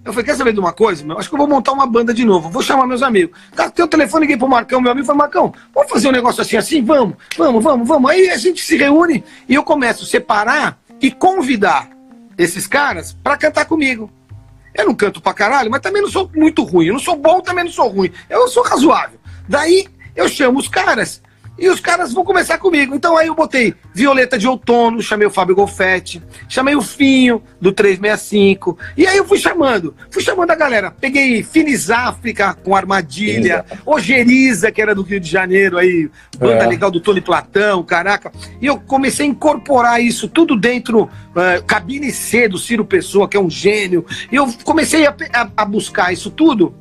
Eu 0.04 0.12
falei, 0.12 0.24
quer 0.26 0.34
saber 0.34 0.52
de 0.52 0.58
uma 0.58 0.72
coisa, 0.72 1.04
meu? 1.04 1.16
Acho 1.16 1.28
que 1.28 1.34
eu 1.34 1.38
vou 1.38 1.46
montar 1.46 1.72
uma 1.72 1.86
banda 1.86 2.12
de 2.12 2.24
novo. 2.24 2.50
Vou 2.50 2.60
chamar 2.60 2.86
meus 2.88 3.02
amigos. 3.02 3.38
Cara, 3.54 3.70
tem 3.70 3.84
o 3.84 3.88
telefone, 3.88 4.22
liguei 4.22 4.36
pro 4.36 4.48
Marcão, 4.48 4.80
meu 4.80 4.90
amigo, 4.90 5.06
falei, 5.06 5.18
Marcão, 5.18 5.54
vamos 5.72 5.90
fazer 5.90 6.08
um 6.08 6.12
negócio 6.12 6.42
assim, 6.42 6.56
assim? 6.56 6.82
Vamos, 6.82 7.16
vamos, 7.38 7.62
vamos, 7.62 7.86
vamos. 7.86 8.10
Aí 8.10 8.28
a 8.28 8.36
gente 8.36 8.64
se 8.64 8.76
reúne 8.76 9.22
e 9.48 9.54
eu 9.54 9.62
começo 9.62 10.02
a 10.02 10.06
separar 10.06 10.78
e 11.00 11.10
convidar 11.10 11.88
esses 12.36 12.66
caras 12.66 13.12
para 13.12 13.36
cantar 13.36 13.64
comigo. 13.66 14.10
Eu 14.74 14.86
não 14.86 14.94
canto 14.94 15.20
pra 15.20 15.32
caralho, 15.32 15.70
mas 15.70 15.80
também 15.80 16.02
não 16.02 16.10
sou 16.10 16.28
muito 16.34 16.64
ruim. 16.64 16.86
Eu 16.86 16.94
não 16.94 17.00
sou 17.00 17.16
bom, 17.16 17.40
também 17.40 17.64
não 17.64 17.70
sou 17.70 17.88
ruim. 17.88 18.10
Eu 18.28 18.48
sou 18.48 18.64
razoável. 18.64 19.20
Daí 19.48 19.86
eu 20.16 20.28
chamo 20.28 20.58
os 20.58 20.66
caras 20.66 21.21
e 21.62 21.68
os 21.68 21.79
caras 21.79 22.12
vão 22.12 22.25
começar 22.25 22.59
comigo. 22.59 22.92
Então 22.92 23.16
aí 23.16 23.29
eu 23.29 23.37
botei 23.37 23.72
Violeta 23.94 24.37
de 24.37 24.48
Outono, 24.48 25.01
chamei 25.01 25.29
o 25.29 25.31
Fábio 25.31 25.55
Golfetti, 25.55 26.20
chamei 26.48 26.75
o 26.75 26.83
Finho 26.83 27.40
do 27.61 27.72
365. 27.72 28.77
E 28.96 29.07
aí 29.07 29.16
eu 29.16 29.25
fui 29.25 29.38
chamando, 29.38 29.94
fui 30.11 30.20
chamando 30.20 30.51
a 30.51 30.57
galera. 30.57 30.90
Peguei 30.90 31.40
Finis 31.44 31.88
África 31.88 32.53
com 32.53 32.75
Armadilha, 32.75 33.64
Ogeriza, 33.87 34.72
que 34.72 34.83
era 34.83 34.92
do 34.92 35.03
Rio 35.03 35.20
de 35.20 35.31
Janeiro, 35.31 35.79
aí, 35.79 36.11
banda 36.37 36.64
é. 36.64 36.66
legal 36.66 36.90
do 36.90 37.01
Tony 37.01 37.20
Platão, 37.20 37.85
caraca. 37.85 38.33
E 38.61 38.66
eu 38.66 38.81
comecei 38.81 39.25
a 39.25 39.29
incorporar 39.29 40.03
isso 40.03 40.27
tudo 40.27 40.59
dentro, 40.59 41.05
uh, 41.05 41.64
cabine 41.64 42.11
C 42.11 42.48
do 42.48 42.59
Ciro 42.59 42.85
Pessoa, 42.85 43.29
que 43.29 43.37
é 43.37 43.40
um 43.40 43.48
gênio. 43.48 44.05
E 44.33 44.35
eu 44.35 44.53
comecei 44.64 45.07
a, 45.07 45.14
a, 45.33 45.48
a 45.59 45.64
buscar 45.64 46.12
isso 46.12 46.29
tudo 46.29 46.75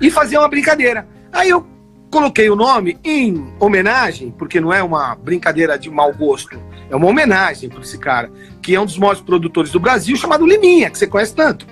e 0.00 0.10
fazer 0.10 0.38
uma 0.38 0.48
brincadeira. 0.48 1.06
Aí 1.30 1.50
eu 1.50 1.71
Coloquei 2.12 2.50
o 2.50 2.54
nome 2.54 2.98
em 3.02 3.54
homenagem, 3.58 4.30
porque 4.36 4.60
não 4.60 4.70
é 4.70 4.82
uma 4.82 5.14
brincadeira 5.14 5.78
de 5.78 5.88
mau 5.88 6.12
gosto, 6.12 6.60
é 6.90 6.94
uma 6.94 7.06
homenagem 7.06 7.70
para 7.70 7.80
esse 7.80 7.96
cara, 7.96 8.30
que 8.60 8.74
é 8.74 8.80
um 8.80 8.84
dos 8.84 8.98
maiores 8.98 9.22
produtores 9.22 9.72
do 9.72 9.80
Brasil, 9.80 10.14
chamado 10.14 10.46
Liminha, 10.46 10.90
que 10.90 10.98
você 10.98 11.06
conhece 11.06 11.34
tanto 11.34 11.66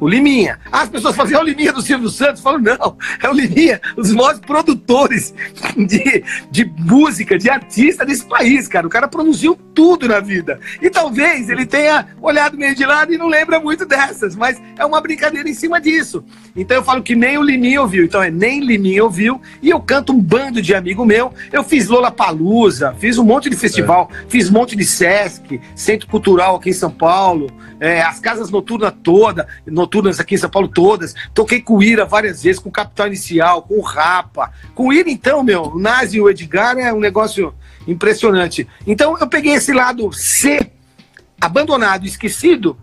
o 0.00 0.08
Liminha. 0.08 0.58
Ah, 0.72 0.82
as 0.82 0.88
pessoas 0.88 1.14
falam, 1.14 1.32
é 1.32 1.38
o 1.38 1.42
Liminha 1.42 1.72
do 1.72 1.82
Silvio 1.82 2.08
Santos. 2.08 2.40
Falam, 2.40 2.60
não, 2.60 2.96
é 3.22 3.28
o 3.28 3.32
Liminha, 3.32 3.80
os 3.96 4.10
maiores 4.12 4.40
produtores 4.40 5.34
de, 5.76 6.24
de 6.50 6.64
música, 6.78 7.36
de 7.36 7.50
artista 7.50 8.04
desse 8.04 8.24
país, 8.24 8.66
cara. 8.66 8.86
O 8.86 8.90
cara 8.90 9.06
produziu 9.06 9.58
tudo 9.80 10.06
na 10.06 10.20
vida. 10.20 10.60
E 10.82 10.90
talvez 10.90 11.48
ele 11.48 11.64
tenha 11.64 12.08
olhado 12.20 12.54
meio 12.54 12.74
de 12.74 12.84
lado 12.84 13.14
e 13.14 13.16
não 13.16 13.28
lembra 13.28 13.58
muito 13.58 13.86
dessas, 13.86 14.36
mas 14.36 14.60
é 14.76 14.84
uma 14.84 15.00
brincadeira 15.00 15.48
em 15.48 15.54
cima 15.54 15.80
disso. 15.80 16.22
Então 16.54 16.76
eu 16.76 16.84
falo 16.84 17.02
que 17.02 17.16
nem 17.16 17.38
o 17.38 17.42
Liminha 17.42 17.80
ouviu. 17.80 18.04
Então 18.04 18.22
é 18.22 18.30
nem 18.30 18.60
Liminha 18.60 19.02
ouviu. 19.02 19.40
E 19.62 19.70
eu 19.70 19.80
canto 19.80 20.12
um 20.12 20.20
bando 20.20 20.60
de 20.60 20.74
amigo 20.74 21.06
meu. 21.06 21.32
Eu 21.50 21.64
fiz 21.64 21.88
Lola 21.88 22.10
Palusa, 22.10 22.94
fiz 22.98 23.16
um 23.16 23.24
monte 23.24 23.48
de 23.48 23.56
festival, 23.56 24.10
é. 24.12 24.28
fiz 24.28 24.50
um 24.50 24.52
monte 24.52 24.76
de 24.76 24.84
Sesc, 24.84 25.58
Centro 25.74 26.06
Cultural 26.08 26.56
aqui 26.56 26.68
em 26.68 26.74
São 26.74 26.90
Paulo, 26.90 27.50
é, 27.80 28.02
as 28.02 28.20
casas 28.20 28.50
noturnas 28.50 28.92
todas, 29.02 29.46
noturnas 29.64 30.20
aqui 30.20 30.34
em 30.34 30.38
São 30.38 30.50
Paulo 30.50 30.68
todas. 30.68 31.14
Toquei 31.32 31.62
com 31.62 31.78
o 31.78 31.82
Ira 31.82 32.04
várias 32.04 32.42
vezes, 32.42 32.60
com 32.60 32.68
o 32.68 32.72
Capital 32.72 33.06
Inicial, 33.06 33.62
com 33.62 33.78
o 33.78 33.80
Rapa. 33.80 34.52
Com 34.74 34.88
o 34.88 34.92
Ira, 34.92 35.08
então, 35.08 35.42
meu, 35.42 35.62
o 35.62 35.78
Nazi 35.80 36.18
e 36.18 36.20
o 36.20 36.28
Edgar 36.28 36.76
é 36.76 36.92
um 36.92 37.00
negócio 37.00 37.54
impressionante. 37.86 38.66
Então 38.86 39.16
eu 39.18 39.28
peguei 39.28 39.54
esse 39.54 39.72
lado 39.72 40.12
C, 40.12 40.70
abandonado, 41.40 42.06
esquecido, 42.06 42.76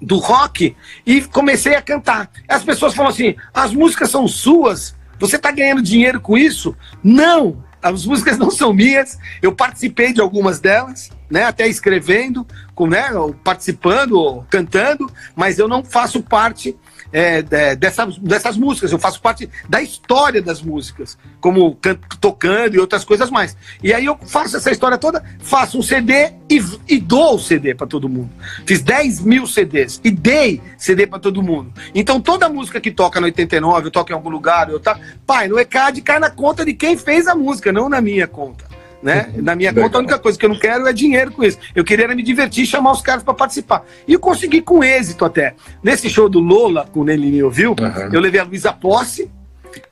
do 0.00 0.16
rock, 0.16 0.76
e 1.04 1.20
comecei 1.22 1.74
a 1.74 1.82
cantar. 1.82 2.30
As 2.48 2.64
pessoas 2.64 2.94
falam 2.94 3.10
assim: 3.10 3.34
as 3.52 3.72
músicas 3.72 4.10
são 4.10 4.26
suas, 4.26 4.94
você 5.18 5.36
está 5.36 5.50
ganhando 5.50 5.82
dinheiro 5.82 6.20
com 6.20 6.36
isso? 6.36 6.76
Não! 7.02 7.64
As 7.82 8.04
músicas 8.04 8.36
não 8.36 8.50
são 8.50 8.74
minhas, 8.74 9.18
eu 9.40 9.52
participei 9.52 10.12
de 10.12 10.20
algumas 10.20 10.60
delas, 10.60 11.10
né, 11.30 11.44
até 11.44 11.66
escrevendo, 11.66 12.46
com, 12.74 12.86
né, 12.86 13.08
participando, 13.42 14.44
cantando, 14.50 15.10
mas 15.34 15.58
eu 15.58 15.66
não 15.66 15.82
faço 15.82 16.22
parte 16.22 16.76
é, 17.12 17.42
dessas, 17.76 18.18
dessas 18.18 18.56
músicas, 18.56 18.92
eu 18.92 18.98
faço 18.98 19.20
parte 19.20 19.48
da 19.68 19.82
história 19.82 20.40
das 20.40 20.62
músicas, 20.62 21.18
como 21.40 21.78
tocando 22.20 22.74
e 22.74 22.78
outras 22.78 23.04
coisas 23.04 23.30
mais. 23.30 23.56
E 23.82 23.92
aí 23.92 24.04
eu 24.04 24.18
faço 24.26 24.56
essa 24.56 24.70
história 24.70 24.98
toda, 24.98 25.24
faço 25.40 25.78
um 25.78 25.82
CD 25.82 26.32
e, 26.48 26.62
e 26.88 27.00
dou 27.00 27.34
o 27.34 27.38
CD 27.38 27.74
para 27.74 27.86
todo 27.86 28.08
mundo. 28.08 28.30
Fiz 28.66 28.82
10 28.82 29.20
mil 29.20 29.46
CDs 29.46 30.00
e 30.04 30.10
dei 30.10 30.60
CD 30.78 31.06
para 31.06 31.18
todo 31.18 31.42
mundo. 31.42 31.72
Então 31.94 32.20
toda 32.20 32.48
música 32.48 32.80
que 32.80 32.90
toca 32.90 33.20
no 33.20 33.26
89, 33.26 33.86
eu 33.86 33.90
toco 33.90 34.12
em 34.12 34.14
algum 34.14 34.30
lugar, 34.30 34.70
eu 34.70 34.80
tá, 34.80 34.98
pai, 35.26 35.48
no 35.48 35.58
ECAD 35.58 36.02
cai 36.02 36.18
na 36.18 36.30
conta 36.30 36.64
de 36.64 36.74
quem 36.74 36.96
fez 36.96 37.26
a 37.26 37.34
música, 37.34 37.72
não 37.72 37.88
na 37.88 38.00
minha 38.00 38.26
conta 38.26 38.70
né? 39.02 39.32
Na 39.36 39.54
minha 39.54 39.72
conta, 39.72 39.96
a 39.96 40.00
única 40.00 40.18
coisa 40.18 40.38
que 40.38 40.44
eu 40.44 40.50
não 40.50 40.58
quero 40.58 40.86
é 40.86 40.92
dinheiro 40.92 41.32
com 41.32 41.42
isso. 41.42 41.58
Eu 41.74 41.84
queria 41.84 42.06
me 42.08 42.22
divertir 42.22 42.64
e 42.64 42.66
chamar 42.66 42.92
os 42.92 43.02
caras 43.02 43.22
para 43.22 43.34
participar. 43.34 43.84
E 44.06 44.12
eu 44.12 44.20
consegui 44.20 44.60
com 44.60 44.84
êxito 44.84 45.24
até. 45.24 45.54
Nesse 45.82 46.08
show 46.08 46.28
do 46.28 46.40
Lola, 46.40 46.88
com 46.92 47.00
o 47.00 47.04
me 47.04 47.42
ouviu, 47.42 47.70
uhum. 47.70 48.10
eu 48.12 48.20
levei 48.20 48.40
a 48.40 48.44
Luísa 48.44 48.72
Posse, 48.72 49.30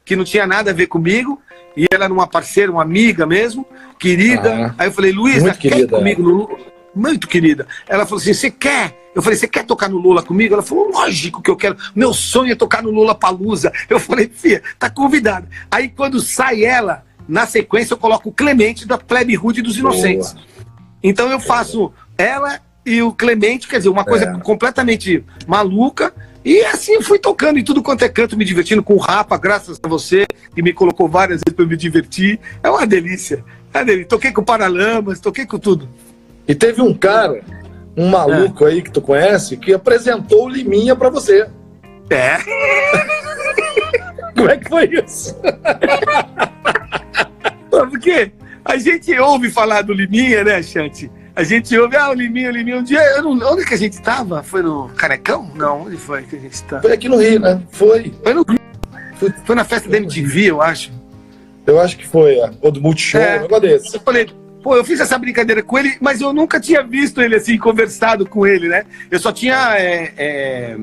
que 0.05 0.17
não 0.17 0.25
tinha 0.25 0.47
nada 0.47 0.71
a 0.71 0.75
ver 0.75 0.87
comigo, 0.87 1.41
e 1.77 1.87
ela 1.93 2.05
era 2.05 2.13
uma 2.13 2.27
parceira, 2.27 2.73
uma 2.73 2.83
amiga 2.83 3.27
mesmo, 3.27 3.67
querida. 3.99 4.53
Uhum. 4.53 4.75
Aí 4.79 4.89
eu 4.89 4.93
falei, 4.93 5.13
Luísa, 5.13 5.55
quer 5.55 5.71
querida, 5.71 5.97
comigo 5.97 6.23
no 6.23 6.31
Lula? 6.31 6.59
Muito 6.95 7.29
querida. 7.29 7.67
Ela 7.89 8.05
falou 8.05 8.21
assim: 8.21 8.33
você 8.33 8.51
quer? 8.51 8.97
Eu 9.15 9.23
falei, 9.23 9.39
você 9.39 9.49
quer 9.49 9.65
tocar 9.65 9.89
no 9.89 9.99
Lula 9.99 10.23
comigo? 10.23 10.55
Ela 10.55 10.63
falou, 10.63 10.91
lógico 10.91 11.43
que 11.43 11.51
eu 11.51 11.57
quero. 11.57 11.77
Meu 11.95 12.13
sonho 12.13 12.53
é 12.53 12.55
tocar 12.55 12.83
no 12.83 12.91
Lula 12.91 13.15
Palusa. 13.15 13.73
Eu 13.89 13.99
falei, 13.99 14.29
filha, 14.33 14.63
tá 14.79 14.89
convidada. 14.89 15.49
Aí 15.71 15.89
quando 15.89 16.21
sai 16.21 16.65
ela, 16.65 17.05
na 17.29 17.47
sequência, 17.47 17.93
eu 17.93 17.99
coloco 17.99 18.31
o 18.31 18.33
Clemente 18.33 18.89
da 18.89 18.97
Plebe 18.97 19.35
Rude 19.35 19.61
dos 19.61 19.77
Inocentes. 19.77 20.33
Boa. 20.33 20.47
Então 21.03 21.31
eu 21.31 21.39
faço 21.39 21.93
ela 22.17 22.61
e 22.85 23.03
o 23.03 23.13
Clemente, 23.13 23.69
quer 23.69 23.77
dizer, 23.77 23.91
uma 23.91 24.05
coisa 24.05 24.25
é. 24.25 24.41
completamente 24.41 25.23
maluca. 25.47 26.13
E 26.43 26.63
assim 26.63 26.95
eu 26.95 27.03
fui 27.03 27.19
tocando 27.19 27.59
em 27.59 27.65
tudo 27.65 27.83
quanto 27.83 28.03
é 28.05 28.09
canto, 28.09 28.37
me 28.37 28.45
divertindo 28.45 28.83
com 28.83 28.95
o 28.95 28.99
Rapa, 28.99 29.37
graças 29.37 29.79
a 29.83 29.89
você, 29.89 30.27
que 30.55 30.63
me 30.63 30.73
colocou 30.73 31.07
várias 31.07 31.41
vezes 31.45 31.55
para 31.55 31.67
me 31.67 31.77
divertir. 31.77 32.41
É 32.63 32.71
uma 32.71 32.87
delícia. 32.87 33.45
É 33.75 33.79
uma 33.79 33.85
delícia. 33.85 34.09
Toquei 34.09 34.33
com 34.33 34.43
Paralamas, 34.43 35.21
toquei 35.21 35.45
com 35.45 35.59
tudo. 35.59 35.87
E 36.47 36.55
teve 36.55 36.81
um 36.81 36.95
cara, 36.95 37.43
um 37.95 38.09
maluco 38.09 38.67
é. 38.67 38.71
aí 38.71 38.81
que 38.81 38.91
tu 38.91 39.03
conhece, 39.03 39.59
que 39.59 39.75
apresentou 39.75 40.47
o 40.47 40.49
Liminha 40.49 40.97
para 40.97 41.11
você. 41.11 41.47
É. 42.09 42.39
Como 44.35 44.49
é 44.49 44.57
que 44.57 44.69
foi 44.69 44.89
isso? 45.05 45.37
Porque 47.87 48.33
a 48.65 48.77
gente 48.77 49.17
ouve 49.19 49.51
falar 49.51 49.83
do 49.83 49.93
Liminha, 49.93 50.45
né, 50.45 50.63
Chante? 50.63 51.11
A 51.35 51.45
gente 51.45 51.77
ouve, 51.79 51.97
ah, 51.97 52.11
o 52.11 52.15
Liminha, 52.15 52.51
o 52.51 52.53
Liminha. 52.53 52.79
Um 52.79 52.83
dia, 52.83 53.01
eu 53.17 53.23
não, 53.23 53.53
onde 53.53 53.65
que 53.65 53.75
a 53.75 53.79
gente 53.79 53.93
estava? 53.93 54.43
Foi 54.43 54.61
no 54.61 54.89
Canecão? 54.89 55.51
Não, 55.55 55.83
onde 55.83 55.97
foi 55.97 56.23
que 56.25 56.35
a 56.35 56.39
gente 56.39 56.53
estava? 56.53 56.83
Foi 56.83 56.93
aqui 56.93 57.09
no 57.09 57.17
Rio, 57.17 57.39
né? 57.39 57.63
Foi. 57.71 58.13
Foi 58.23 58.35
no. 58.35 58.45
Foi, 59.15 59.33
foi 59.45 59.55
na 59.55 59.65
festa 59.65 59.89
da 59.89 59.97
MTV, 59.99 60.51
eu 60.51 60.61
acho. 60.61 60.93
Eu 61.67 61.81
acho 61.81 61.97
que 61.97 62.07
foi, 62.07 62.39
é. 62.39 62.51
ou 62.61 62.73
do 62.73 62.81
Multishow, 62.81 63.21
é, 63.21 63.45
um 63.45 63.61
desse. 63.61 63.95
Eu 63.95 64.01
falei, 64.01 64.29
pô, 64.63 64.75
eu 64.75 64.85
fiz 64.85 65.01
essa 65.01 65.19
brincadeira 65.19 65.63
com 65.63 65.79
ele, 65.79 65.97
mas 66.01 66.21
eu 66.21 66.33
nunca 66.33 66.59
tinha 66.59 66.83
visto 66.83 67.21
ele 67.21 67.37
assim, 67.37 67.57
conversado 67.59 68.27
com 68.27 68.47
ele, 68.47 68.69
né? 68.69 68.85
Eu 69.11 69.19
só 69.19 69.31
tinha 69.31 69.77
é, 69.79 70.13
é, 70.17 70.77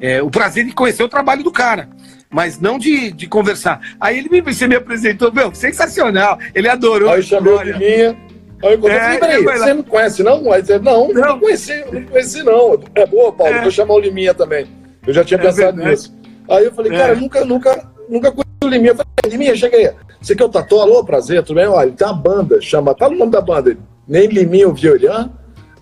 é, 0.00 0.22
o 0.22 0.30
prazer 0.30 0.64
de 0.64 0.72
conhecer 0.72 1.02
o 1.02 1.08
trabalho 1.08 1.42
do 1.42 1.50
cara 1.50 1.88
mas 2.30 2.60
não 2.60 2.78
de, 2.78 3.10
de 3.10 3.26
conversar. 3.26 3.80
Aí 4.00 4.18
ele 4.18 4.28
me, 4.28 4.40
você 4.40 4.66
me 4.66 4.76
apresentou, 4.76 5.32
meu, 5.32 5.54
sensacional. 5.54 6.38
Ele 6.54 6.68
adorou. 6.68 7.10
Aí 7.10 7.22
chamou 7.22 7.62
de 7.64 7.72
minha. 7.78 8.16
Aí 8.62 8.72
eu 8.72 8.80
falei, 8.80 8.96
é, 8.96 9.18
peraí, 9.18 9.44
você 9.44 9.74
não 9.74 9.82
conhece 9.82 10.22
não? 10.22 10.52
Aí 10.52 10.64
você, 10.64 10.78
não, 10.78 11.08
não, 11.08 11.22
não 11.22 11.38
conheci, 11.38 11.84
não 11.92 12.02
conheci 12.04 12.42
não. 12.42 12.80
É 12.94 13.06
boa, 13.06 13.32
Paulo, 13.32 13.54
é. 13.54 13.62
vou 13.62 13.70
chamar 13.70 13.94
o 13.94 14.00
Liminha 14.00 14.34
também. 14.34 14.66
Eu 15.06 15.14
já 15.14 15.24
tinha 15.24 15.38
é 15.38 15.42
pensado 15.42 15.76
verdade. 15.76 15.90
nisso. 15.90 16.14
Aí 16.48 16.64
eu 16.64 16.72
falei, 16.72 16.92
cara, 16.92 17.12
é. 17.12 17.16
nunca, 17.16 17.44
nunca, 17.44 17.88
nunca 18.08 18.32
conheci 18.32 18.64
o 18.64 18.68
Liminha. 18.68 18.90
Eu 18.90 18.96
falei, 18.96 19.30
Liminha, 19.30 19.54
chega 19.54 19.76
aí. 19.76 19.90
Você 20.20 20.34
quer 20.34 20.44
o 20.44 20.48
Tatu? 20.48 20.80
Alô, 20.80 21.04
prazer, 21.04 21.42
tudo 21.44 21.56
bem? 21.56 21.68
Olha, 21.68 21.86
ele 21.86 21.96
tem 21.96 22.06
uma 22.06 22.14
banda, 22.14 22.60
chama, 22.60 22.96
fala 22.98 23.14
o 23.14 23.18
nome 23.18 23.30
da 23.30 23.40
banda. 23.40 23.76
Nem 24.06 24.26
Liminha 24.26 24.68
o 24.68 24.74
Violhã, 24.74 25.30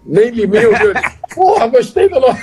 nem 0.04 0.30
Liminha 0.30 0.68
o 0.68 0.76
Violhã. 0.76 1.00
Porra, 1.35 1.66
gostei 1.68 2.09
do 2.11 2.20
nome. 2.20 2.38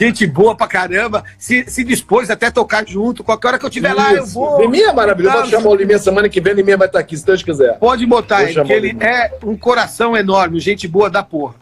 Gente 0.00 0.26
boa 0.26 0.54
pra 0.56 0.66
caramba. 0.66 1.24
Se, 1.38 1.64
se 1.68 1.84
dispôs 1.84 2.30
até 2.30 2.50
tocar 2.50 2.86
junto. 2.86 3.24
Qualquer 3.24 3.48
hora 3.48 3.58
que 3.58 3.64
eu 3.64 3.68
estiver 3.68 3.94
lá, 3.94 4.12
eu 4.12 4.26
vou. 4.26 4.60
Liminha 4.60 4.88
é 4.88 4.92
maravilhoso. 4.92 5.38
Vou 5.38 5.46
chamar 5.46 5.70
o 5.70 5.74
Liminha 5.74 5.98
semana 5.98 6.28
que 6.28 6.40
vem. 6.40 6.54
Liminha 6.54 6.76
vai 6.76 6.86
estar 6.86 6.98
aqui, 6.98 7.16
se 7.16 7.24
Deus 7.24 7.42
quiser. 7.42 7.78
Pode 7.78 8.04
botar 8.06 8.38
aí, 8.38 8.54
que 8.54 8.72
ele 8.72 8.96
é 9.00 9.32
um 9.44 9.56
coração 9.56 10.16
enorme. 10.16 10.60
Gente 10.60 10.86
boa 10.86 11.08
da 11.08 11.22
porra. 11.22 11.54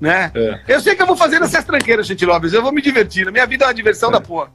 Né? 0.00 0.30
É. 0.34 0.60
Eu 0.68 0.80
sei 0.80 0.94
que 0.94 1.02
eu 1.02 1.06
vou 1.06 1.16
fazer 1.16 1.42
essas 1.42 1.64
tranqueiras, 1.64 2.06
gente 2.06 2.24
Lopes. 2.24 2.52
Eu 2.52 2.62
vou 2.62 2.72
me 2.72 2.80
divertir. 2.80 3.30
Minha 3.32 3.46
vida 3.46 3.64
é 3.64 3.68
uma 3.68 3.74
diversão 3.74 4.10
é. 4.10 4.12
da 4.12 4.20
porra. 4.20 4.50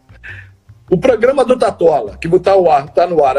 O 0.90 0.98
programa 0.98 1.44
do 1.44 1.58
Tatola, 1.58 2.18
que 2.18 2.28
tá, 2.40 2.52
ar, 2.52 2.90
tá 2.90 3.08
no 3.08 3.24
ar 3.24 3.38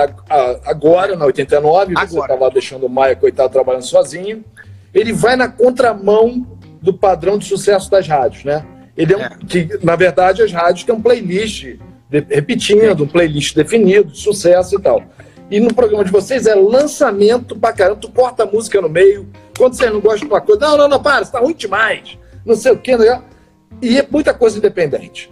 agora, 0.65 1.15
na 1.15 1.27
89, 1.27 1.93
agora. 1.93 2.09
você 2.09 2.19
estava 2.19 2.51
deixando 2.51 2.87
o 2.87 2.91
Maia, 2.91 3.15
coitado, 3.15 3.53
trabalhando 3.53 3.85
sozinho. 3.85 4.45
Ele 4.93 5.13
vai 5.13 5.37
na 5.37 5.49
contramão 5.49 6.47
do 6.85 6.92
padrão 6.92 7.38
de 7.38 7.47
sucesso 7.47 7.90
das 7.90 8.07
rádios, 8.07 8.44
né? 8.44 8.64
Ele 8.97 9.14
é, 9.14 9.16
um, 9.16 9.20
é. 9.23 9.31
que, 9.49 9.79
na 9.83 9.97
verdade, 9.97 10.42
as 10.42 10.53
rádios 10.53 10.85
têm 10.85 10.94
um 10.94 11.01
playlist 11.01 11.77
de, 12.11 12.20
repetindo, 12.29 13.03
um 13.03 13.09
playlist 13.09 13.57
definido, 13.57 14.12
de 14.12 14.18
sucesso 14.18 14.77
e 14.77 14.81
tal. 14.81 15.03
E 15.51 15.59
no 15.59 15.73
programa 15.75 16.05
de 16.05 16.11
vocês 16.11 16.47
é 16.47 16.55
lançamento 16.55 17.57
pra 17.57 17.73
caramba, 17.73 18.01
tu 18.01 18.11
corta 18.11 18.42
a 18.42 18.47
música 18.47 18.81
no 18.81 18.88
meio, 18.88 19.27
quando 19.57 19.75
você 19.75 19.88
não 19.88 20.01
gosta 20.01 20.20
de 20.20 20.27
uma 20.27 20.40
coisa, 20.40 20.61
não, 20.61 20.77
não, 20.77 20.88
não, 20.88 21.03
para, 21.03 21.25
você 21.25 21.33
tá 21.33 21.40
ruim 21.40 21.55
demais, 21.55 22.18
não 22.44 22.55
sei 22.55 22.73
o 22.73 22.79
quê, 22.79 22.97
né? 22.97 23.23
e 23.81 23.99
é 23.99 24.07
muita 24.09 24.35
coisa 24.35 24.59
independente. 24.59 25.31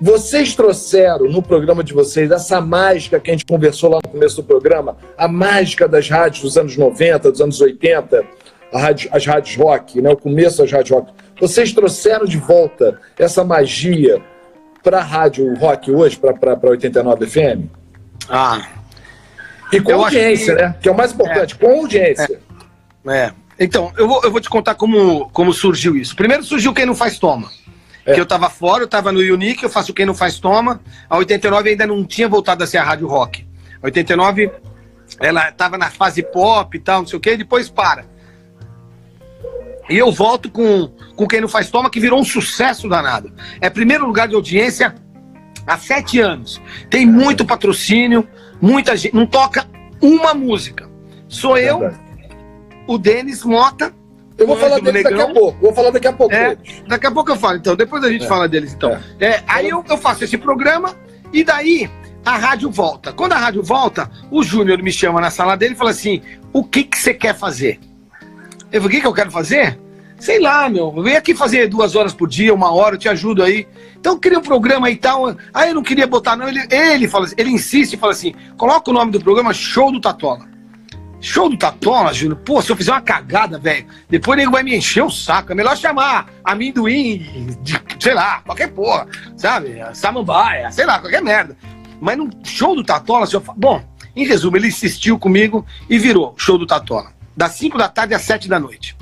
Vocês 0.00 0.54
trouxeram 0.54 1.26
no 1.26 1.42
programa 1.42 1.84
de 1.84 1.92
vocês 1.92 2.30
essa 2.30 2.60
mágica 2.60 3.20
que 3.20 3.30
a 3.30 3.34
gente 3.34 3.44
conversou 3.44 3.90
lá 3.90 4.00
no 4.02 4.10
começo 4.10 4.36
do 4.36 4.44
programa, 4.44 4.96
a 5.16 5.28
mágica 5.28 5.86
das 5.86 6.08
rádios 6.08 6.42
dos 6.42 6.56
anos 6.56 6.76
90, 6.76 7.30
dos 7.30 7.40
anos 7.40 7.60
80, 7.60 8.24
rádio, 8.78 9.08
as 9.12 9.24
rádios 9.26 9.56
rock, 9.56 10.00
né, 10.00 10.10
o 10.10 10.16
começo 10.16 10.58
das 10.58 10.70
rádios 10.70 10.90
rock. 10.90 11.12
Vocês 11.40 11.72
trouxeram 11.72 12.24
de 12.26 12.36
volta 12.38 13.00
essa 13.18 13.42
magia 13.44 14.20
para 14.82 14.98
a 14.98 15.02
rádio 15.02 15.54
rock 15.56 15.90
hoje, 15.90 16.16
para 16.18 16.58
89 16.70 17.26
FM? 17.26 17.66
Ah, 18.28 18.66
E 19.72 19.80
com 19.80 19.92
audiência, 19.94 20.54
que- 20.56 20.62
né? 20.62 20.76
Que 20.80 20.88
é 20.88 20.92
o 20.92 20.96
mais 20.96 21.12
importante, 21.12 21.54
com 21.56 21.80
audiência. 21.80 22.40
É. 23.08 23.32
Então, 23.58 23.92
eu 23.96 24.08
vou, 24.08 24.20
eu 24.24 24.30
vou 24.30 24.40
te 24.40 24.48
contar 24.50 24.74
como, 24.74 25.28
como 25.30 25.52
surgiu 25.52 25.96
isso. 25.96 26.16
Primeiro 26.16 26.42
surgiu 26.42 26.72
Quem 26.74 26.86
Não 26.86 26.94
Faz 26.94 27.18
Toma. 27.18 27.48
É. 28.06 28.14
Que 28.14 28.20
eu 28.20 28.26
tava 28.26 28.48
fora, 28.50 28.82
eu 28.82 28.88
tava 28.88 29.12
no 29.12 29.20
Unique, 29.20 29.62
eu 29.62 29.68
faço 29.70 29.92
Quem 29.94 30.06
Não 30.06 30.14
Faz 30.14 30.38
Toma. 30.40 30.80
A 31.08 31.16
89 31.18 31.70
ainda 31.70 31.86
não 31.86 32.02
tinha 32.04 32.28
voltado 32.28 32.64
a 32.64 32.66
ser 32.66 32.78
a 32.78 32.82
rádio 32.82 33.06
rock. 33.06 33.46
A 33.82 33.86
89, 33.86 34.50
ela 35.20 35.52
tava 35.52 35.76
na 35.78 35.90
fase 35.90 36.22
pop 36.22 36.76
e 36.76 36.80
tal, 36.80 37.00
não 37.00 37.06
sei 37.06 37.16
o 37.18 37.20
quê, 37.20 37.36
depois 37.36 37.68
para. 37.68 38.04
E 39.90 39.98
eu 39.98 40.12
volto 40.12 40.48
com, 40.48 40.88
com 41.16 41.26
Quem 41.26 41.40
Não 41.40 41.48
Faz 41.48 41.68
Toma, 41.68 41.90
que 41.90 41.98
virou 41.98 42.20
um 42.20 42.24
sucesso 42.24 42.88
danado. 42.88 43.32
É 43.60 43.68
primeiro 43.68 44.06
lugar 44.06 44.28
de 44.28 44.36
audiência 44.36 44.94
há 45.66 45.76
sete 45.76 46.20
anos. 46.20 46.62
Tem 46.88 47.04
muito 47.04 47.44
patrocínio, 47.44 48.26
muita 48.60 48.96
gente. 48.96 49.14
Não 49.14 49.26
toca 49.26 49.66
uma 50.00 50.32
música. 50.32 50.88
Sou 51.28 51.58
eu, 51.58 51.90
o 52.86 52.96
Denis 52.96 53.42
Mota. 53.44 53.92
Eu 54.38 54.46
vou 54.46 54.56
o 54.56 54.58
falar 54.60 54.80
deles 54.80 55.02
daqui 55.02 55.20
a 55.20 55.28
pouco. 55.28 55.58
Vou 55.60 55.74
falar 55.74 55.90
daqui 55.90 56.06
a 56.06 56.12
pouco. 56.12 56.34
É, 56.34 56.56
daqui 56.86 57.06
a 57.06 57.10
pouco 57.10 57.30
eu 57.32 57.36
falo, 57.36 57.56
então. 57.56 57.74
Depois 57.76 58.02
a 58.04 58.10
gente 58.10 58.24
É. 58.24 58.28
fala 58.28 58.48
deles, 58.48 58.72
então. 58.72 58.96
É, 59.18 59.42
aí 59.46 59.68
eu, 59.68 59.84
eu 59.88 59.98
faço 59.98 60.24
esse 60.24 60.38
programa 60.38 60.94
e 61.32 61.42
daí 61.44 61.90
a 62.24 62.38
rádio 62.38 62.70
volta. 62.70 63.12
Quando 63.12 63.32
a 63.32 63.38
rádio 63.38 63.62
volta, 63.62 64.10
o 64.30 64.42
Júnior 64.42 64.82
me 64.82 64.92
chama 64.92 65.20
na 65.20 65.30
sala 65.30 65.56
dele 65.56 65.74
e 65.74 65.76
fala 65.76 65.90
assim: 65.90 66.22
o 66.52 66.62
que 66.64 66.84
que 66.84 66.96
você 66.96 67.12
quer 67.12 67.34
fazer? 67.36 67.78
Eu 68.72 68.80
falei, 68.80 68.86
o 68.86 68.90
que 68.90 69.00
que 69.00 69.06
eu 69.06 69.12
quero 69.12 69.30
fazer? 69.30 69.78
Sei 70.18 70.38
lá, 70.38 70.68
meu. 70.68 70.92
Vem 71.02 71.16
aqui 71.16 71.34
fazer 71.34 71.66
duas 71.66 71.96
horas 71.96 72.12
por 72.12 72.28
dia, 72.28 72.52
uma 72.52 72.72
hora, 72.72 72.94
eu 72.94 72.98
te 72.98 73.08
ajudo 73.08 73.42
aí. 73.42 73.66
Então 73.98 74.18
queria 74.18 74.38
um 74.38 74.42
programa 74.42 74.90
e 74.90 74.96
tal. 74.96 75.34
Aí 75.52 75.70
eu 75.70 75.74
não 75.74 75.82
queria 75.82 76.06
botar, 76.06 76.36
não. 76.36 76.46
Ele, 76.46 76.60
ele, 76.70 77.08
fala, 77.08 77.26
ele 77.38 77.50
insiste 77.50 77.94
e 77.94 77.96
fala 77.96 78.12
assim: 78.12 78.34
coloca 78.56 78.90
o 78.90 78.94
nome 78.94 79.12
do 79.12 79.20
programa 79.20 79.54
Show 79.54 79.90
do 79.90 79.98
Tatola. 79.98 80.46
Show 81.22 81.48
do 81.48 81.56
Tatola, 81.56 82.12
Júnior. 82.12 82.38
Pô, 82.44 82.60
se 82.60 82.70
eu 82.70 82.76
fizer 82.76 82.92
uma 82.92 83.00
cagada, 83.00 83.58
velho, 83.58 83.86
depois 84.08 84.38
nego 84.38 84.52
vai 84.52 84.62
me 84.62 84.76
encher 84.76 85.02
o 85.02 85.10
saco. 85.10 85.52
É 85.52 85.54
melhor 85.54 85.76
chamar 85.76 86.28
amendoim, 86.44 87.56
de, 87.62 87.80
sei 87.98 88.14
lá, 88.14 88.40
qualquer 88.40 88.68
porra, 88.68 89.06
sabe? 89.36 89.80
Samambaia, 89.94 90.70
sei 90.70 90.84
lá, 90.84 90.98
qualquer 90.98 91.22
merda. 91.22 91.56
Mas 92.00 92.16
no 92.16 92.30
show 92.44 92.74
do 92.74 92.84
Tatola, 92.84 93.26
se 93.26 93.36
eu 93.36 93.40
fa... 93.40 93.54
Bom, 93.54 93.82
em 94.16 94.26
resumo, 94.26 94.56
ele 94.56 94.68
insistiu 94.68 95.18
comigo 95.18 95.64
e 95.88 95.98
virou 95.98 96.34
show 96.36 96.56
do 96.56 96.66
Tatola. 96.66 97.19
Das 97.36 97.52
5 97.52 97.78
da 97.78 97.88
tarde 97.88 98.14
às 98.14 98.22
7 98.22 98.48
da 98.48 98.58
noite. 98.58 98.96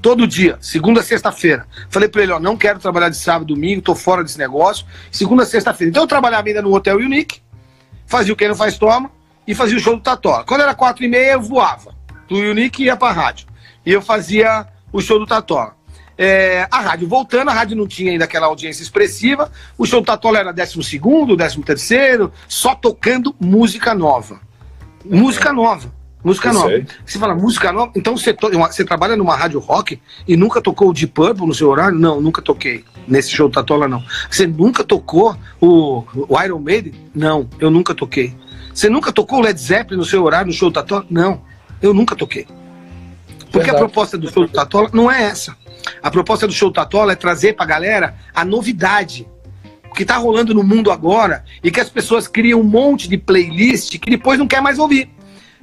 Todo 0.00 0.26
dia, 0.28 0.56
segunda 0.60 1.00
a 1.00 1.02
sexta-feira. 1.02 1.66
Falei 1.90 2.08
pra 2.08 2.22
ele, 2.22 2.32
ó, 2.32 2.38
não 2.38 2.56
quero 2.56 2.78
trabalhar 2.78 3.08
de 3.08 3.16
sábado, 3.16 3.52
domingo, 3.54 3.82
tô 3.82 3.94
fora 3.96 4.22
desse 4.22 4.38
negócio. 4.38 4.86
Segunda 5.10 5.42
a 5.42 5.46
sexta-feira. 5.46 5.90
Então 5.90 6.04
eu 6.04 6.06
trabalhava 6.06 6.46
ainda 6.46 6.62
no 6.62 6.72
Hotel 6.72 6.96
Unique, 6.96 7.40
fazia 8.06 8.32
o 8.32 8.36
Quem 8.36 8.48
Não 8.48 8.54
Faz 8.54 8.78
Toma 8.78 9.10
e 9.46 9.54
fazia 9.54 9.76
o 9.76 9.80
show 9.80 9.96
do 9.96 10.02
Tatola. 10.02 10.44
Quando 10.44 10.60
era 10.60 10.74
quatro 10.74 11.04
e 11.04 11.08
meia, 11.08 11.32
eu 11.32 11.40
voava 11.40 11.96
do 12.28 12.36
Unique 12.36 12.84
ia 12.84 12.96
pra 12.96 13.10
rádio. 13.10 13.48
E 13.84 13.90
eu 13.90 14.00
fazia 14.00 14.66
o 14.92 15.00
show 15.00 15.18
do 15.18 15.26
Tatola. 15.26 15.76
É, 16.16 16.66
a 16.70 16.80
rádio 16.80 17.08
voltando, 17.08 17.48
a 17.48 17.52
rádio 17.52 17.76
não 17.76 17.86
tinha 17.86 18.12
ainda 18.12 18.24
aquela 18.24 18.46
audiência 18.46 18.82
expressiva. 18.82 19.50
O 19.76 19.86
show 19.86 20.00
do 20.00 20.06
Tatola 20.06 20.38
era 20.38 20.52
12 20.52 20.82
segundo, 20.84 21.36
13 21.36 21.62
terceiro, 21.62 22.32
só 22.46 22.74
tocando 22.74 23.34
música 23.40 23.94
nova. 23.94 24.40
Música 25.04 25.52
nova. 25.52 25.97
Música 26.28 26.52
nova. 26.52 26.86
Você 27.04 27.18
fala 27.18 27.34
música 27.34 27.72
nova, 27.72 27.92
então 27.96 28.16
você, 28.16 28.32
to- 28.32 28.50
você 28.50 28.84
trabalha 28.84 29.16
numa 29.16 29.34
rádio 29.36 29.58
rock 29.60 30.00
e 30.26 30.36
nunca 30.36 30.60
tocou 30.60 30.90
o 30.90 30.92
Deep 30.92 31.12
Purple 31.12 31.46
no 31.46 31.54
seu 31.54 31.68
horário? 31.68 31.98
Não, 31.98 32.20
nunca 32.20 32.40
toquei. 32.42 32.84
Nesse 33.06 33.30
show 33.30 33.48
do 33.48 33.54
Tatola, 33.54 33.88
não. 33.88 34.02
Você 34.30 34.46
nunca 34.46 34.84
tocou 34.84 35.36
o, 35.60 36.04
o 36.28 36.42
Iron 36.42 36.58
Maiden? 36.58 36.92
Não, 37.14 37.48
eu 37.58 37.70
nunca 37.70 37.94
toquei. 37.94 38.34
Você 38.72 38.88
nunca 38.88 39.10
tocou 39.12 39.38
o 39.38 39.42
Led 39.42 39.58
Zeppelin 39.58 39.98
no 39.98 40.04
seu 40.04 40.22
horário 40.22 40.46
no 40.48 40.52
show 40.52 40.70
do 40.70 40.74
Tatola? 40.74 41.06
Não, 41.10 41.40
eu 41.80 41.92
nunca 41.94 42.14
toquei. 42.14 42.46
Porque 43.50 43.58
Verdade. 43.58 43.76
a 43.76 43.78
proposta 43.78 44.18
do 44.18 44.30
show 44.30 44.46
do 44.46 44.52
Tatola 44.52 44.90
não 44.92 45.10
é 45.10 45.22
essa. 45.22 45.56
A 46.02 46.10
proposta 46.10 46.46
do 46.46 46.52
show 46.52 46.68
do 46.70 46.74
Tatola 46.74 47.12
é 47.12 47.16
trazer 47.16 47.54
pra 47.54 47.64
galera 47.64 48.14
a 48.34 48.44
novidade. 48.44 49.26
Que 49.94 50.04
tá 50.04 50.16
rolando 50.16 50.52
no 50.54 50.62
mundo 50.62 50.92
agora 50.92 51.44
e 51.64 51.70
que 51.70 51.80
as 51.80 51.88
pessoas 51.88 52.28
criam 52.28 52.60
um 52.60 52.64
monte 52.64 53.08
de 53.08 53.16
playlist 53.16 53.98
que 53.98 54.10
depois 54.10 54.38
não 54.38 54.46
quer 54.46 54.60
mais 54.60 54.78
ouvir. 54.78 55.10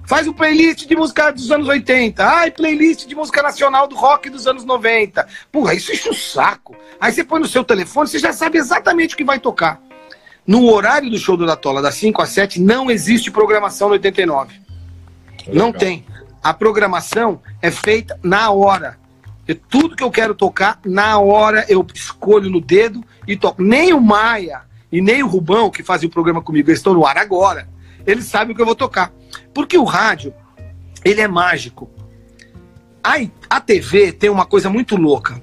Faz 0.05 0.27
um 0.27 0.33
playlist 0.33 0.85
de 0.85 0.95
música 0.95 1.31
dos 1.31 1.51
anos 1.51 1.67
80. 1.67 2.23
Ai, 2.23 2.51
playlist 2.51 3.07
de 3.07 3.15
música 3.15 3.41
nacional 3.41 3.87
do 3.87 3.95
rock 3.95 4.29
dos 4.29 4.45
anos 4.45 4.63
90. 4.63 5.27
Porra, 5.51 5.73
isso 5.73 5.91
enche 5.91 6.09
o 6.09 6.13
saco. 6.13 6.75
Aí 6.99 7.11
você 7.11 7.23
põe 7.23 7.39
no 7.39 7.47
seu 7.47 7.63
telefone, 7.63 8.07
você 8.07 8.19
já 8.19 8.31
sabe 8.31 8.57
exatamente 8.57 9.15
o 9.15 9.17
que 9.17 9.23
vai 9.23 9.39
tocar. 9.39 9.81
No 10.45 10.71
horário 10.71 11.09
do 11.09 11.17
show 11.17 11.35
do 11.35 11.45
Datola, 11.45 11.81
das 11.81 11.95
5 11.95 12.21
às 12.21 12.29
7, 12.29 12.61
não 12.61 12.91
existe 12.91 13.31
programação 13.31 13.87
no 13.87 13.93
89. 13.93 14.61
Não 15.47 15.71
tem. 15.71 16.05
A 16.43 16.53
programação 16.53 17.41
é 17.59 17.71
feita 17.71 18.19
na 18.21 18.51
hora. 18.51 18.99
E 19.47 19.55
tudo 19.55 19.95
que 19.95 20.03
eu 20.03 20.11
quero 20.11 20.35
tocar, 20.35 20.79
na 20.85 21.17
hora 21.17 21.65
eu 21.67 21.85
escolho 21.93 22.49
no 22.49 22.61
dedo 22.61 23.03
e 23.27 23.35
toco. 23.35 23.63
Nem 23.63 23.91
o 23.91 23.99
Maia 23.99 24.61
e 24.91 25.01
nem 25.01 25.23
o 25.23 25.27
Rubão, 25.27 25.71
que 25.71 25.81
fazem 25.81 26.07
o 26.07 26.11
programa 26.11 26.43
comigo, 26.43 26.69
eles 26.69 26.79
estão 26.79 26.93
no 26.93 27.05
ar 27.05 27.17
agora, 27.17 27.67
eles 28.05 28.25
sabem 28.25 28.53
o 28.53 28.55
que 28.55 28.61
eu 28.61 28.65
vou 28.65 28.75
tocar. 28.75 29.11
Porque 29.53 29.77
o 29.77 29.83
rádio, 29.83 30.33
ele 31.03 31.21
é 31.21 31.27
mágico. 31.27 31.89
A, 33.03 33.15
a 33.49 33.61
TV 33.61 34.11
tem 34.11 34.29
uma 34.29 34.45
coisa 34.45 34.69
muito 34.69 34.95
louca. 34.95 35.41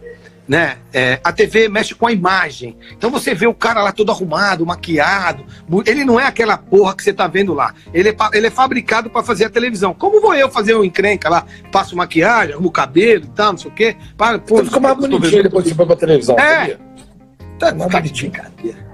Né? 0.49 0.77
É, 0.93 1.21
a 1.23 1.33
TV 1.33 1.69
mexe 1.69 1.95
com 1.95 2.07
a 2.07 2.13
imagem. 2.13 2.77
Então 2.91 3.11
você 3.11 3.33
vê 3.33 3.47
o 3.47 3.55
cara 3.55 3.81
lá 3.83 3.93
todo 3.93 4.11
arrumado, 4.11 4.67
maquiado. 4.67 5.47
Ele 5.87 6.05
não 6.05 6.19
é 6.19 6.27
aquela 6.27 6.59
porra 6.59 6.97
que 6.97 7.03
você 7.03 7.13
tá 7.13 7.29
vendo 7.29 7.55
lá. 7.55 7.73
Ele 7.95 8.09
é, 8.09 8.17
ele 8.33 8.49
é 8.49 8.51
fabricado 8.51 9.09
para 9.09 9.23
fazer 9.23 9.45
a 9.45 9.51
televisão. 9.51 9.95
Como 9.95 10.21
vou 10.21 10.35
eu 10.35 10.51
fazer 10.51 10.75
um 10.75 10.85
encrenca 10.85 11.29
lá? 11.29 11.47
Passo 11.71 11.97
maquiagem, 11.97 12.55
arrumo 12.55 12.69
o 12.69 12.73
cabelo 12.73 13.25
e 13.25 13.29
tal, 13.29 13.53
não 13.53 13.59
sei 13.59 13.71
o 13.71 13.75
quê. 13.75 13.97
Para, 14.17 14.41
pô, 14.41 14.57
Você 14.57 14.65
fica 14.65 14.81
mais 14.81 14.97
bonitinho 14.97 15.45
depois 15.45 15.63
que 15.63 15.71
você 15.71 15.77
foi 15.77 15.87
pra 15.87 15.97
televisão. 15.97 16.37
É. 16.37 16.77
Tá, 17.59 17.71
tá 17.71 17.73
não. 17.73 17.89
de 17.89 18.13
brincadeira. 18.13 18.92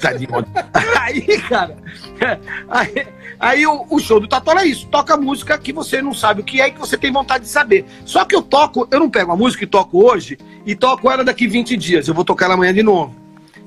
Tá 0.00 0.12
de 0.12 0.28
onda. 0.30 0.48
Aí, 1.00 1.40
cara, 1.42 1.76
aí, 2.68 3.06
aí 3.38 3.66
o, 3.66 3.86
o 3.90 3.98
show 3.98 4.20
do 4.20 4.28
Tatola 4.28 4.62
é 4.62 4.66
isso. 4.66 4.86
Toca 4.86 5.16
música 5.16 5.58
que 5.58 5.72
você 5.72 6.00
não 6.00 6.14
sabe 6.14 6.40
o 6.40 6.44
que 6.44 6.60
é 6.60 6.68
e 6.68 6.72
que 6.72 6.78
você 6.78 6.96
tem 6.96 7.12
vontade 7.12 7.44
de 7.44 7.50
saber. 7.50 7.84
Só 8.04 8.24
que 8.24 8.34
eu 8.34 8.42
toco, 8.42 8.86
eu 8.90 9.00
não 9.00 9.10
pego 9.10 9.32
a 9.32 9.36
música 9.36 9.64
e 9.64 9.66
toco 9.66 10.04
hoje 10.04 10.38
e 10.64 10.74
toco 10.74 11.10
ela 11.10 11.24
daqui 11.24 11.46
20 11.46 11.76
dias. 11.76 12.08
Eu 12.08 12.14
vou 12.14 12.24
tocar 12.24 12.46
ela 12.46 12.54
amanhã 12.54 12.72
de 12.72 12.82
novo. 12.82 13.14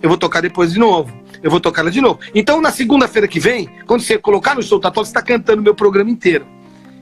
Eu 0.02 0.10
vou 0.10 0.18
tocar 0.18 0.42
depois 0.42 0.74
de 0.74 0.80
novo. 0.80 1.14
Eu 1.42 1.52
vou 1.52 1.60
tocar 1.60 1.82
ela 1.82 1.92
de 1.92 2.02
novo. 2.02 2.20
Então, 2.34 2.62
na 2.62 2.72
segunda-feira 2.72 3.28
que 3.28 3.40
vem, 3.40 3.70
quando 3.86 4.02
você 4.02 4.18
colocar 4.18 4.56
no 4.56 4.64
show 4.64 4.80
do 4.80 4.82
Tatola, 4.82 5.06
você 5.06 5.10
está 5.10 5.22
cantando 5.22 5.62
meu 5.62 5.76
programa 5.76 6.10
inteiro. 6.10 6.46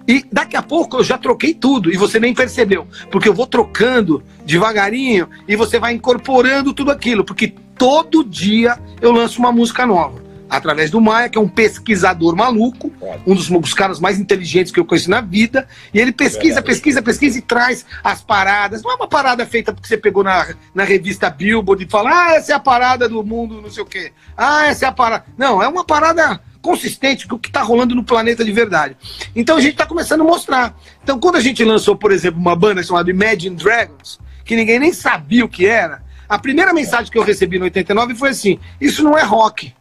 E 0.08 0.26
daqui 0.32 0.56
a 0.56 0.62
pouco 0.62 0.98
eu 0.98 1.04
já 1.04 1.18
troquei 1.18 1.54
tudo 1.54 1.92
e 1.92 1.98
você 1.98 2.20
nem 2.20 2.34
percebeu. 2.34 2.88
Porque 3.12 3.30
eu 3.30 3.34
vou 3.34 3.48
trocando 3.48 4.24
devagarinho 4.46 5.28
e 5.48 5.56
você 5.56 5.80
vai 5.80 5.94
incorporando 5.94 6.74
tudo 6.74 6.92
aquilo. 6.92 7.24
Porque 7.24 7.54
todo 7.78 8.24
dia 8.24 8.78
eu 9.02 9.12
lanço 9.12 9.40
uma 9.40 9.52
música 9.52 9.86
nova. 9.86 10.22
Através 10.50 10.92
do 10.92 11.00
Maia, 11.00 11.30
que 11.30 11.38
é 11.38 11.42
um 11.42 11.48
pesquisador 11.48 12.36
maluco, 12.36 12.92
um 13.26 13.34
dos, 13.34 13.48
dos 13.48 13.74
caras 13.74 14.02
mais 14.02 14.20
inteligentes 14.20 14.70
que 14.74 14.82
eu 14.82 14.84
conheci 14.84 15.10
na 15.10 15.22
vida. 15.22 15.66
E 15.94 16.00
ele 16.00 16.12
pesquisa, 16.12 16.62
pesquisa, 16.62 17.02
pesquisa 17.02 17.38
e 17.38 17.42
traz 17.42 17.86
as 18.04 18.22
paradas. 18.22 18.84
Não 18.84 18.92
é 18.92 18.96
uma 18.96 19.08
parada 19.08 19.46
feita 19.46 19.72
porque 19.72 19.88
você 19.88 19.96
pegou 19.96 20.26
na, 20.26 20.54
na 20.76 20.84
revista 20.84 21.30
Billboard 21.30 21.86
e 21.86 21.90
fala, 21.90 22.10
ah, 22.12 22.36
essa 22.36 22.52
é 22.52 22.56
a 22.56 22.60
parada 22.60 23.08
do 23.08 23.24
mundo, 23.24 23.62
não 23.62 23.70
sei 23.72 23.82
o 23.82 23.86
quê. 23.86 24.12
Ah, 24.36 24.66
essa 24.66 24.86
é 24.86 24.90
a 24.90 24.92
parada. 24.92 25.24
Não, 25.38 25.64
é 25.64 25.70
uma 25.70 25.86
parada 25.86 26.42
consistente 26.62 27.28
com 27.28 27.36
o 27.36 27.40
que 27.40 27.50
está 27.50 27.62
rolando 27.62 27.96
no 27.96 28.04
planeta 28.04 28.44
de 28.46 28.52
verdade. 28.52 28.96
Então 29.36 29.58
a 29.58 29.62
gente 29.62 29.74
está 29.74 29.86
começando 29.86 30.22
a 30.22 30.24
mostrar. 30.24 30.76
Então 31.04 31.20
quando 31.20 31.36
a 31.38 31.42
gente 31.42 31.64
lançou, 31.64 31.96
por 31.96 32.12
exemplo, 32.12 32.40
uma 32.40 32.56
banda 32.56 32.84
chamada 32.84 33.10
Imagine 33.10 33.56
Dragons, 33.56 34.20
que 34.46 34.56
ninguém 34.56 34.80
nem 34.80 34.94
sabia 34.94 35.44
o 35.44 35.50
que 35.50 35.66
era, 35.66 36.04
a 36.30 36.38
primeira 36.40 36.74
mensagem 36.74 37.12
que 37.12 37.18
eu 37.18 37.24
recebi 37.24 37.58
no 37.58 37.66
89 37.66 38.16
foi 38.16 38.30
assim: 38.30 38.60
isso 38.80 39.04
não 39.04 39.18
é 39.18 39.24
rock. 39.24 39.74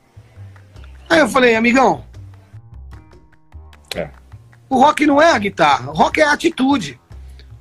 Aí 1.08 1.18
eu 1.20 1.28
falei, 1.28 1.54
amigão, 1.56 2.04
É. 3.94 4.08
o 4.68 4.76
rock 4.78 5.06
não 5.06 5.20
é 5.20 5.32
a 5.32 5.38
guitarra, 5.38 5.90
o 5.90 5.94
rock 5.94 6.20
é 6.20 6.24
a 6.24 6.32
atitude. 6.32 6.98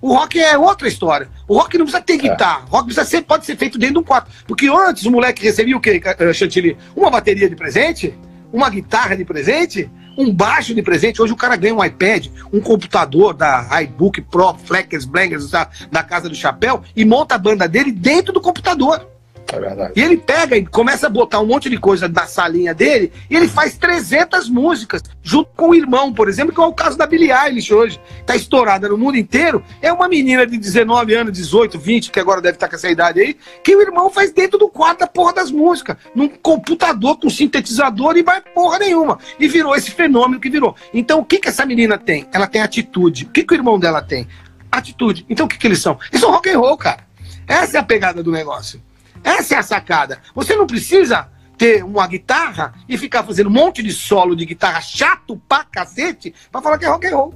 O 0.01 0.13
rock 0.13 0.39
é 0.39 0.57
outra 0.57 0.87
história. 0.87 1.27
O 1.45 1.57
rock 1.57 1.77
não 1.77 1.85
precisa 1.85 2.01
ter 2.01 2.17
guitarra. 2.17 2.63
O 2.67 2.71
rock 2.71 2.85
precisa 2.85 3.05
ser, 3.05 3.21
pode 3.23 3.45
ser 3.45 3.57
feito 3.57 3.77
dentro 3.77 3.95
de 3.95 3.99
um 3.99 4.03
quarto. 4.03 4.31
Porque 4.47 4.69
antes 4.69 5.05
o 5.05 5.11
moleque 5.11 5.43
recebia 5.43 5.75
o 5.75 5.81
quê, 5.81 6.01
eh, 6.01 6.33
Chantilly? 6.33 6.77
Uma 6.95 7.11
bateria 7.11 7.49
de 7.49 7.55
presente? 7.55 8.13
Uma 8.51 8.69
guitarra 8.69 9.15
de 9.15 9.23
presente? 9.23 9.89
Um 10.17 10.33
baixo 10.33 10.73
de 10.73 10.81
presente? 10.81 11.21
Hoje 11.21 11.33
o 11.33 11.37
cara 11.37 11.55
ganha 11.55 11.73
um 11.73 11.83
iPad, 11.83 12.27
um 12.51 12.59
computador 12.59 13.33
da 13.33 13.67
iBook 13.81 14.21
Pro, 14.21 14.55
Fleckers, 14.55 15.05
Blangers, 15.05 15.51
da, 15.51 15.69
da 15.91 16.03
Casa 16.03 16.27
do 16.27 16.35
Chapéu 16.35 16.83
e 16.95 17.05
monta 17.05 17.35
a 17.35 17.37
banda 17.37 17.67
dele 17.67 17.91
dentro 17.91 18.33
do 18.33 18.41
computador. 18.41 19.07
É 19.51 19.59
verdade. 19.59 19.93
E 19.95 20.01
ele 20.01 20.17
pega 20.17 20.55
e 20.55 20.65
começa 20.65 21.07
a 21.07 21.09
botar 21.09 21.39
um 21.39 21.45
monte 21.45 21.69
de 21.69 21.77
coisa 21.77 22.07
da 22.07 22.27
salinha 22.27 22.73
dele 22.73 23.11
e 23.29 23.35
ele 23.35 23.47
faz 23.47 23.77
300 23.77 24.49
músicas 24.49 25.01
junto 25.23 25.49
com 25.55 25.69
o 25.69 25.75
irmão, 25.75 26.13
por 26.13 26.29
exemplo, 26.29 26.53
que 26.53 26.61
é 26.61 26.63
o 26.63 26.73
caso 26.73 26.97
da 26.97 27.07
Billie 27.07 27.31
Eilish 27.31 27.73
hoje. 27.73 27.99
Tá 28.25 28.35
estourada 28.35 28.87
no 28.87 28.97
mundo 28.97 29.17
inteiro. 29.17 29.63
É 29.81 29.91
uma 29.91 30.07
menina 30.07 30.45
de 30.45 30.57
19 30.57 31.13
anos, 31.13 31.33
18, 31.33 31.79
20, 31.79 32.11
que 32.11 32.19
agora 32.19 32.41
deve 32.41 32.55
estar 32.55 32.67
com 32.67 32.75
essa 32.75 32.89
idade 32.89 33.19
aí, 33.19 33.35
que 33.63 33.75
o 33.75 33.81
irmão 33.81 34.09
faz 34.09 34.31
dentro 34.31 34.57
do 34.57 34.69
quarto 34.69 34.99
da 34.99 35.07
porra 35.07 35.33
das 35.33 35.51
músicas, 35.51 35.97
num 36.13 36.27
computador 36.27 37.17
com 37.17 37.29
sintetizador 37.29 38.17
e 38.17 38.23
vai 38.23 38.41
porra 38.41 38.79
nenhuma. 38.79 39.17
E 39.39 39.47
virou 39.47 39.75
esse 39.75 39.91
fenômeno 39.91 40.39
que 40.39 40.49
virou. 40.49 40.75
Então 40.93 41.19
o 41.19 41.25
que 41.25 41.39
que 41.39 41.49
essa 41.49 41.65
menina 41.65 41.97
tem? 41.97 42.27
Ela 42.31 42.47
tem 42.47 42.61
atitude. 42.61 43.25
O 43.25 43.29
que 43.29 43.43
que 43.43 43.53
o 43.53 43.57
irmão 43.57 43.79
dela 43.79 44.01
tem? 44.01 44.27
Atitude. 44.71 45.25
Então 45.29 45.45
o 45.45 45.49
que 45.49 45.57
que 45.57 45.65
eles 45.65 45.79
são? 45.79 45.97
Eles 46.11 46.21
são 46.21 46.31
rock 46.31 46.49
and 46.49 46.59
roll, 46.59 46.77
cara. 46.77 47.07
Essa 47.47 47.77
é 47.77 47.79
a 47.79 47.83
pegada 47.83 48.21
do 48.21 48.31
negócio. 48.31 48.79
Essa 49.23 49.55
é 49.55 49.57
a 49.57 49.63
sacada. 49.63 50.19
Você 50.35 50.55
não 50.55 50.65
precisa 50.67 51.27
ter 51.57 51.83
uma 51.83 52.07
guitarra 52.07 52.73
e 52.87 52.97
ficar 52.97 53.23
fazendo 53.23 53.47
um 53.47 53.53
monte 53.53 53.83
de 53.83 53.91
solo 53.91 54.35
de 54.35 54.45
guitarra 54.45 54.79
chato 54.81 55.39
pra 55.47 55.63
cacete 55.65 56.33
pra 56.51 56.61
falar 56.61 56.77
que 56.77 56.85
é 56.85 56.89
rock 56.89 57.07
and 57.07 57.15
roll. 57.15 57.33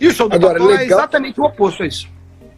E 0.00 0.06
o 0.06 0.12
show 0.12 0.28
do 0.28 0.34
Agora, 0.34 0.58
é 0.58 0.62
legal- 0.62 0.84
exatamente 0.98 1.40
o 1.40 1.44
oposto 1.44 1.82
a 1.82 1.86
isso. 1.86 2.08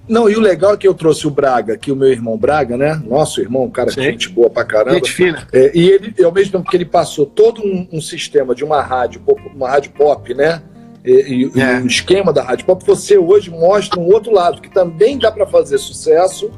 Não, 0.08 0.28
e 0.28 0.36
o 0.36 0.40
legal 0.40 0.74
é 0.74 0.76
que 0.76 0.86
eu 0.86 0.94
trouxe 0.94 1.26
o 1.26 1.30
Braga, 1.30 1.78
que 1.78 1.90
o 1.92 1.96
meu 1.96 2.08
irmão 2.08 2.36
Braga, 2.36 2.76
né? 2.76 3.00
Nosso 3.06 3.40
irmão, 3.40 3.64
um 3.64 3.70
cara 3.70 3.90
Sim. 3.90 4.02
gente 4.02 4.28
boa 4.28 4.50
pra 4.50 4.64
caramba. 4.64 4.94
Gente 4.96 5.12
fina. 5.12 5.46
É, 5.52 5.70
e 5.74 5.88
ele, 5.88 6.24
ao 6.24 6.32
mesmo 6.32 6.52
tempo 6.52 6.68
que 6.68 6.76
ele 6.76 6.84
passou 6.84 7.24
todo 7.24 7.62
um, 7.64 7.88
um 7.92 8.00
sistema 8.00 8.54
de 8.54 8.64
uma 8.64 8.82
rádio, 8.82 9.20
pop- 9.20 9.40
uma 9.54 9.68
rádio 9.70 9.92
pop, 9.92 10.34
né? 10.34 10.60
E, 11.04 11.50
e 11.54 11.60
É. 11.60 11.78
o 11.80 11.86
esquema 11.86 12.32
da 12.32 12.42
rádio 12.42 12.66
pop, 12.66 12.84
você 12.84 13.16
hoje 13.16 13.50
mostra 13.50 13.98
um 13.98 14.06
outro 14.12 14.32
lado, 14.32 14.60
que 14.60 14.68
também 14.70 15.18
dá 15.18 15.30
para 15.32 15.46
fazer 15.46 15.78
sucesso, 15.78 16.50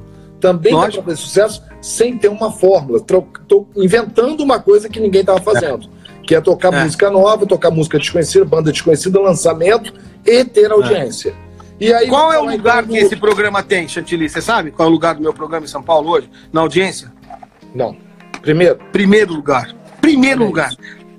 também 0.45 0.73
dá 0.73 0.79
Lógico. 0.81 1.03
para 1.03 1.13
fazer 1.15 1.23
sucesso 1.27 1.63
sem 1.81 2.19
ter 2.19 2.29
uma 2.29 2.51
fórmula. 2.53 3.01
Tô 3.01 3.67
inventando 3.75 4.43
uma 4.43 4.61
coisa 4.61 4.91
que 4.91 5.01
ninguém 5.01 5.23
estava 5.23 5.41
fazendo. 5.41 5.89
Que 6.23 6.35
é 6.35 6.41
tocar 6.41 6.73
É. 6.73 6.85
música 6.85 7.11
nova, 7.11 7.47
tocar 7.47 7.71
música 7.71 7.99
desconhecida, 7.99 8.45
banda 8.45 8.71
desconhecida, 8.71 9.19
lançamento 9.21 9.93
e 10.25 10.45
ter 10.45 10.71
audiência. 10.71 11.35
E 11.81 11.93
aí, 11.93 12.09
Qual 12.09 12.31
é 12.33 12.37
o 12.39 12.43
vamos 12.45 12.57
lugar 12.57 12.85
que 12.87 12.93
então 12.95 13.07
esse 13.07 13.17
programa 13.17 13.63
tem, 13.63 13.89
Chantilly? 13.89 14.29
Você 14.29 14.41
sabe 14.43 14.71
qual 14.71 14.87
é 14.87 14.91
o 14.91 14.93
lugar 14.93 15.15
do 15.15 15.23
meu 15.23 15.33
programa 15.33 15.65
em 15.65 15.69
São 15.69 15.83
Paulo 15.83 16.11
hoje? 16.11 16.31
Na 16.53 16.61
audiência? 16.61 17.11
Não. 17.75 17.97
Primeiro, 18.43 18.79
Primeiro 18.93 19.33
lugar. 19.35 19.75
Primeiro 20.01 20.45
lugar. 20.45 20.71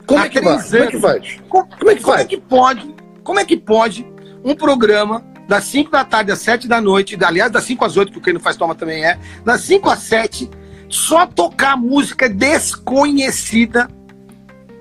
como 0.05 0.19
é 0.21 0.30
que 0.30 0.39
vai? 0.39 0.61
Como 0.63 0.84
é 0.84 0.88
que 0.88 0.99
faz? 0.99 1.38
Co- 1.49 1.67
Como 1.80 1.91
é 1.91 1.95
que 1.95 2.01
Como 2.03 2.13
é 2.13 2.17
faz? 2.17 2.28
que 2.28 2.38
pode? 2.38 2.95
Como 3.23 3.39
é 3.39 3.45
que 3.45 3.57
pode 3.57 4.07
um 4.43 4.55
programa 4.55 5.23
das 5.47 5.65
5 5.65 5.91
da 5.91 6.03
tarde 6.03 6.31
às 6.31 6.39
7 6.39 6.67
da 6.67 6.81
noite, 6.81 7.17
aliás, 7.23 7.51
das 7.51 7.63
5 7.63 7.85
às 7.85 7.97
8, 7.97 8.11
porque 8.11 8.33
não 8.33 8.39
faz 8.39 8.57
toma 8.57 8.75
também 8.75 9.05
é, 9.05 9.17
das 9.43 9.61
5 9.61 9.89
às 9.89 9.99
7, 9.99 10.49
só 10.89 11.25
tocar 11.25 11.77
música 11.77 12.29
desconhecida, 12.29 13.87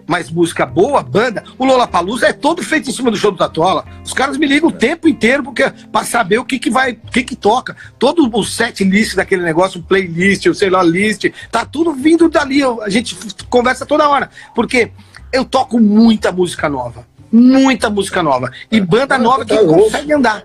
mas 0.07 0.31
música 0.31 0.67
boa, 0.67 1.03
banda. 1.03 1.45
O 1.59 1.65
Lola 1.65 1.87
Palusa 1.87 2.27
é 2.27 2.33
todo 2.33 2.63
feito 2.63 2.91
em 2.91 2.93
cima 2.93 3.11
do 3.11 3.17
show 3.17 3.31
do 3.31 3.39
Tatola. 3.39 3.85
Os 4.05 4.13
caras 4.13 4.37
me 4.37 4.47
ligam 4.47 4.69
o 4.69 4.73
tempo 4.73 5.09
inteiro 5.09 5.43
porque 5.43 5.71
para 5.91 6.05
saber 6.05 6.39
o 6.39 6.45
que 6.45 6.59
que 6.59 6.71
vai, 6.71 6.93
o 6.93 7.11
que 7.11 7.23
que 7.23 7.35
toca. 7.35 7.77
Todo 7.99 8.31
o 8.33 8.45
set 8.45 8.85
list 8.85 9.15
daquele 9.17 9.43
negócio, 9.43 9.83
playlist, 9.83 10.47
ou 10.47 10.55
sei 10.55 10.69
lá, 10.69 10.83
list, 10.83 11.27
tá 11.51 11.65
tudo 11.65 11.93
vindo 11.93 12.29
dali. 12.29 12.63
A 12.83 12.91
gente 12.91 13.17
conversa 13.49 13.87
toda 13.87 14.09
hora, 14.09 14.29
porque 14.55 14.91
eu 15.33 15.45
toco 15.45 15.81
muita 15.81 16.31
música 16.31 16.69
nova, 16.69 17.07
muita 17.33 17.89
música 17.89 18.23
nova 18.23 18.53
e 18.71 18.81
banda 18.81 19.17
Ah, 19.17 19.19
nova 19.19 19.45
que 19.45 19.57
consegue 19.57 20.13
andar, 20.13 20.45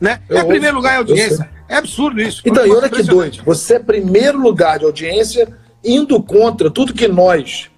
né? 0.00 0.20
Eu 0.28 0.38
é 0.38 0.44
primeiro 0.44 0.76
ouço, 0.76 0.86
lugar 0.88 0.94
em 0.94 0.98
audiência. 0.98 1.50
É 1.68 1.76
absurdo 1.76 2.20
isso. 2.20 2.42
Então, 2.44 2.66
e 2.66 2.70
olha 2.70 2.88
que 2.88 3.02
doido. 3.02 3.42
Você 3.44 3.74
é 3.74 3.78
primeiro 3.78 4.38
lugar 4.40 4.78
de 4.78 4.84
audiência, 4.84 5.48
indo 5.84 6.20
contra 6.22 6.70
tudo 6.70 6.92
que 6.92 7.06
nós, 7.06 7.70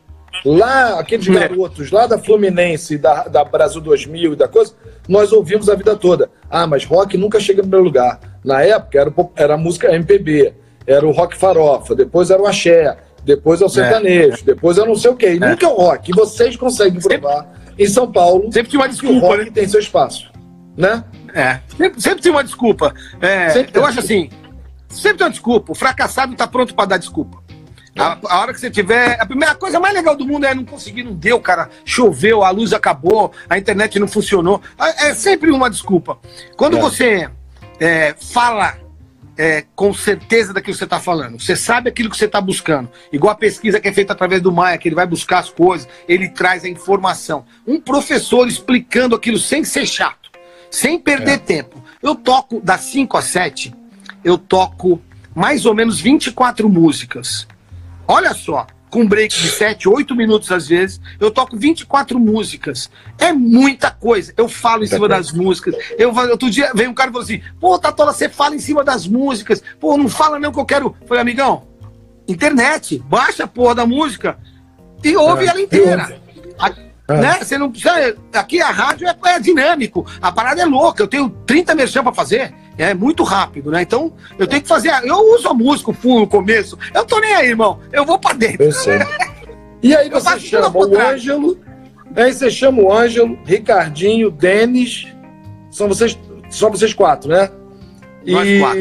lá, 0.44 0.98
aqueles 0.98 1.28
É. 1.28 1.32
garotos 1.48 1.90
lá 1.90 2.06
da 2.06 2.18
Fluminense, 2.18 2.96
da, 2.96 3.24
da 3.24 3.44
Brasil 3.44 3.80
2000 3.80 4.32
e 4.32 4.36
da 4.36 4.48
coisa, 4.48 4.72
nós 5.08 5.32
ouvimos 5.32 5.68
a 5.68 5.74
vida 5.74 5.94
toda. 5.96 6.30
Ah, 6.48 6.66
mas 6.66 6.84
rock 6.84 7.16
nunca 7.18 7.38
chega 7.40 7.60
em 7.60 7.64
primeiro 7.64 7.84
lugar. 7.84 8.18
Na 8.44 8.62
época 8.62 8.98
era, 8.98 9.12
era 9.36 9.54
a 9.54 9.58
música 9.58 9.94
MPB, 9.94 10.54
era 10.86 11.06
o 11.06 11.10
rock 11.12 11.36
farofa, 11.36 11.94
depois 11.94 12.30
era 12.30 12.40
o 12.42 12.46
axé, 12.46 12.96
depois 13.24 13.60
é 13.60 13.64
o 13.64 13.68
sertanejo, 13.68 14.44
depois 14.44 14.78
é 14.78 14.84
não 14.84 14.96
sei 14.96 15.10
o 15.10 15.16
quê. 15.16 15.34
E 15.34 15.38
nunca 15.40 15.66
é 15.66 15.68
o 15.68 15.74
rock. 15.74 16.10
E 16.10 16.14
vocês 16.14 16.56
conseguem 16.56 17.00
provar 17.00 17.52
em 17.78 17.86
São 17.86 18.10
Paulo 18.10 18.52
Sempre 18.52 18.70
tinha 18.70 18.80
uma 18.80 18.88
que 18.88 18.94
o 18.94 18.96
desculpa, 19.00 19.26
rock 19.26 19.44
né? 19.44 19.50
tem 19.52 19.68
seu 19.68 19.80
espaço. 19.80 20.30
Né? 20.76 21.04
É, 21.34 21.60
sempre, 21.76 22.00
sempre 22.00 22.22
tem 22.22 22.32
uma 22.32 22.44
desculpa. 22.44 22.94
É, 23.20 23.48
tem 23.48 23.66
eu 23.74 23.82
uma 23.82 23.88
acho 23.88 24.00
assim, 24.00 24.30
sempre 24.88 25.18
tem 25.18 25.26
uma 25.26 25.30
desculpa. 25.30 25.72
O 25.72 25.74
fracassado 25.74 26.34
tá 26.34 26.46
pronto 26.46 26.74
pra 26.74 26.84
dar 26.84 26.98
desculpa. 26.98 27.42
A, 27.98 28.18
a 28.26 28.40
hora 28.40 28.54
que 28.54 28.60
você 28.60 28.70
tiver. 28.70 29.20
A 29.20 29.26
primeira 29.26 29.54
coisa 29.54 29.78
mais 29.78 29.94
legal 29.94 30.16
do 30.16 30.26
mundo 30.26 30.46
é 30.46 30.54
não 30.54 30.64
conseguir, 30.64 31.02
não 31.02 31.14
deu, 31.14 31.38
cara. 31.40 31.68
Choveu, 31.84 32.42
a 32.42 32.50
luz 32.50 32.72
acabou, 32.72 33.32
a 33.48 33.58
internet 33.58 33.98
não 33.98 34.08
funcionou. 34.08 34.62
É, 34.80 35.08
é 35.08 35.14
sempre 35.14 35.50
uma 35.50 35.68
desculpa. 35.68 36.18
Quando 36.56 36.78
É. 36.78 36.80
você 36.80 37.30
é, 37.78 38.14
fala 38.18 38.76
é, 39.36 39.64
com 39.74 39.92
certeza 39.92 40.52
daquilo 40.52 40.72
que 40.72 40.78
você 40.78 40.84
está 40.84 41.00
falando, 41.00 41.38
você 41.40 41.54
sabe 41.54 41.90
aquilo 41.90 42.08
que 42.08 42.16
você 42.16 42.24
está 42.24 42.40
buscando. 42.40 42.88
Igual 43.12 43.32
a 43.32 43.36
pesquisa 43.36 43.80
que 43.80 43.88
é 43.88 43.92
feita 43.92 44.12
através 44.14 44.40
do 44.40 44.52
Maia, 44.52 44.78
que 44.78 44.88
ele 44.88 44.94
vai 44.94 45.06
buscar 45.06 45.40
as 45.40 45.50
coisas, 45.50 45.88
ele 46.08 46.28
traz 46.30 46.64
a 46.64 46.68
informação. 46.68 47.44
Um 47.66 47.80
professor 47.80 48.48
explicando 48.48 49.14
aquilo 49.14 49.38
sem 49.38 49.64
ser 49.64 49.86
chato 49.86 50.21
sem 50.72 50.98
perder 50.98 51.34
É. 51.34 51.38
tempo. 51.38 51.82
Eu 52.02 52.16
toco 52.16 52.60
das 52.60 52.80
5 52.80 53.16
às 53.16 53.26
7, 53.26 53.72
eu 54.24 54.36
toco 54.36 55.00
mais 55.34 55.64
ou 55.64 55.74
menos 55.74 56.00
24 56.00 56.68
músicas. 56.68 57.46
Olha 58.08 58.34
só, 58.34 58.66
com 58.90 59.06
break 59.06 59.34
de 59.34 59.48
7, 59.48 59.88
8 59.88 60.14
minutos 60.14 60.50
às 60.50 60.66
vezes, 60.68 61.00
eu 61.20 61.30
toco 61.30 61.56
24 61.56 62.18
músicas. 62.18 62.90
É 63.18 63.32
muita 63.32 63.90
coisa. 63.90 64.34
Eu 64.36 64.48
falo 64.48 64.82
em 64.84 64.86
cima 64.86 65.08
das 65.08 65.30
músicas. 65.32 65.74
Eu, 65.96 66.12
outro 66.14 66.50
dia 66.50 66.72
veio 66.74 66.90
um 66.90 66.94
cara 66.94 67.08
e 67.10 67.12
falou 67.12 67.24
assim: 67.24 67.40
pô, 67.60 67.78
Tatola, 67.78 68.12
você 68.12 68.28
fala 68.28 68.54
em 68.54 68.58
cima 68.58 68.82
das 68.82 69.06
músicas. 69.06 69.62
Pô, 69.78 69.96
não 69.96 70.08
fala 70.08 70.38
não 70.38 70.52
que 70.52 70.58
eu 70.58 70.66
quero. 70.66 70.94
Eu 71.00 71.06
falei, 71.06 71.20
amigão, 71.22 71.62
internet, 72.28 72.98
baixa 73.06 73.44
a 73.44 73.48
porra 73.48 73.76
da 73.76 73.86
música 73.86 74.36
e 75.04 75.16
ouve 75.16 75.44
É, 75.46 75.48
ela 75.48 75.60
inteira. 75.60 76.20
É. 77.16 77.20
né? 77.20 77.38
Você 77.40 77.58
não 77.58 77.70
precisa. 77.70 78.16
Aqui 78.32 78.60
a 78.60 78.70
rádio 78.70 79.06
é, 79.06 79.16
é 79.26 79.40
dinâmico. 79.40 80.06
A 80.20 80.30
parada 80.30 80.62
é 80.62 80.64
louca. 80.64 81.02
Eu 81.02 81.08
tenho 81.08 81.28
30 81.46 81.74
merchan 81.74 82.02
pra 82.02 82.12
fazer. 82.12 82.54
É 82.78 82.94
muito 82.94 83.22
rápido, 83.22 83.70
né? 83.70 83.82
Então, 83.82 84.12
eu 84.38 84.46
tenho 84.46 84.62
que 84.62 84.68
fazer. 84.68 84.92
Eu 85.04 85.16
uso 85.34 85.48
a 85.48 85.54
música, 85.54 85.90
o 85.90 85.94
fundo, 85.94 86.22
o 86.22 86.26
começo. 86.26 86.78
Eu 86.94 87.04
tô 87.04 87.18
nem 87.20 87.34
aí, 87.34 87.48
irmão. 87.48 87.78
Eu 87.92 88.04
vou 88.04 88.18
pra 88.18 88.32
dentro. 88.32 88.62
Eu 88.64 88.72
sei. 88.72 88.98
E 89.82 89.96
aí 89.96 90.08
você 90.08 90.38
chama 90.38 90.78
o. 90.78 90.96
Ângelo, 90.96 91.58
aí 92.14 92.32
você 92.32 92.48
chama 92.48 92.82
o 92.82 92.92
Ângelo, 92.92 93.36
Ricardinho, 93.44 94.30
Denis, 94.30 95.08
são 95.72 95.88
vocês, 95.88 96.16
só 96.48 96.70
vocês 96.70 96.94
quatro, 96.94 97.28
né? 97.28 97.50
Nós 98.24 98.48
e 98.48 98.60
quatro. 98.60 98.80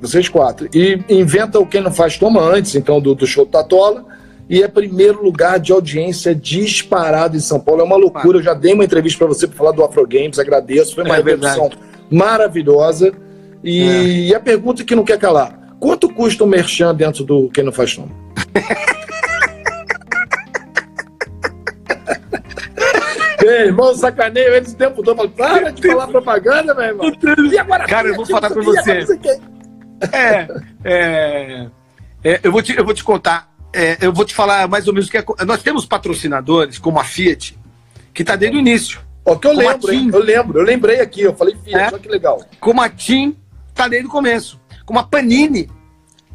vocês 0.00 0.28
quatro. 0.28 0.68
E 0.72 1.00
inventa 1.08 1.58
o 1.58 1.66
Quem 1.66 1.80
Não 1.80 1.90
Faz 1.90 2.16
Toma 2.16 2.40
antes, 2.40 2.76
então, 2.76 3.00
do, 3.00 3.14
do 3.14 3.26
show 3.26 3.44
Tatola. 3.44 4.04
E 4.48 4.62
é 4.62 4.68
primeiro 4.68 5.22
lugar 5.22 5.58
de 5.58 5.72
audiência 5.72 6.34
disparado 6.34 7.36
em 7.36 7.40
São 7.40 7.58
Paulo. 7.60 7.80
É 7.80 7.84
uma 7.84 7.96
loucura. 7.96 8.38
Eu 8.38 8.42
já 8.42 8.54
dei 8.54 8.74
uma 8.74 8.84
entrevista 8.84 9.18
para 9.18 9.28
você 9.28 9.46
para 9.46 9.56
falar 9.56 9.72
do 9.72 9.84
Afro 9.84 10.06
Games, 10.06 10.38
agradeço. 10.38 10.94
Foi 10.94 11.04
uma 11.04 11.14
É 11.14 11.18
repercussão 11.18 11.70
maravilhosa. 12.10 13.12
E, 13.64 14.28
e 14.28 14.34
a 14.34 14.40
pergunta 14.40 14.84
que 14.84 14.94
não 14.94 15.04
quer 15.04 15.18
calar: 15.18 15.76
quanto 15.80 16.12
custa 16.12 16.44
um 16.44 16.48
merchan 16.48 16.94
dentro 16.94 17.24
do 17.24 17.48
Quem 17.50 17.64
Não 17.64 17.72
Faz? 17.72 17.96
Meu 23.42 23.50
irmão, 23.50 23.94
sacaneio 23.94 24.54
eles 24.54 24.72
o 24.72 24.76
tempo 24.76 25.02
todo. 25.02 25.16
Falo, 25.16 25.30
Para 25.30 25.70
de 25.70 25.86
falar 25.86 26.06
propaganda, 26.06 26.74
meu 26.74 26.84
irmão. 26.84 27.12
E 27.50 27.58
agora, 27.58 27.86
Cara, 27.86 28.08
eu 28.08 28.14
vou 28.14 28.24
falar 28.24 28.48
pra 28.48 28.62
e 28.62 28.78
agora 28.78 29.04
você. 29.04 29.14
o. 29.14 29.52
É, 30.12 30.48
é, 30.84 31.66
é, 32.22 32.40
eu, 32.42 32.52
vou 32.52 32.62
te, 32.62 32.76
eu 32.76 32.84
vou 32.84 32.94
te 32.94 33.02
contar. 33.02 33.51
É, 33.72 33.98
eu 34.00 34.12
vou 34.12 34.24
te 34.24 34.34
falar 34.34 34.68
mais 34.68 34.86
ou 34.86 34.94
menos 34.94 35.08
o 35.08 35.10
que 35.10 35.18
é. 35.18 35.24
Nós 35.46 35.62
temos 35.62 35.86
patrocinadores, 35.86 36.78
como 36.78 36.98
a 36.98 37.04
Fiat, 37.04 37.58
que 38.12 38.24
tá 38.24 38.36
desde 38.36 38.56
o 38.56 38.60
início. 38.60 39.00
Ó, 39.24 39.36
que 39.36 39.46
eu 39.46 39.54
Como 39.54 39.68
lembro? 39.68 39.88
Tim. 39.90 40.10
Eu 40.12 40.18
lembro, 40.22 40.58
eu 40.58 40.64
lembrei 40.64 41.00
aqui, 41.00 41.22
eu 41.22 41.34
falei, 41.34 41.56
Fiat, 41.64 41.76
É? 41.78 41.86
olha 41.88 41.98
que 41.98 42.08
legal. 42.08 42.44
Como 42.60 42.80
a 42.82 42.88
TIM 42.88 43.36
tá 43.74 43.88
desde 43.88 44.06
o 44.08 44.10
começo. 44.10 44.60
Como 44.84 44.98
a 44.98 45.04
Panini 45.04 45.70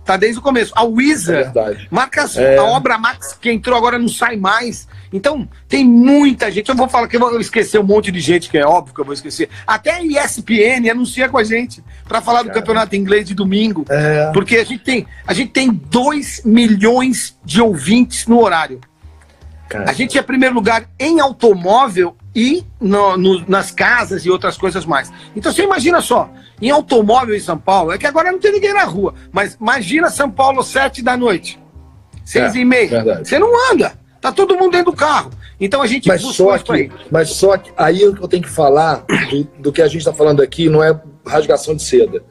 tá 0.07 0.17
desde 0.17 0.39
o 0.39 0.41
começo. 0.41 0.73
A 0.75 0.81
É 0.83 0.85
Wizard, 0.85 1.43
verdade. 1.53 1.87
marcas, 1.91 2.35
É. 2.37 2.57
a 2.57 2.63
Obra 2.63 2.97
Max 2.97 3.37
que 3.39 3.51
entrou 3.51 3.77
agora 3.77 3.99
não 3.99 4.07
sai 4.07 4.35
mais. 4.37 4.87
Então, 5.13 5.47
tem 5.69 5.85
muita 5.85 6.51
gente. 6.51 6.67
Eu 6.69 6.75
vou 6.75 6.87
falar 6.89 7.07
que 7.07 7.15
eu 7.15 7.19
vou 7.19 7.39
esquecer 7.39 7.79
um 7.79 7.83
monte 7.83 8.11
de 8.11 8.19
gente, 8.19 8.49
que 8.49 8.57
é 8.57 8.65
óbvio 8.65 8.93
que 8.93 8.99
eu 9.01 9.05
vou 9.05 9.13
esquecer. 9.13 9.49
Até 9.65 9.91
a 9.91 10.01
ESPN 10.03 10.89
anuncia 10.89 11.29
com 11.29 11.37
a 11.37 11.43
gente 11.43 11.83
para 12.07 12.19
falar 12.21 12.41
do 12.41 12.47
Cara. 12.49 12.59
campeonato 12.59 12.95
inglês 12.95 13.25
de 13.27 13.33
domingo. 13.33 13.85
É, 13.89 14.31
Porque 14.33 14.57
a 14.57 14.63
gente 14.65 14.79
tem, 14.83 15.05
a 15.25 15.33
gente 15.33 15.51
tem 15.51 15.69
2 15.71 16.41
milhões 16.45 17.37
de 17.43 17.61
ouvintes 17.61 18.27
no 18.27 18.41
horário. 18.41 18.81
cara. 19.69 19.89
A 19.89 19.93
gente 19.93 20.17
é 20.17 20.21
primeiro 20.21 20.55
lugar 20.55 20.89
em 20.99 21.19
automóvel 21.19 22.15
e 22.37 22.63
no, 22.79 23.17
no, 23.17 23.43
nas 23.49 23.71
casas 23.71 24.23
e 24.23 24.29
outras 24.29 24.55
coisas 24.55 24.85
mais. 24.85 25.11
Então 25.35 25.51
você 25.51 25.63
imagina 25.63 25.99
só, 25.99 26.29
em 26.61 26.69
automóvel 26.69 27.35
em 27.35 27.39
São 27.39 27.57
Paulo, 27.57 27.91
é 27.91 27.97
que 27.97 28.05
agora 28.05 28.31
não 28.31 28.37
tem 28.37 28.51
ninguém 28.51 28.75
na 28.75 28.83
rua, 28.83 29.15
mas 29.31 29.57
imagina 29.59 30.07
São 30.11 30.29
Paulo 30.29 30.61
sete 30.61 31.01
da 31.01 31.17
noite, 31.17 31.59
seis 32.23 32.55
é, 32.55 32.59
e 32.59 32.63
meia, 32.63 32.89
verdade. 32.89 33.27
você 33.27 33.39
não 33.39 33.71
anda, 33.71 33.93
tá 34.21 34.31
todo 34.31 34.55
mundo 34.55 34.73
dentro 34.73 34.91
do 34.91 34.95
carro. 34.95 35.31
Então 35.59 35.81
a 35.81 35.87
gente 35.87 36.07
mas 36.07 36.21
só 36.21 36.55
que, 36.59 36.91
mas 37.09 37.29
só 37.31 37.57
que 37.57 37.71
aí 37.75 38.03
eu 38.03 38.27
tenho 38.27 38.43
que 38.43 38.49
falar 38.49 39.03
do, 39.31 39.43
do 39.59 39.71
que 39.71 39.81
a 39.81 39.87
gente 39.87 39.97
está 39.97 40.13
falando 40.13 40.43
aqui 40.43 40.69
não 40.69 40.83
é 40.83 40.95
rasgação 41.25 41.75
de 41.75 41.81
seda. 41.81 42.23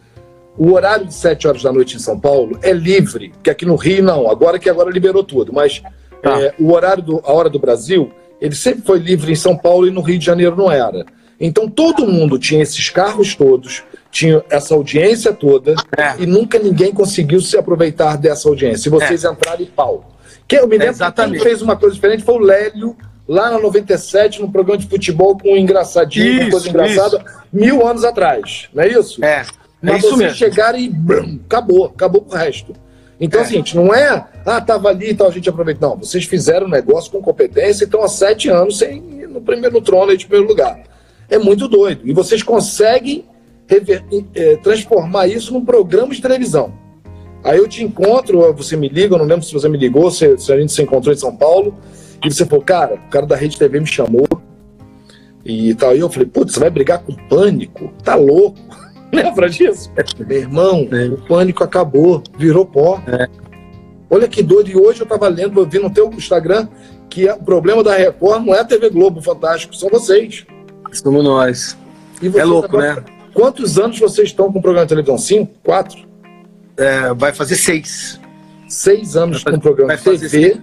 O 0.56 0.72
horário 0.72 1.04
de 1.04 1.14
7 1.14 1.48
horas 1.48 1.62
da 1.64 1.72
noite 1.72 1.96
em 1.96 1.98
São 1.98 2.18
Paulo 2.18 2.58
é 2.62 2.72
livre, 2.72 3.32
que 3.42 3.50
aqui 3.50 3.66
no 3.66 3.74
Rio 3.74 4.04
não, 4.04 4.30
agora 4.30 4.56
que 4.56 4.70
agora 4.70 4.88
liberou 4.88 5.24
tudo, 5.24 5.52
mas 5.52 5.82
tá. 6.22 6.40
é, 6.40 6.54
o 6.60 6.72
horário 6.72 7.02
do, 7.02 7.20
a 7.24 7.32
hora 7.32 7.50
do 7.50 7.58
Brasil 7.58 8.12
ele 8.40 8.54
sempre 8.54 8.82
foi 8.82 8.98
livre 8.98 9.32
em 9.32 9.36
São 9.36 9.56
Paulo 9.56 9.86
e 9.86 9.90
no 9.90 10.00
Rio 10.00 10.18
de 10.18 10.24
Janeiro 10.24 10.56
não 10.56 10.70
era. 10.70 11.04
Então 11.38 11.68
todo 11.68 12.06
mundo 12.06 12.38
tinha 12.38 12.62
esses 12.62 12.88
carros 12.88 13.34
todos, 13.34 13.84
tinha 14.10 14.42
essa 14.48 14.74
audiência 14.74 15.32
toda 15.32 15.74
é. 15.96 16.14
e 16.22 16.26
nunca 16.26 16.58
ninguém 16.58 16.92
conseguiu 16.92 17.40
se 17.40 17.56
aproveitar 17.56 18.16
dessa 18.16 18.48
audiência. 18.48 18.88
E 18.88 18.90
vocês 18.90 19.24
é. 19.24 19.30
entraram 19.30 19.62
em 19.62 19.66
pau. 19.66 20.10
Quem 20.48 20.60
eu 20.60 20.68
me 20.68 20.78
lembro 20.78 21.04
é, 21.04 21.12
quem 21.12 21.38
fez 21.40 21.60
uma 21.60 21.76
coisa 21.76 21.94
diferente 21.94 22.22
foi 22.22 22.36
o 22.36 22.38
Lélio, 22.38 22.96
lá 23.28 23.50
na 23.50 23.58
97, 23.58 24.40
no 24.40 24.50
programa 24.50 24.78
de 24.78 24.88
futebol 24.88 25.36
com 25.36 25.52
um 25.52 25.56
engraçadinho, 25.56 26.26
isso, 26.26 26.42
uma 26.42 26.50
coisa 26.50 26.68
engraçada, 26.68 27.16
isso. 27.18 27.38
mil 27.52 27.86
anos 27.86 28.04
atrás. 28.04 28.68
Não 28.72 28.82
é 28.82 28.88
isso? 28.88 29.22
É. 29.24 29.44
Mas 29.82 29.94
é 29.94 29.98
isso 29.98 30.08
vocês 30.08 30.18
mesmo. 30.18 30.36
chegaram 30.36 30.78
e 30.78 30.88
brum, 30.88 31.38
acabou, 31.44 31.86
acabou 31.86 32.22
com 32.22 32.34
o 32.34 32.38
resto. 32.38 32.72
Então, 33.20 33.40
é. 33.40 33.44
assim, 33.44 33.54
gente, 33.54 33.76
não 33.76 33.94
é, 33.94 34.26
ah, 34.44 34.60
tava 34.60 34.88
ali 34.88 35.10
e 35.10 35.14
tal, 35.14 35.28
a 35.28 35.32
gente 35.32 35.48
aproveita. 35.48 35.86
Não, 35.86 35.96
vocês 35.96 36.24
fizeram 36.24 36.66
um 36.66 36.70
negócio 36.70 37.10
com 37.10 37.22
competência 37.22 37.84
e 37.84 37.86
estão 37.86 38.02
há 38.02 38.08
sete 38.08 38.48
anos 38.48 38.78
sem 38.78 39.00
no 39.26 39.40
primeiro 39.40 39.74
no 39.74 39.82
trono 39.82 40.10
aí 40.10 40.16
de 40.16 40.26
primeiro 40.26 40.48
lugar. 40.48 40.82
É 41.28 41.38
muito 41.38 41.68
doido. 41.68 42.02
E 42.04 42.12
vocês 42.12 42.42
conseguem 42.42 43.24
rever, 43.66 44.04
é, 44.34 44.56
transformar 44.56 45.26
isso 45.26 45.52
num 45.52 45.64
programa 45.64 46.14
de 46.14 46.22
televisão. 46.22 46.72
Aí 47.42 47.58
eu 47.58 47.68
te 47.68 47.82
encontro, 47.82 48.52
você 48.54 48.76
me 48.76 48.88
liga, 48.88 49.14
eu 49.14 49.18
não 49.18 49.26
lembro 49.26 49.44
se 49.44 49.52
você 49.52 49.68
me 49.68 49.78
ligou, 49.78 50.10
se, 50.10 50.36
se 50.38 50.52
a 50.52 50.58
gente 50.58 50.72
se 50.72 50.82
encontrou 50.82 51.14
em 51.14 51.18
São 51.18 51.34
Paulo, 51.34 51.76
e 52.24 52.32
você 52.32 52.44
falou, 52.44 52.64
cara, 52.64 52.94
o 52.94 53.10
cara 53.10 53.26
da 53.26 53.36
Rede 53.36 53.58
TV 53.58 53.78
me 53.78 53.86
chamou 53.86 54.26
e 55.44 55.74
tal. 55.74 55.94
E 55.94 56.00
eu 56.00 56.10
falei, 56.10 56.28
putz, 56.28 56.54
você 56.54 56.60
vai 56.60 56.70
brigar 56.70 57.00
com 57.00 57.14
pânico? 57.28 57.92
Tá 58.02 58.14
louco? 58.14 58.58
Lembra 59.12 59.48
disso? 59.48 59.90
Meu 60.18 60.38
irmão, 60.38 60.88
é. 60.92 61.06
o 61.06 61.18
pânico 61.18 61.62
acabou, 61.62 62.22
virou 62.36 62.66
pó. 62.66 63.00
É. 63.06 63.28
Olha 64.10 64.28
que 64.28 64.42
doido. 64.42 64.70
E 64.70 64.76
hoje 64.76 65.00
eu 65.00 65.04
estava 65.04 65.28
lendo, 65.28 65.60
eu 65.60 65.66
vi 65.66 65.78
no 65.78 65.90
teu 65.90 66.10
Instagram, 66.10 66.68
que 67.08 67.28
o 67.28 67.42
problema 67.42 67.82
da 67.82 67.94
Record 67.96 68.44
não 68.44 68.54
é 68.54 68.60
a 68.60 68.64
TV 68.64 68.90
Globo 68.90 69.20
Fantástico, 69.20 69.74
são 69.74 69.88
vocês. 69.88 70.46
Somos 70.92 71.24
nós. 71.24 71.76
é 72.22 72.44
louco, 72.44 72.78
né? 72.78 73.02
Quantos 73.34 73.78
anos 73.78 73.98
vocês 73.98 74.28
estão 74.28 74.50
com 74.50 74.58
o 74.58 74.62
programa 74.62 74.86
de 74.86 74.90
televisão? 74.90 75.18
Cinco? 75.18 75.52
Quatro? 75.62 75.98
É, 76.76 77.12
vai 77.14 77.32
fazer 77.32 77.56
seis. 77.56 78.20
Seis 78.68 79.16
anos 79.16 79.44
com 79.44 79.50
o 79.50 79.60
programa 79.60 79.96
de 79.96 80.02
TV. 80.02 80.58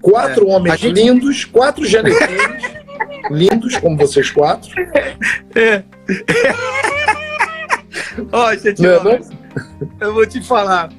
Quatro 0.00 0.48
é. 0.48 0.52
homens 0.54 0.80
gente... 0.80 0.94
lindos, 0.94 1.44
quatro 1.44 1.84
genetinhos 1.84 2.62
lindos, 3.30 3.76
como 3.76 3.96
vocês 3.96 4.30
quatro. 4.30 4.70
É. 5.54 5.82
Ó, 8.30 8.54
gente, 8.54 8.80
não, 8.82 9.10
é 9.10 9.20
eu 10.00 10.14
vou 10.14 10.26
te 10.26 10.40
falar. 10.42 10.90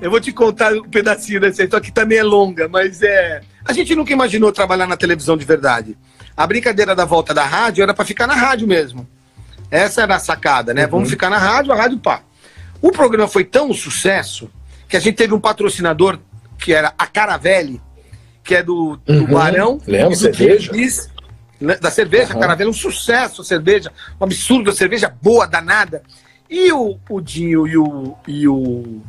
Eu 0.00 0.10
vou 0.10 0.20
te 0.20 0.32
contar 0.32 0.72
um 0.74 0.88
pedacinho 0.88 1.40
dessa 1.40 1.62
história 1.62 1.84
que 1.84 1.92
também 1.92 2.18
é 2.18 2.22
longa, 2.22 2.68
mas 2.68 3.02
é. 3.02 3.40
A 3.64 3.72
gente 3.72 3.94
nunca 3.94 4.12
imaginou 4.12 4.52
trabalhar 4.52 4.86
na 4.86 4.96
televisão 4.96 5.36
de 5.36 5.44
verdade. 5.44 5.96
A 6.36 6.46
brincadeira 6.46 6.94
da 6.94 7.04
volta 7.04 7.32
da 7.32 7.44
rádio 7.44 7.82
era 7.82 7.94
para 7.94 8.04
ficar 8.04 8.26
na 8.26 8.34
rádio 8.34 8.68
mesmo. 8.68 9.08
Essa 9.70 10.02
era 10.02 10.16
a 10.16 10.18
sacada, 10.18 10.74
né? 10.74 10.84
Uhum. 10.84 10.90
Vamos 10.90 11.10
ficar 11.10 11.30
na 11.30 11.38
rádio, 11.38 11.72
a 11.72 11.76
rádio 11.76 11.98
pá. 11.98 12.22
O 12.80 12.92
programa 12.92 13.26
foi 13.26 13.44
tão 13.44 13.70
um 13.70 13.74
sucesso 13.74 14.50
que 14.88 14.96
a 14.96 15.00
gente 15.00 15.16
teve 15.16 15.34
um 15.34 15.40
patrocinador 15.40 16.18
que 16.58 16.72
era 16.72 16.92
a 16.96 17.06
Caravelli, 17.06 17.80
que 18.44 18.54
é 18.54 18.62
do, 18.62 18.96
do 19.04 19.12
uhum. 19.12 19.26
Barão. 19.26 19.80
Lembra, 19.86 20.14
cerveja? 20.14 20.72
Né? 20.72 21.76
da 21.80 21.90
cerveja, 21.90 22.34
uhum. 22.34 22.40
Caravelli, 22.40 22.68
um 22.68 22.74
sucesso 22.74 23.40
a 23.40 23.44
cerveja, 23.44 23.90
um 24.20 24.24
absurdo, 24.24 24.70
a 24.70 24.74
cerveja 24.74 25.12
boa, 25.22 25.46
danada. 25.46 26.02
E 26.48 26.72
o, 26.72 26.98
o 27.08 27.20
Dinho 27.20 27.66
e 27.66 27.76
o, 27.76 28.14
e, 28.26 28.48
o, 28.48 29.00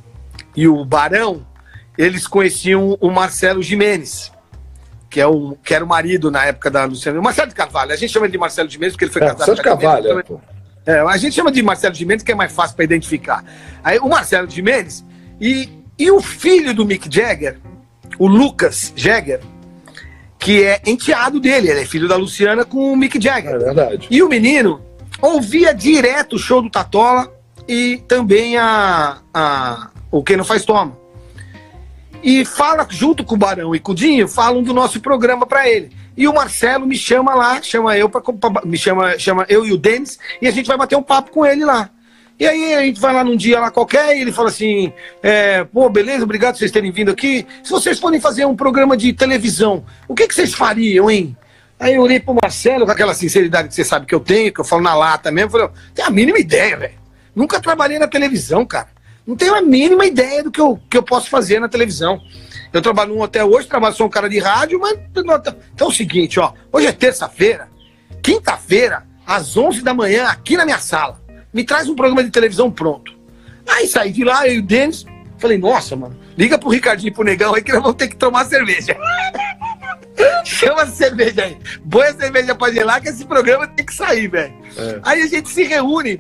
e 0.56 0.68
o 0.68 0.84
Barão, 0.84 1.46
eles 1.98 2.28
conheciam 2.28 2.98
o 3.00 3.12
Marcelo 3.12 3.62
Jimenez, 3.62 4.32
que, 5.10 5.22
é 5.22 5.28
o, 5.28 5.56
que 5.64 5.74
era 5.74 5.84
o 5.84 5.88
marido 5.88 6.32
na 6.32 6.46
época 6.46 6.72
da 6.72 6.86
Luciana. 6.86 7.20
O 7.20 7.24
Marcelo 7.24 7.50
de 7.50 7.56
Carvalho, 7.56 7.92
a 7.92 7.96
gente 7.96 8.12
chama 8.12 8.28
de 8.28 8.38
Marcelo 8.38 8.70
Jimenez 8.70 8.94
porque 8.94 9.06
ele 9.06 9.12
foi 9.12 9.24
é, 9.24 9.28
casado 9.28 9.56
com 9.56 9.62
a 9.62 9.64
Carvalho. 9.64 10.42
É, 10.86 10.94
é, 10.94 11.00
a 11.00 11.18
gente 11.18 11.36
chama 11.36 11.52
de 11.52 11.62
Marcelo 11.62 11.94
Jimenez 11.94 12.24
que 12.24 12.32
é 12.32 12.36
mais 12.36 12.52
fácil 12.52 12.76
para 12.76 12.86
identificar. 12.86 13.44
Aí 13.84 14.00
o 14.00 14.08
Marcelo 14.08 14.50
Jimenez 14.50 15.06
e, 15.40 15.70
e 15.98 16.10
o 16.10 16.22
filho 16.22 16.74
do 16.74 16.86
Mick 16.86 17.14
Jagger, 17.14 17.60
o 18.18 18.28
Lucas 18.28 18.94
Jagger, 18.96 19.42
que 20.40 20.64
é 20.64 20.82
enteado 20.86 21.40
dele, 21.40 21.70
ele 21.70 21.82
é 21.82 21.86
filho 21.86 22.08
da 22.08 22.16
Luciana 22.16 22.64
com 22.64 22.92
o 22.92 22.96
Mick 22.96 23.22
Jagger. 23.22 23.56
É 23.56 23.60
verdade. 23.60 24.08
E 24.10 24.24
o 24.24 24.30
menino 24.30 24.82
ouvia 25.22 25.74
direto 25.74 26.36
o 26.36 26.40
show 26.40 26.62
do 26.62 26.70
Tatola 26.70 27.32
e 27.68 28.04
também 28.08 28.58
a, 28.58 29.20
a 29.34 29.90
o 30.12 30.24
Quem 30.24 30.38
Não 30.38 30.46
Faz 30.46 30.64
Toma. 30.66 30.98
E 32.24 32.44
fala, 32.46 32.86
junto 32.90 33.24
com 33.24 33.36
o 33.36 33.38
Barão 33.38 33.76
e 33.76 33.80
com 33.80 33.92
o 33.92 33.96
Dinho, 33.96 34.28
falam 34.28 34.64
do 34.64 34.74
nosso 34.74 35.00
programa 35.00 35.46
para 35.46 35.70
ele. 35.70 35.92
E 36.16 36.28
o 36.28 36.34
Marcelo 36.34 36.88
me 36.88 36.98
chama 36.98 37.36
lá, 37.36 37.62
chama 37.62 37.96
eu 37.98 38.10
para 38.10 38.22
me 38.66 38.78
chama, 38.78 39.20
chama 39.20 39.46
eu 39.48 39.66
e 39.66 39.72
o 39.72 39.78
Denis, 39.78 40.18
e 40.42 40.48
a 40.48 40.52
gente 40.52 40.66
vai 40.66 40.76
bater 40.76 40.96
um 40.96 41.04
papo 41.04 41.30
com 41.32 41.46
ele 41.46 41.64
lá. 41.64 41.92
E 42.40 42.46
aí 42.46 42.74
a 42.74 42.82
gente 42.82 43.00
vai 43.00 43.14
lá 43.14 43.24
num 43.24 43.36
dia 43.36 43.60
lá 43.60 43.72
qualquer 43.72 44.16
e 44.16 44.22
ele 44.22 44.32
fala 44.32 44.50
assim: 44.50 44.92
é, 45.22 45.64
pô, 45.64 45.90
beleza, 45.90 46.24
obrigado 46.24 46.56
vocês 46.56 46.72
terem 46.72 46.92
vindo 46.92 47.12
aqui. 47.12 47.46
Se 47.64 47.72
vocês 47.72 48.00
forem 48.00 48.20
fazer 48.20 48.46
um 48.46 48.56
programa 48.56 48.98
de 48.98 49.14
televisão, 49.14 49.84
o 50.08 50.16
que, 50.16 50.28
que 50.28 50.34
vocês 50.36 50.54
fariam, 50.54 51.10
hein? 51.10 51.38
Aí 51.80 51.96
eu 51.96 52.02
olhei 52.02 52.20
pro 52.20 52.36
Marcelo 52.42 52.86
com 52.86 52.92
aquela 52.92 53.14
sinceridade 53.14 53.68
que 53.68 53.76
você 53.76 53.84
sabe 53.84 54.06
que 54.06 54.16
eu 54.16 54.20
tenho, 54.20 54.52
que 54.52 54.60
eu 54.60 54.66
falo 54.66 54.82
na 54.82 54.96
lata 54.96 55.32
mesmo. 55.32 55.52
Falei, 55.52 55.70
tem 55.94 56.04
a 56.04 56.10
mínima 56.10 56.40
ideia, 56.40 56.76
velho. 56.76 56.96
Nunca 57.36 57.60
trabalhei 57.60 58.00
na 58.00 58.08
televisão, 58.08 58.66
cara. 58.66 58.88
Não 59.26 59.36
tenho 59.36 59.54
a 59.54 59.62
mínima 59.62 60.06
ideia 60.06 60.44
do 60.44 60.50
que 60.50 60.60
eu, 60.60 60.80
que 60.90 60.98
eu 60.98 61.04
posso 61.04 61.30
fazer 61.30 61.60
na 61.60 61.70
televisão. 61.70 62.20
Eu 62.74 62.82
trabalho 62.82 63.14
num 63.14 63.22
hotel 63.22 63.48
hoje, 63.50 63.68
trabalho, 63.68 63.94
sou 63.94 64.08
um 64.08 64.10
cara 64.10 64.30
de 64.30 64.40
rádio, 64.40 64.80
mas. 64.80 64.98
Então 65.16 65.88
é 65.88 65.90
o 65.90 65.92
seguinte, 65.92 66.40
ó. 66.40 66.54
Hoje 66.72 66.88
é 66.88 66.92
terça-feira, 66.92 67.68
quinta-feira, 68.24 69.04
às 69.26 69.56
11 69.56 69.82
da 69.82 69.94
manhã, 69.94 70.28
aqui 70.28 70.58
na 70.58 70.66
minha 70.66 70.80
sala. 70.80 71.22
Me 71.54 71.64
traz 71.64 71.88
um 71.88 71.96
programa 71.96 72.24
de 72.24 72.32
televisão 72.32 72.72
pronto. 72.72 73.16
Aí 73.68 73.88
saí 73.88 74.12
de 74.12 74.24
lá, 74.24 74.48
eu 74.48 74.56
e 74.56 74.60
o 74.60 74.64
Denis. 74.64 75.06
Falei, 75.38 75.58
nossa, 75.58 75.96
mano, 75.96 76.18
liga 76.36 76.58
pro 76.58 76.70
Ricardinho 76.70 77.10
e 77.10 77.14
pro 77.14 77.24
Negão 77.24 77.54
aí 77.54 77.62
que 77.62 77.72
nós 77.72 77.82
vamos 77.82 77.98
ter 77.98 78.08
que 78.08 78.16
tomar 78.16 78.46
cerveja. 78.46 78.98
Chama 80.44 80.84
a 80.84 80.88
cerveja 80.88 81.44
aí. 81.44 81.58
Põe 81.90 82.08
a 82.08 82.14
cerveja 82.14 82.56
pra 82.56 82.72
gelar 82.72 83.02
que 83.02 83.10
esse 83.10 83.26
programa 83.26 83.68
tem 83.68 83.86
que 83.86 83.94
sair, 83.94 84.28
velho. 84.28 84.54
É. 84.78 85.00
Aí 85.04 85.22
a 85.22 85.28
gente 85.28 85.50
se 85.50 85.64
reúne 85.64 86.20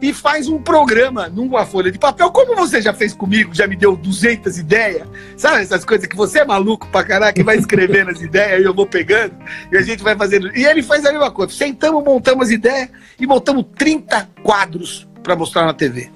e 0.00 0.12
faz 0.12 0.46
um 0.48 0.60
programa 0.60 1.28
numa 1.28 1.64
folha 1.64 1.90
de 1.90 1.98
papel, 1.98 2.30
como 2.30 2.54
você 2.54 2.82
já 2.82 2.92
fez 2.92 3.14
comigo, 3.14 3.54
já 3.54 3.66
me 3.66 3.74
deu 3.74 3.96
200 3.96 4.58
ideias, 4.58 5.08
sabe 5.38 5.62
essas 5.62 5.86
coisas 5.86 6.06
que 6.06 6.14
você 6.14 6.40
é 6.40 6.44
maluco 6.44 6.86
pra 6.88 7.02
caralho, 7.02 7.34
que 7.34 7.42
vai 7.42 7.56
escrevendo 7.56 8.10
as 8.10 8.20
ideias 8.22 8.60
e 8.60 8.64
eu 8.64 8.74
vou 8.74 8.86
pegando, 8.86 9.34
e 9.72 9.76
a 9.76 9.80
gente 9.80 10.02
vai 10.02 10.14
fazendo. 10.14 10.54
E 10.54 10.66
ele 10.66 10.82
faz 10.82 11.04
a 11.06 11.12
mesma 11.12 11.30
coisa. 11.30 11.52
Sentamos, 11.52 12.04
montamos 12.04 12.48
as 12.48 12.52
ideias 12.52 12.90
e 13.18 13.26
montamos 13.26 13.64
30 13.76 14.28
quadros 14.42 15.08
para 15.22 15.34
mostrar 15.34 15.64
na 15.64 15.72
TV. 15.72 16.10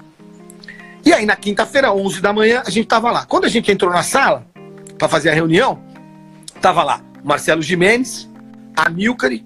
E 1.03 1.15
aí, 1.15 1.25
na 1.25 1.35
quinta-feira, 1.35 1.91
11 1.91 2.21
da 2.21 2.31
manhã, 2.31 2.63
a 2.67 2.71
gente 2.71 2.87
tava 2.87 3.11
lá. 3.11 3.25
Quando 3.25 3.47
a 3.47 3.49
gente 3.49 3.73
entrou 3.73 3.91
na 3.91 4.03
sala 4.03 4.47
para 4.99 5.09
fazer 5.09 5.31
a 5.31 5.35
reunião, 5.35 5.83
tava 6.61 6.83
lá 6.83 7.01
Marcelo 7.23 7.63
Jimenez, 7.63 8.29
a 8.77 8.89
Milcari, 8.89 9.45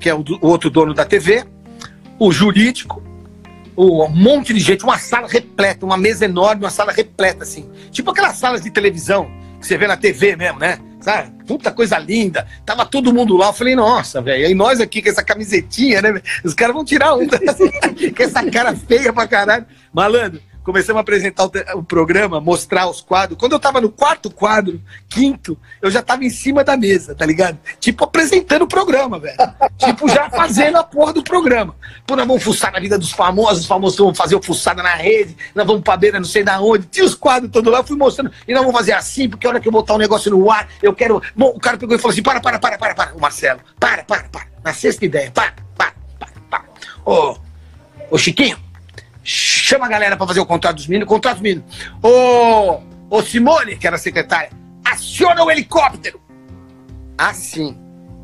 que 0.00 0.08
é 0.08 0.14
o, 0.14 0.22
do, 0.22 0.38
o 0.40 0.48
outro 0.48 0.70
dono 0.70 0.94
da 0.94 1.04
TV, 1.04 1.44
o 2.18 2.30
jurídico, 2.32 3.02
um 3.76 4.08
monte 4.08 4.54
de 4.54 4.60
gente, 4.60 4.84
uma 4.84 4.98
sala 4.98 5.26
repleta, 5.26 5.84
uma 5.84 5.96
mesa 5.96 6.24
enorme, 6.24 6.64
uma 6.64 6.70
sala 6.70 6.92
repleta, 6.92 7.42
assim. 7.42 7.68
Tipo 7.90 8.10
aquelas 8.10 8.36
salas 8.36 8.62
de 8.62 8.70
televisão 8.70 9.28
que 9.60 9.66
você 9.66 9.76
vê 9.76 9.86
na 9.86 9.96
TV 9.96 10.36
mesmo, 10.36 10.58
né? 10.58 10.78
Sabe? 11.00 11.32
Puta 11.44 11.70
coisa 11.70 11.98
linda. 11.98 12.46
Tava 12.64 12.86
todo 12.86 13.12
mundo 13.12 13.36
lá. 13.36 13.48
Eu 13.48 13.52
falei, 13.52 13.74
nossa, 13.74 14.22
velho. 14.22 14.46
E 14.46 14.54
nós 14.54 14.80
aqui 14.80 15.02
com 15.02 15.10
essa 15.10 15.22
camisetinha, 15.22 16.00
né? 16.00 16.20
Os 16.42 16.54
caras 16.54 16.74
vão 16.74 16.84
tirar 16.84 17.14
onda. 17.14 17.38
com 18.16 18.22
essa 18.22 18.50
cara 18.50 18.74
feia 18.74 19.12
pra 19.12 19.28
caralho. 19.28 19.66
Malandro, 19.92 20.40
começamos 20.64 20.98
a 20.98 21.02
apresentar 21.02 21.44
o, 21.44 21.52
o, 21.78 21.84
programa, 21.84 22.40
mostrar 22.40 22.88
os 22.88 23.00
quadros. 23.00 23.38
Quando 23.38 23.52
eu 23.52 23.60
tava 23.60 23.80
no 23.80 23.90
quarto 23.90 24.30
quadro, 24.30 24.80
quinto, 25.08 25.56
eu 25.80 25.90
já 25.90 26.02
tava 26.02 26.24
em 26.24 26.30
cima 26.30 26.64
da 26.64 26.76
mesa, 26.76 27.14
tá 27.14 27.26
ligado? 27.26 27.58
Tipo, 27.78 28.04
apresentando 28.04 28.62
o 28.62 28.66
programa, 28.66 29.18
velho. 29.18 29.36
tipo, 29.76 30.08
já 30.08 30.30
fazendo 30.30 30.78
a 30.78 30.82
porra 30.82 31.12
do 31.12 31.22
programa. 31.22 31.76
Pô, 32.06 32.16
nós 32.16 32.26
vamos 32.26 32.42
fuçar 32.42 32.72
na 32.72 32.80
vida 32.80 32.98
dos 32.98 33.12
famosos, 33.12 33.60
os 33.60 33.66
famosos 33.66 33.98
vão 33.98 34.14
fazer 34.14 34.34
o 34.34 34.42
fuçada 34.42 34.82
na 34.82 34.94
rede, 34.94 35.36
nós 35.54 35.66
vamos 35.66 35.82
pra 35.82 35.96
beira, 35.96 36.18
não 36.18 36.26
sei 36.26 36.42
da 36.42 36.60
onde. 36.60 36.86
Tinha 36.86 37.04
os 37.04 37.14
quadros 37.14 37.50
todos 37.52 37.70
lá, 37.70 37.80
eu 37.80 37.84
fui 37.84 37.96
mostrando. 37.96 38.32
E 38.48 38.54
nós 38.54 38.62
vamos 38.62 38.76
fazer 38.76 38.92
assim, 38.92 39.28
porque 39.28 39.46
a 39.46 39.50
hora 39.50 39.60
que 39.60 39.68
eu 39.68 39.72
botar 39.72 39.94
um 39.94 39.98
negócio 39.98 40.30
no 40.30 40.50
ar, 40.50 40.66
eu 40.82 40.94
quero. 40.94 41.22
Bom, 41.36 41.52
o 41.54 41.60
cara 41.60 41.76
pegou 41.76 41.94
e 41.94 41.98
falou 41.98 42.12
assim: 42.12 42.22
para, 42.22 42.40
para, 42.40 42.58
para, 42.58 42.78
para, 42.78 42.94
para, 42.94 43.14
o 43.14 43.20
Marcelo, 43.20 43.60
para, 43.78 44.02
para, 44.02 44.24
para. 44.30 44.46
na 44.64 44.72
sexta 44.72 45.04
ideia, 45.04 45.30
pá, 45.30 45.52
pá, 45.76 45.92
pá, 46.18 46.28
pá. 46.50 46.64
Ô, 47.04 47.36
ô 48.10 48.16
Chiquinho, 48.16 48.58
chama 49.24 49.86
a 49.86 49.88
galera 49.88 50.16
pra 50.16 50.26
fazer 50.26 50.40
o 50.40 50.46
contrato 50.46 50.76
dos 50.76 50.86
meninos, 50.86 51.08
contrato 51.08 51.36
dos 51.36 51.42
meninos. 51.42 51.64
Ô, 52.02 52.80
ô 53.08 53.22
Simone, 53.22 53.76
que 53.76 53.86
era 53.86 53.96
secretária, 53.96 54.50
aciona 54.84 55.42
o 55.42 55.50
helicóptero. 55.50 56.20
Assim. 57.16 57.78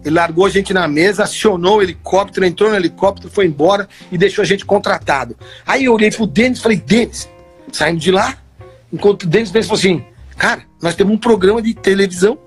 Ele 0.04 0.14
largou 0.14 0.46
a 0.46 0.50
gente 0.50 0.72
na 0.72 0.88
mesa, 0.88 1.24
acionou 1.24 1.78
o 1.78 1.82
helicóptero, 1.82 2.46
entrou 2.46 2.70
no 2.70 2.76
helicóptero, 2.76 3.30
foi 3.30 3.46
embora 3.46 3.88
e 4.10 4.16
deixou 4.16 4.42
a 4.42 4.46
gente 4.46 4.64
contratado. 4.64 5.36
Aí 5.66 5.84
eu 5.84 5.92
olhei 5.92 6.10
pro 6.10 6.26
Denis 6.26 6.58
e 6.58 6.62
falei, 6.62 6.78
Denis, 6.78 7.28
saindo 7.70 8.00
de 8.00 8.10
lá, 8.10 8.38
enquanto 8.92 9.24
o 9.24 9.26
Denis 9.26 9.50
falou 9.50 9.74
assim, 9.74 10.04
cara, 10.38 10.62
nós 10.80 10.94
temos 10.94 11.12
um 11.12 11.18
programa 11.18 11.60
de 11.60 11.74
televisão. 11.74 12.38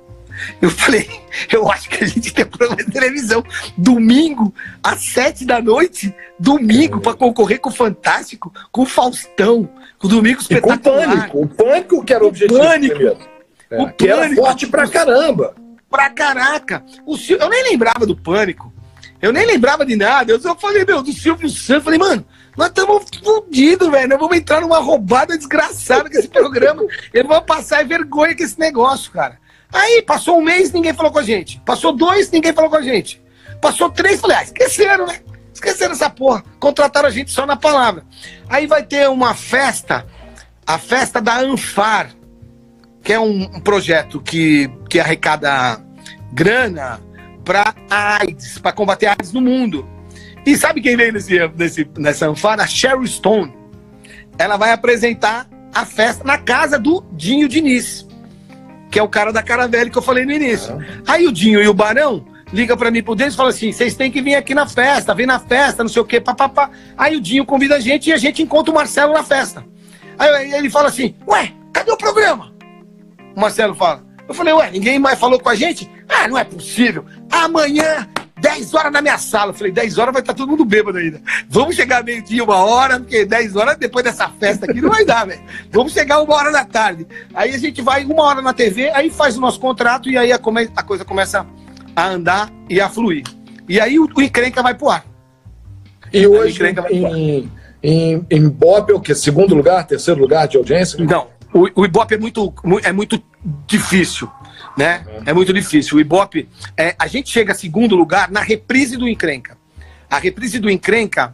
Eu 0.61 0.69
falei, 0.69 1.09
eu 1.51 1.69
acho 1.71 1.89
que 1.89 2.03
a 2.03 2.07
gente 2.07 2.33
tem 2.33 2.45
um 2.45 2.49
programa 2.49 2.83
de 2.83 2.91
televisão. 2.91 3.43
Domingo, 3.77 4.53
às 4.83 5.01
sete 5.01 5.45
da 5.45 5.61
noite, 5.61 6.13
domingo, 6.39 6.99
para 7.01 7.13
concorrer 7.13 7.59
com 7.59 7.69
o 7.69 7.73
Fantástico, 7.73 8.53
com 8.71 8.81
o 8.83 8.85
Faustão, 8.85 9.69
com 9.99 10.07
o 10.07 10.09
Domingo 10.09 10.41
E 10.49 10.59
com 10.59 10.69
o 10.69 10.73
Espetacular. 10.73 11.07
pânico. 11.07 11.41
O 11.41 11.47
pânico 11.47 12.03
que 12.05 12.13
era 12.13 12.23
o 12.23 12.27
objetivo 12.27 12.59
Pânico. 12.59 12.95
primeiro. 12.95 13.19
É, 13.69 13.81
O 13.81 13.91
que 13.93 14.07
era 14.07 14.21
Pânico. 14.21 14.41
forte 14.41 14.67
pra 14.67 14.87
caramba. 14.87 15.55
pra 15.89 16.09
caraca. 16.09 16.83
O 17.05 17.15
Sil... 17.21 17.37
Eu 17.37 17.49
nem 17.49 17.69
lembrava 17.71 18.05
do 18.05 18.15
pânico. 18.15 18.71
Eu 19.21 19.31
nem 19.31 19.45
lembrava 19.45 19.85
de 19.85 19.95
nada. 19.95 20.31
Eu 20.31 20.39
só 20.39 20.55
falei, 20.55 20.83
meu, 20.85 21.01
do 21.01 21.13
Silvio 21.13 21.47
Santos. 21.49 21.83
Falei, 21.85 21.97
mano, 21.99 22.25
nós 22.57 22.67
estamos 22.67 23.05
fodidos, 23.23 23.89
velho. 23.89 24.09
Nós 24.09 24.19
vamos 24.19 24.35
entrar 24.35 24.59
numa 24.61 24.79
roubada 24.79 25.37
desgraçada 25.37 26.09
com 26.09 26.17
esse 26.17 26.27
programa. 26.27 26.83
Eu 27.13 27.25
vou 27.25 27.41
passar 27.41 27.85
vergonha 27.85 28.35
com 28.35 28.43
esse 28.43 28.59
negócio, 28.59 29.11
cara. 29.11 29.39
Aí 29.73 30.01
passou 30.03 30.37
um 30.37 30.41
mês, 30.41 30.71
ninguém 30.71 30.93
falou 30.93 31.11
com 31.11 31.19
a 31.19 31.23
gente. 31.23 31.59
Passou 31.65 31.91
dois, 31.91 32.29
ninguém 32.31 32.53
falou 32.53 32.69
com 32.69 32.77
a 32.77 32.81
gente. 32.81 33.21
Passou 33.59 33.89
três, 33.89 34.21
falei, 34.21 34.37
ah, 34.37 34.43
esqueceram, 34.43 35.07
né? 35.07 35.19
Esqueceram 35.53 35.93
essa 35.93 36.09
porra. 36.09 36.43
Contrataram 36.59 37.07
a 37.07 37.11
gente 37.11 37.31
só 37.31 37.45
na 37.45 37.55
palavra. 37.55 38.05
Aí 38.47 38.67
vai 38.67 38.83
ter 38.83 39.09
uma 39.09 39.33
festa, 39.33 40.05
a 40.65 40.77
festa 40.77 41.19
da 41.19 41.39
Anfar 41.39 42.11
que 43.03 43.11
é 43.11 43.19
um, 43.19 43.43
um 43.43 43.59
projeto 43.59 44.21
que, 44.21 44.71
que 44.89 44.99
arrecada 44.99 45.79
grana 46.31 47.01
para 47.43 47.75
AIDS, 47.89 48.57
para 48.57 48.71
combater 48.71 49.07
a 49.07 49.11
AIDS 49.11 49.33
no 49.33 49.41
mundo. 49.41 49.87
E 50.45 50.55
sabe 50.55 50.81
quem 50.81 50.95
veio 50.95 51.11
nesse, 51.11 51.37
nesse, 51.55 51.89
nessa 51.97 52.27
anfara? 52.27 52.63
A 52.63 52.67
Sherry 52.67 53.07
Stone. 53.07 53.53
Ela 54.37 54.57
vai 54.57 54.71
apresentar 54.71 55.47
a 55.73 55.85
festa 55.85 56.23
na 56.23 56.37
casa 56.37 56.79
do 56.79 57.03
Dinho 57.11 57.47
Diniz, 57.47 58.07
que 58.93 58.99
é 58.99 59.03
o 59.03 59.09
cara 59.09 59.33
da 59.33 59.41
cara 59.41 59.67
velha 59.67 59.89
que 59.89 59.97
eu 59.97 60.03
falei 60.03 60.23
no 60.23 60.31
início. 60.31 60.77
Aí 61.07 61.25
o 61.25 61.31
Dinho 61.31 61.59
e 61.59 61.67
o 61.67 61.73
Barão 61.73 62.23
liga 62.53 62.77
para 62.77 62.91
mim 62.91 63.01
por 63.01 63.15
dentro 63.15 63.33
e 63.33 63.37
fala 63.37 63.49
assim: 63.49 63.71
vocês 63.71 63.95
têm 63.95 64.11
que 64.11 64.21
vir 64.21 64.35
aqui 64.35 64.53
na 64.53 64.67
festa, 64.67 65.15
vem 65.15 65.25
na 65.25 65.39
festa, 65.39 65.81
não 65.81 65.89
sei 65.89 66.03
o 66.03 66.05
quê, 66.05 66.21
papapá. 66.21 66.69
Aí 66.95 67.15
o 67.15 67.21
Dinho 67.21 67.43
convida 67.43 67.77
a 67.77 67.79
gente 67.79 68.11
e 68.11 68.13
a 68.13 68.17
gente 68.17 68.43
encontra 68.43 68.71
o 68.71 68.75
Marcelo 68.75 69.11
na 69.11 69.23
festa. 69.23 69.65
Aí 70.19 70.53
ele 70.53 70.69
fala 70.69 70.89
assim: 70.89 71.15
ué, 71.27 71.51
cadê 71.73 71.91
o 71.91 71.97
programa? 71.97 72.53
O 73.35 73.41
Marcelo 73.41 73.73
fala. 73.73 74.05
Eu 74.27 74.35
falei, 74.35 74.53
ué, 74.53 74.69
ninguém 74.69 74.99
mais 74.99 75.19
falou 75.19 75.39
com 75.39 75.49
a 75.49 75.55
gente? 75.55 75.89
Ah, 76.07 76.27
não 76.27 76.37
é 76.37 76.43
possível. 76.43 77.03
Amanhã, 77.31 78.07
10 78.43 78.73
horas 78.73 78.91
na 78.91 79.01
minha 79.01 79.17
sala. 79.17 79.51
Eu 79.51 79.53
falei, 79.55 79.71
10 79.71 79.97
horas 79.97 80.11
vai 80.13 80.21
estar 80.21 80.33
todo 80.33 80.49
mundo 80.49 80.65
bêbado 80.65 80.97
ainda. 80.97 81.21
Vamos 81.49 81.75
chegar 81.77 82.03
meio-dia, 82.03 82.43
uma 82.43 82.57
hora, 82.57 82.99
porque 82.99 83.23
10 83.25 83.55
horas 83.55 83.77
depois 83.77 84.03
dessa 84.03 84.27
festa 84.27 84.65
aqui 84.69 84.81
não 84.81 84.89
vai 84.89 85.05
dar, 85.05 85.25
velho. 85.25 85.41
Vamos 85.71 85.93
chegar 85.93 86.21
uma 86.21 86.35
hora 86.35 86.51
da 86.51 86.65
tarde. 86.65 87.07
Aí 87.33 87.55
a 87.55 87.57
gente 87.57 87.81
vai 87.81 88.03
uma 88.03 88.21
hora 88.23 88.41
na 88.41 88.51
TV, 88.53 88.89
aí 88.89 89.09
faz 89.09 89.37
o 89.37 89.41
nosso 89.41 89.61
contrato 89.61 90.09
e 90.09 90.17
aí 90.17 90.33
a, 90.33 90.37
come- 90.37 90.69
a 90.75 90.83
coisa 90.83 91.05
começa 91.05 91.47
a 91.95 92.07
andar 92.09 92.51
e 92.69 92.81
a 92.81 92.89
fluir. 92.89 93.23
E 93.69 93.79
aí 93.79 93.97
o, 93.97 94.09
o 94.13 94.21
encrenca 94.21 94.61
vai 94.61 94.73
pro 94.75 94.89
ar. 94.89 95.05
E 96.11 96.27
hoje, 96.27 96.59
em, 96.91 97.49
em, 97.81 98.25
em 98.29 98.49
Bob, 98.49 98.91
é 98.91 98.93
o 98.93 98.99
quê? 98.99 99.15
Segundo 99.15 99.55
lugar, 99.55 99.87
terceiro 99.87 100.19
lugar 100.19 100.47
de 100.49 100.57
audiência? 100.57 101.03
Não, 101.03 101.27
o, 101.53 101.81
o 101.81 101.85
Ibope 101.85 102.13
é 102.15 102.17
muito, 102.17 102.53
mu- 102.63 102.79
é 102.83 102.91
muito 102.91 103.23
difícil, 103.65 104.29
né? 104.77 105.05
É 105.25 105.33
muito 105.33 105.53
difícil. 105.53 105.97
O 105.97 106.01
Ibope, 106.01 106.49
é, 106.77 106.95
a 106.97 107.07
gente 107.07 107.29
chega 107.29 107.51
a 107.51 107.55
segundo 107.55 107.95
lugar 107.95 108.31
na 108.31 108.41
reprise 108.41 108.97
do 108.97 109.07
Encrenca. 109.07 109.57
A 110.09 110.19
reprise 110.19 110.59
do 110.59 110.69
Encrenca 110.69 111.33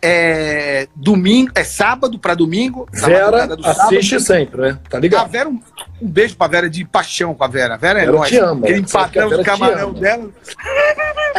é 0.00 0.88
domingo, 0.94 1.50
é 1.54 1.64
sábado 1.64 2.18
para 2.18 2.34
domingo. 2.34 2.86
Vera 2.92 3.46
do 3.46 3.62
sábado. 3.62 3.82
assiste 3.82 4.20
sempre, 4.20 4.60
né? 4.60 4.78
Tá 4.88 4.98
A 4.98 5.00
ligado? 5.00 5.30
Vera, 5.30 5.48
um, 5.48 5.60
um 6.00 6.08
beijo 6.08 6.36
pra 6.36 6.46
Vera 6.46 6.70
de 6.70 6.84
paixão 6.84 7.34
com 7.34 7.44
a 7.44 7.48
Vera. 7.48 7.74
A 7.74 7.76
Vera 7.76 8.00
é 8.00 8.06
Vera 8.06 8.16
nóis. 8.16 8.28
te 8.28 8.38
ama, 8.38 8.60
Aquele 8.60 8.74
a 8.74 8.78
empadão 8.80 9.28
Vera 9.28 9.42
de 9.42 9.42
te 9.42 9.50
camarão 9.50 9.88
ama. 9.90 10.00
dela. 10.00 10.30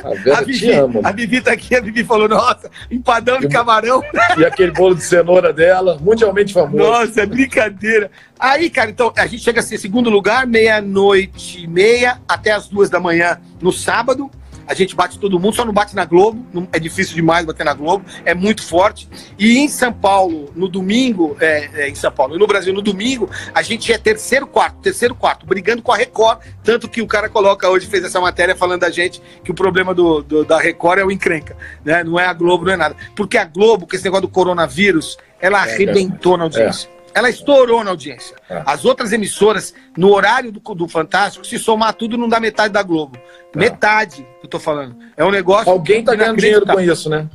A 0.03 0.07
A 0.07 0.14
Vera 0.16 0.38
te 0.45 0.51
Vivi, 0.51 0.72
ama. 0.72 0.99
a 1.03 1.12
Vivi 1.12 1.41
tá 1.41 1.51
aqui, 1.51 1.76
a 1.76 1.82
Vivi 1.82 2.03
falou, 2.03 2.28
nossa, 2.28 2.70
empadão 2.91 3.39
de 3.39 3.47
camarão. 3.47 4.01
E 4.38 4.45
aquele 4.45 4.72
bolo 4.72 4.95
de 4.95 5.03
cenoura 5.03 5.51
dela, 5.53 5.97
mundialmente 6.01 6.53
famoso. 6.53 6.78
Nossa, 6.78 7.22
é 7.22 7.26
brincadeira. 7.26 8.12
Aí, 8.39 8.70
cara, 8.70 8.89
então 8.89 9.12
a 9.18 9.26
gente 9.28 9.43
chega 9.43 9.60
a 9.60 9.64
ser 9.64 9.78
segundo 9.78 10.10
lugar, 10.10 10.45
meia-noite 10.47 11.64
e 11.64 11.68
meia 11.68 12.20
até 12.28 12.51
as 12.51 12.68
duas 12.68 12.89
da 12.89 12.99
manhã 12.99 13.39
no 13.62 13.72
sábado. 13.72 14.30
A 14.70 14.76
gente 14.76 14.95
bate 14.95 15.17
todo 15.17 15.39
mundo, 15.39 15.55
só 15.55 15.65
não 15.65 15.74
bate 15.74 15.95
na 15.95 16.05
Globo. 16.05 16.45
não- 16.53 16.67
é 16.72 16.80
difícil 16.80 17.15
demais 17.15 17.43
bater 17.43 17.63
na 17.65 17.74
Globo, 17.74 18.05
é 18.24 18.36
muito 18.36 18.61
forte. 18.63 19.09
E 19.38 19.57
em 19.57 19.67
São 19.67 19.91
Paulo, 19.91 20.51
no 20.55 20.67
domingo, 20.70 21.36
é, 21.41 21.70
é, 21.74 21.89
em 21.89 21.95
São 21.95 22.11
Paulo, 22.11 22.36
e 22.36 22.39
no 22.39 22.45
Brasil, 22.45 22.72
no 22.72 22.82
domingo, 22.82 23.28
a 23.53 23.61
gente 23.63 23.91
é 23.91 23.97
terceiro, 23.97 24.45
quarto, 24.45 24.78
terceiro, 24.78 25.15
quarto, 25.15 25.45
brigando 25.45 25.82
com 25.82 25.91
a 25.91 25.97
Record. 25.97 26.39
Tanto 26.63 26.88
que 26.88 27.01
o 27.01 27.07
cara 27.07 27.28
coloca 27.30 27.67
hoje, 27.67 27.88
fez 27.88 28.03
essa 28.03 28.22
matéria 28.22 28.55
falando 28.55 28.82
da 28.82 28.91
gente 28.91 29.20
que 29.43 29.49
o 29.49 29.55
problema 29.55 29.93
do, 29.93 30.22
do- 30.22 30.45
da 30.45 30.59
Record 30.59 30.99
é 30.99 31.03
o 31.03 31.11
encrenca, 31.11 31.57
né? 31.84 32.03
Não 32.03 32.20
é 32.20 32.28
a 32.28 32.34
Globo, 32.34 32.65
não 32.65 32.74
é 32.74 32.78
nada. 32.78 32.95
Porque 33.15 33.38
a 33.39 33.45
Globo, 33.45 33.88
com 33.88 33.95
esse 33.95 34.03
negócio 34.05 34.28
do 34.28 34.30
coronavírus, 34.30 35.17
ela 35.41 35.67
É, 35.67 35.74
arrebentou 35.74 36.38
na 36.38 36.43
audiência. 36.43 36.88
Ela 37.14 37.30
estourou 37.30 37.84
na 37.84 37.91
audiência. 37.91 38.36
É. 38.49 38.62
As 38.66 38.86
outras 38.86 39.12
emissoras, 39.12 39.74
no 39.97 40.14
horário 40.14 40.51
do, 40.51 40.60
do 40.60 40.88
Fantástico, 40.88 41.45
se 41.45 41.57
somar 41.57 41.93
tudo, 41.93 42.18
não 42.18 42.30
dá 42.30 42.39
metade 42.39 42.74
da 42.74 42.84
Globo. 42.84 43.18
Metade, 43.55 44.26
que 44.39 44.45
eu 44.45 44.49
tô 44.49 44.60
falando. 44.60 44.95
É 45.18 45.26
um 45.26 45.32
negócio. 45.32 45.72
Alguém 45.72 46.03
tá 46.03 46.16
ganhando 46.16 46.38
dinheiro 46.38 46.66
com 46.66 46.80
isso, 46.80 47.10
né? 47.10 47.28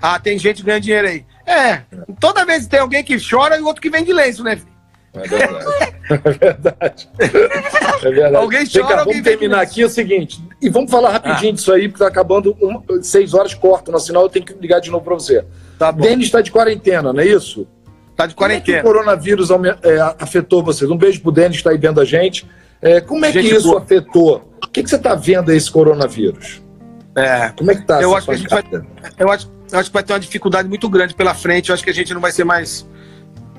Ah, 0.00 0.18
tem 0.18 0.38
gente 0.38 0.62
ganhando 0.62 0.82
dinheiro 0.82 1.08
aí. 1.08 1.24
É, 1.46 1.82
toda 2.20 2.44
vez 2.44 2.66
tem 2.66 2.80
alguém 2.80 3.02
que 3.02 3.16
chora 3.18 3.56
e 3.56 3.62
outro 3.62 3.80
que 3.80 3.88
vende 3.88 4.12
lenço, 4.12 4.42
né? 4.42 4.56
filho? 4.56 4.76
É 5.14 5.26
verdade. 5.26 5.66
É 6.08 6.18
verdade. 6.18 7.08
É 7.18 8.10
verdade. 8.10 8.36
Alguém 8.36 8.64
Vem 8.64 8.82
cá, 8.82 8.88
chora, 8.88 9.00
alguém 9.00 9.14
vamos 9.14 9.28
terminar 9.28 9.60
aqui 9.60 9.84
o 9.84 9.88
seguinte. 9.88 10.40
E 10.62 10.68
vamos 10.68 10.88
falar 10.88 11.10
rapidinho 11.10 11.52
disso 11.52 11.72
aí, 11.72 11.88
porque 11.88 11.98
tá 11.98 12.08
acabando 12.08 12.56
seis 13.02 13.34
horas, 13.34 13.54
corta. 13.54 13.90
No 13.90 13.98
sinal 13.98 14.22
eu 14.22 14.28
tenho 14.28 14.44
que 14.44 14.52
ligar 14.54 14.80
de 14.80 14.88
novo 14.88 15.04
pra 15.04 15.14
você. 15.14 15.44
Tá 15.76 15.90
bom. 15.90 16.02
Denis 16.02 16.26
está 16.26 16.40
de 16.40 16.52
quarentena, 16.52 17.12
não 17.12 17.20
é 17.20 17.26
isso? 17.26 17.66
Tá 18.16 18.26
de 18.26 18.34
Como 18.34 18.50
é 18.50 18.60
que 18.60 18.62
o 18.62 18.64
quarentena. 18.64 18.82
coronavírus 18.82 19.50
é, 19.50 20.00
afetou 20.18 20.62
vocês? 20.62 20.90
Um 20.90 20.96
beijo 20.96 21.20
pro 21.20 21.30
Denis 21.30 21.56
que 21.56 21.60
está 21.60 21.70
aí 21.70 21.78
vendo 21.78 22.00
a 22.00 22.04
gente. 22.04 22.48
É, 22.80 23.00
como 23.00 23.24
é 23.24 23.32
que 23.32 23.42
Gente 23.42 23.56
isso 23.56 23.76
afetou? 23.76 24.52
O 24.62 24.68
que, 24.68 24.82
que 24.82 24.88
você 24.88 24.96
está 24.96 25.14
vendo 25.14 25.52
esse 25.52 25.70
coronavírus? 25.70 26.62
É. 27.14 27.50
Como 27.50 27.70
é 27.70 27.74
que 27.74 27.86
tá? 27.86 28.00
Eu 28.00 28.16
acho 28.16 28.26
que 28.26 28.32
a 28.32 28.36
gente 28.36 28.48
vai-? 28.48 28.64
Eu 29.18 29.30
acho, 29.30 29.50
eu 29.70 29.78
acho 29.78 29.90
que 29.90 29.94
vai 29.94 30.02
ter 30.02 30.12
uma 30.14 30.20
dificuldade 30.20 30.68
muito 30.68 30.88
grande 30.88 31.14
pela 31.14 31.34
frente. 31.34 31.68
Eu 31.68 31.74
acho 31.74 31.84
que 31.84 31.90
a 31.90 31.94
gente 31.94 32.12
não 32.14 32.20
vai 32.20 32.32
ser 32.32 32.44
mais 32.44 32.88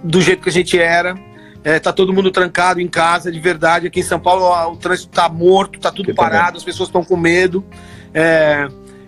do 0.03 0.22
jeito 0.22 0.41
que 0.41 0.49
a 0.49 0.53
gente 0.53 0.78
era. 0.80 1.16
É, 1.64 1.80
tá 1.80 1.91
todo 1.91 2.14
mundo 2.14 2.32
trancado 2.32 2.80
em 2.80 2.88
casa, 2.88 3.32
de 3.32 3.39
verdade. 3.39 3.88
Aqui 3.88 3.99
em 3.99 4.03
São 4.03 4.20
Paulo 4.20 4.43
ó, 4.43 4.72
o 4.72 4.78
trânsito 4.78 5.10
tá 5.10 5.28
morto, 5.28 5.80
tá 5.80 5.91
tudo 5.91 6.14
parado, 6.16 6.45
também. 6.45 6.58
as 6.58 6.64
pessoas 6.64 6.89
estão 6.89 7.03
com 7.03 7.18
medo. 7.18 7.64
É, 8.14 8.68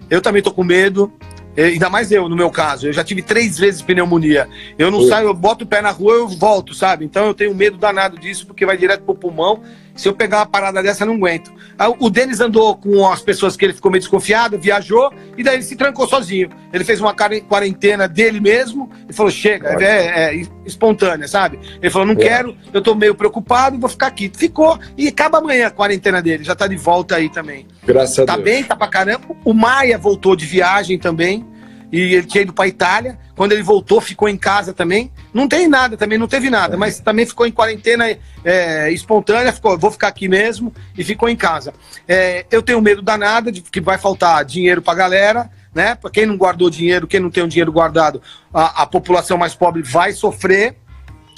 eu 0.10 0.22
também 0.22 0.41
tô 0.41 0.52
com 0.52 0.64
medo. 0.64 1.12
É, 1.60 1.66
ainda 1.66 1.89
mais 1.89 2.12
eu, 2.12 2.30
no 2.30 2.36
meu 2.36 2.49
caso. 2.49 2.88
Eu 2.88 2.93
já 2.93 3.03
tive 3.03 3.22
três 3.22 3.57
vezes 3.57 3.82
pneumonia. 3.82 4.47
Eu 4.78 4.89
não 4.89 4.99
Ui. 4.99 5.07
saio, 5.10 5.28
eu 5.28 5.34
boto 5.34 5.66
o 5.66 5.68
pé 5.68 5.82
na 5.82 5.91
rua, 5.91 6.14
eu 6.14 6.28
volto, 6.28 6.74
sabe? 6.74 7.03
Então 7.03 7.26
eu 7.26 7.34
tenho 7.34 7.53
medo 7.53 7.78
danado 7.78 8.18
disso, 8.18 8.45
porque 8.47 8.66
vai 8.66 8.78
direto 8.78 9.01
pro 9.03 9.14
pulmão. 9.16 9.62
Se 9.95 10.07
eu 10.07 10.14
pegar 10.14 10.38
uma 10.38 10.45
parada 10.45 10.82
dessa, 10.82 11.03
eu 11.03 11.07
não 11.07 11.16
aguento. 11.16 11.51
Ah, 11.78 11.89
O 11.89 12.10
Denis 12.10 12.39
andou 12.39 12.74
com 12.78 13.05
as 13.12 13.22
pessoas 13.22 13.57
que 13.57 13.66
ele 13.66 13.74
ficou 13.74 13.91
meio 13.91 13.99
desconfiado, 13.99 14.57
viajou, 14.57 15.12
e 15.38 15.43
daí 15.43 15.55
ele 15.55 15.64
se 15.64 15.76
trancou 15.76 16.07
sozinho. 16.07 16.49
Ele 16.72 16.86
fez 16.86 17.01
uma 17.01 17.14
quaren- 17.14 17.41
quarentena 17.41 18.07
dele 18.07 18.39
mesmo, 18.39 18.89
e 19.10 19.14
falou: 19.14 19.30
chega, 19.30 19.68
Ótimo. 19.72 19.82
é, 19.84 20.36
é 20.36 20.41
espontânea, 20.66 21.28
sabe? 21.28 21.60
Ele 21.82 21.89
falou: 21.89 22.07
não 22.07 22.16
Boa. 22.16 22.26
quero, 22.26 22.55
eu 22.72 22.82
tô 22.82 22.95
meio 22.95 23.14
preocupado, 23.14 23.78
vou 23.78 23.89
ficar 23.89 24.07
aqui. 24.07 24.32
Ficou, 24.34 24.80
e 24.97 25.10
acaba 25.10 25.39
amanhã 25.39 25.68
a 25.68 25.72
quarentena 25.72 26.22
dele, 26.22 26.45
já 26.45 26.55
tá 26.55 26.66
de 26.68 26.78
volta 26.78 27.18
aí 27.18 27.28
também. 27.28 27.68
Graças 27.86 28.20
a 28.20 28.26
Tá 28.26 28.36
Deus. 28.36 28.45
bem, 28.45 28.64
tá 28.64 28.78
pra 28.78 28.88
caramba. 28.88 29.26
O 29.43 29.53
Maia 29.53 29.97
voltou 29.97 30.34
de 30.34 30.45
viagem 30.45 30.97
também. 30.97 31.45
E 31.92 32.16
ele 32.16 32.28
tinha 32.28 32.44
ido 32.44 32.54
pra 32.54 32.68
Itália. 32.68 33.18
Quando 33.36 33.52
ele 33.52 33.64
voltou, 33.64 34.00
ficou 34.00 34.30
em 34.30 34.38
casa 34.38 34.74
também. 34.74 35.12
Não 35.34 35.48
tem 35.48 35.68
nada 35.68 35.98
também, 35.98 36.18
não 36.18 36.28
teve 36.28 36.50
nada. 36.50 36.78
Mas 36.78 37.00
também 37.00 37.26
ficou 37.26 37.48
em 37.48 37.52
quarentena 37.52 38.06
é, 38.44 38.92
espontânea. 38.92 39.52
Ficou, 39.52 39.78
vou 39.78 39.92
ficar 39.92 40.08
aqui 40.08 40.28
mesmo. 40.28 40.74
E 40.98 41.04
ficou 41.04 41.30
em 41.30 41.36
casa. 41.36 41.74
É, 42.08 42.46
eu 42.52 42.62
tenho 42.62 42.82
medo 42.82 43.02
danada 43.02 43.52
de 43.52 43.62
que 43.62 43.82
vai 43.82 43.98
faltar 43.98 44.46
dinheiro 44.46 44.82
pra 44.82 44.94
galera. 44.94 45.50
Né? 45.74 45.96
Pra 45.96 46.10
quem 46.10 46.26
não 46.26 46.36
guardou 46.36 46.70
dinheiro, 46.70 47.08
quem 47.08 47.20
não 47.20 47.30
tem 47.30 47.44
o 47.44 47.48
dinheiro 47.48 47.72
guardado, 47.72 48.22
a, 48.52 48.82
a 48.82 48.86
população 48.88 49.38
mais 49.38 49.54
pobre 49.54 49.84
vai 49.84 50.14
sofrer. 50.14 50.76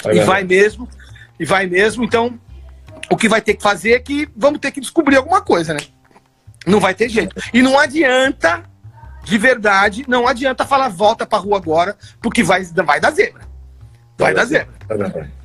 É 0.06 0.16
e 0.16 0.20
vai 0.22 0.43
mesmo. 0.43 0.88
E 1.39 1.45
vai 1.45 1.68
mesmo. 1.68 2.04
Então, 2.04 2.39
o 3.10 3.18
que 3.18 3.28
vai 3.28 3.41
ter 3.41 3.56
que 3.56 3.62
fazer 3.62 3.91
é 3.91 3.99
que 3.99 4.28
vamos 4.36 4.60
ter 4.60 4.72
que 4.72 4.80
descobrir 4.80 5.18
alguma 5.18 5.41
coisa, 5.41 5.74
né? 5.74 5.82
Não 6.66 6.80
vai 6.80 6.93
ter 6.93 7.10
jeito. 7.10 7.36
E 7.54 7.62
não 7.62 7.78
adianta, 7.78 8.64
de 9.24 9.38
verdade, 9.38 10.03
não 10.07 10.28
adianta 10.28 10.65
falar 10.65 10.89
volta 10.89 11.26
pra 11.26 11.38
rua 11.38 11.57
agora, 11.57 11.95
porque 12.22 12.43
vai, 12.43 12.63
vai 12.63 12.99
dar 12.99 13.11
zebra. 13.11 13.41
Vai 14.17 14.34
dar 14.34 14.45
zebra. 14.45 14.74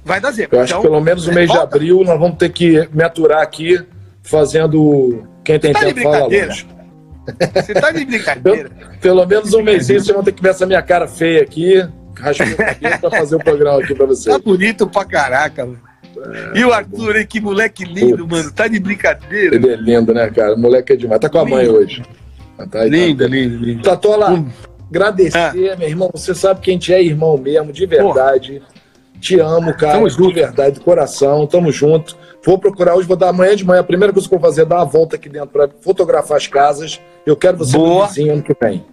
Vai 0.05 0.21
dar 0.21 0.33
zebra. 0.33 0.59
Eu 0.59 0.63
acho 0.63 0.77
que 0.77 0.83
pelo 0.83 1.01
menos 1.01 1.27
no 1.27 1.33
mês 1.33 1.51
de 1.51 1.57
abril 1.57 2.03
nós 2.05 2.19
vamos 2.19 2.37
ter 2.37 2.51
que 2.51 2.89
me 2.93 3.03
aturar 3.03 3.43
aqui 3.43 3.81
fazendo 4.23 5.25
quem 5.45 5.59
tem 5.59 5.73
Tá 5.73 5.81
tempo 5.81 6.01
fala 6.03 6.15
brincadeira? 6.17 6.47
longe. 6.49 6.67
Você 7.55 7.75
tá 7.75 7.91
de 7.91 8.05
brincadeira. 8.05 8.71
Pelo 9.01 9.25
menos 9.27 9.53
um 9.55 9.63
mêsinho 9.63 10.01
vocês 10.01 10.15
vão 10.15 10.23
ter 10.25 10.33
que 10.33 10.43
ver 10.43 10.51
essa 10.51 10.67
minha 10.67 10.83
cara 10.83 11.09
feia 11.09 11.43
aqui, 11.43 11.87
raspar 12.19 12.47
o 12.53 12.57
cabelo 12.57 12.99
pra 13.01 13.11
fazer 13.11 13.37
o 13.37 13.39
programa 13.39 13.83
aqui 13.83 13.95
pra 13.95 14.07
vocês. 14.07 14.35
Tá 14.37 14.43
bonito 14.43 14.87
pra 14.87 15.05
caraca, 15.05 15.65
mano. 15.67 15.81
E 16.55 16.65
o 16.65 16.73
Arthur, 16.73 17.17
hein, 17.17 17.27
que 17.27 17.41
moleque 17.41 17.85
lindo, 17.85 18.27
mano. 18.27 18.51
Tá 18.53 18.69
de 18.69 18.79
brincadeira. 18.79 19.55
Ele 19.55 19.71
é 19.71 19.77
lindo, 19.77 20.15
né, 20.15 20.31
cara? 20.31 20.55
O 20.55 20.59
moleque 20.59 20.93
é 20.93 20.97
demais. 20.97 21.21
Tá 21.21 21.29
com 21.29 21.39
a 21.39 21.45
mãe 21.45 21.69
hoje. 21.69 22.03
Tá 22.71 22.81
aí, 22.81 22.89
Lindo, 22.91 23.25
tá. 23.25 23.29
lindo, 23.31 23.65
lindo. 23.65 23.83
Tatola, 23.83 24.31
Hum. 24.33 24.49
agradecer, 24.91 25.77
meu 25.79 25.89
irmão. 25.89 26.11
Você 26.13 26.35
sabe 26.35 26.61
que 26.61 26.71
a 26.71 26.73
gente 26.73 26.93
é 26.93 27.03
irmão 27.03 27.37
mesmo, 27.37 27.73
de 27.73 27.85
verdade. 27.87 28.63
Te 29.21 29.39
amo, 29.41 29.75
cara. 29.75 29.95
Tamo 29.95 30.09
de 30.11 30.33
verdade, 30.35 30.75
de 30.79 30.81
coração. 30.85 31.47
Tamo 31.47 31.73
junto. 31.73 32.17
Vou 32.45 32.59
procurar 32.59 32.95
hoje, 32.95 33.09
vou 33.09 33.17
dar 33.17 33.31
amanhã 33.31 33.57
de 33.57 33.65
manhã. 33.65 33.81
A 33.81 33.85
primeira 33.85 34.13
coisa 34.13 34.29
que 34.29 34.35
eu 34.35 34.39
vou 34.39 34.49
fazer 34.49 34.63
é 34.63 34.65
dar 34.65 34.77
uma 34.77 34.85
volta 34.85 35.17
aqui 35.17 35.29
dentro 35.29 35.49
pra 35.49 35.69
fotografar 35.81 36.37
as 36.37 36.47
casas. 36.47 37.01
Eu 37.25 37.35
quero 37.37 37.57
você 37.57 37.77
Boa. 37.77 38.03
no 38.03 38.09
vizinho 38.09 38.33
ano 38.35 38.43
que 38.43 38.55
vem. 38.61 38.85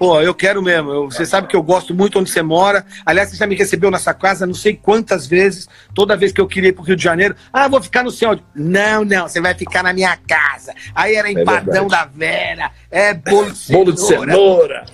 Pô, 0.00 0.18
eu 0.18 0.34
quero 0.34 0.62
mesmo. 0.62 0.90
Eu- 0.90 1.10
você 1.10 1.26
sabe 1.26 1.46
que 1.46 1.54
eu 1.54 1.62
gosto 1.62 1.94
muito 1.94 2.18
onde 2.18 2.30
você 2.30 2.40
mora. 2.40 2.86
Aliás, 3.04 3.28
você 3.28 3.36
já 3.36 3.46
me 3.46 3.54
recebeu 3.54 3.90
nessa 3.90 4.14
casa 4.14 4.46
não 4.46 4.54
sei 4.54 4.74
quantas 4.74 5.26
vezes. 5.26 5.68
Toda 5.94 6.16
vez 6.16 6.32
que 6.32 6.40
eu 6.40 6.48
queria 6.48 6.70
ir 6.70 6.72
pro 6.72 6.82
Rio 6.82 6.96
de 6.96 7.04
Janeiro. 7.04 7.36
Ah, 7.52 7.68
vou 7.68 7.82
ficar 7.82 8.02
no 8.02 8.10
seu. 8.10 8.40
Não, 8.54 9.04
não, 9.04 9.28
você 9.28 9.42
vai 9.42 9.52
ficar 9.52 9.82
na 9.82 9.92
minha 9.92 10.16
casa. 10.26 10.72
Aí 10.94 11.16
era 11.16 11.30
empadão 11.30 11.86
da 11.86 12.06
Vera. 12.06 12.70
É 12.90 13.12
bolo 13.12 13.52
de 13.52 13.58
cenoura. 13.58 13.84
Bolo 13.84 13.92
de 13.92 14.00
cenoura. 14.00 14.86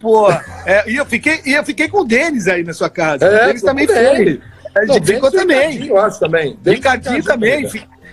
Pô, 0.00 0.30
é, 0.64 0.90
e, 0.90 0.96
eu 0.96 1.04
fiquei, 1.04 1.42
e 1.44 1.52
eu 1.52 1.62
fiquei 1.62 1.86
com 1.86 1.98
o 2.00 2.04
Denis 2.04 2.48
aí 2.48 2.64
na 2.64 2.72
sua 2.72 2.88
casa. 2.88 3.26
É, 3.26 3.42
o 3.42 3.46
Denis 3.48 3.60
também 3.62 3.86
foi. 3.86 4.40
A 4.76 4.86
gente 4.86 5.06
ficou 5.06 5.30
também. 5.30 5.86
Eu 5.88 5.98
acho 5.98 6.18
também. 6.18 6.58
Ricardinho 6.64 7.22
também. 7.22 7.66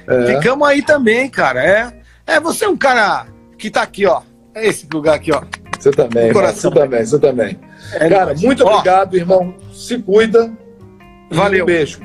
É. 0.05 0.25
Ficamos 0.35 0.67
aí 0.67 0.81
também, 0.81 1.29
cara. 1.29 1.63
É, 1.65 1.93
é, 2.27 2.39
você 2.41 2.65
é 2.65 2.67
um 2.67 2.75
cara 2.75 3.25
que 3.57 3.69
tá 3.69 3.81
aqui, 3.83 4.05
ó. 4.05 4.21
É 4.53 4.67
esse 4.67 4.85
lugar 4.91 5.15
aqui, 5.15 5.31
ó. 5.31 5.43
Você 5.81 5.91
também, 5.91 6.27
irmão. 6.27 6.41
coração. 6.41 6.71
Você 6.71 6.79
também, 6.79 7.05
você 7.05 7.19
também. 7.19 7.59
É 7.93 8.09
Cara, 8.09 8.33
muito 8.35 8.63
Ó, 8.65 8.71
obrigado, 8.73 9.15
irmão. 9.17 9.53
Se 9.73 9.97
cuida. 9.97 10.51
Valeu. 11.31 11.63
Um 11.63 11.67
beijo. 11.67 11.99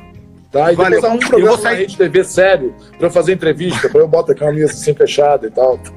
Tá? 0.50 0.72
E 0.72 0.76
Valeu. 0.76 1.00
depois 1.00 1.12
um 1.12 1.16
Eu 1.22 1.28
programa 1.28 1.48
vou 1.56 1.58
sair- 1.58 1.72
na 1.74 1.78
Rede 1.80 1.96
TV 1.96 2.24
sério 2.24 2.74
pra 2.96 3.08
eu 3.08 3.10
fazer 3.10 3.32
entrevista. 3.34 3.88
Pra 3.88 4.00
eu 4.00 4.08
botar 4.08 4.34
uma 4.42 4.52
mesa 4.52 4.72
assim 4.72 4.94
fechada 4.94 5.46
e 5.46 5.50
tal. 5.50 5.78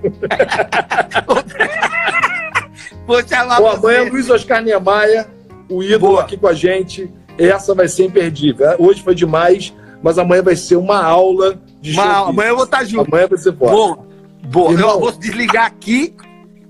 Vou 3.05 3.25
chamar 3.27 3.59
você. 3.59 3.77
amanhã 3.77 4.03
Luiz 4.11 4.29
Oscar 4.29 4.61
Niemeyer, 4.61 5.25
o 5.69 5.81
ídolo 5.81 5.99
Boa. 6.13 6.21
aqui 6.21 6.37
com 6.37 6.47
a 6.47 6.53
gente. 6.53 7.11
Essa 7.37 7.73
vai 7.73 7.87
ser 7.87 8.05
imperdível. 8.05 8.67
Hoje 8.77 9.01
foi 9.01 9.15
demais, 9.15 9.73
mas 10.03 10.17
amanhã 10.19 10.43
vai 10.43 10.55
ser 10.55 10.75
uma 10.75 11.01
aula 11.03 11.59
de 11.81 11.93
Uma- 11.93 12.27
amanhã 12.29 12.49
eu 12.49 12.55
vou 12.55 12.65
estar 12.65 12.83
junto. 12.83 13.07
Amanhã 13.09 13.27
vai 13.27 13.37
ser 13.37 13.55
forte. 13.55 13.71
Boa. 13.71 13.99
Boa. 14.43 14.71
Irmão. 14.73 14.89
Eu 14.91 14.99
vou 14.99 15.11
desligar 15.11 15.65
aqui 15.65 16.13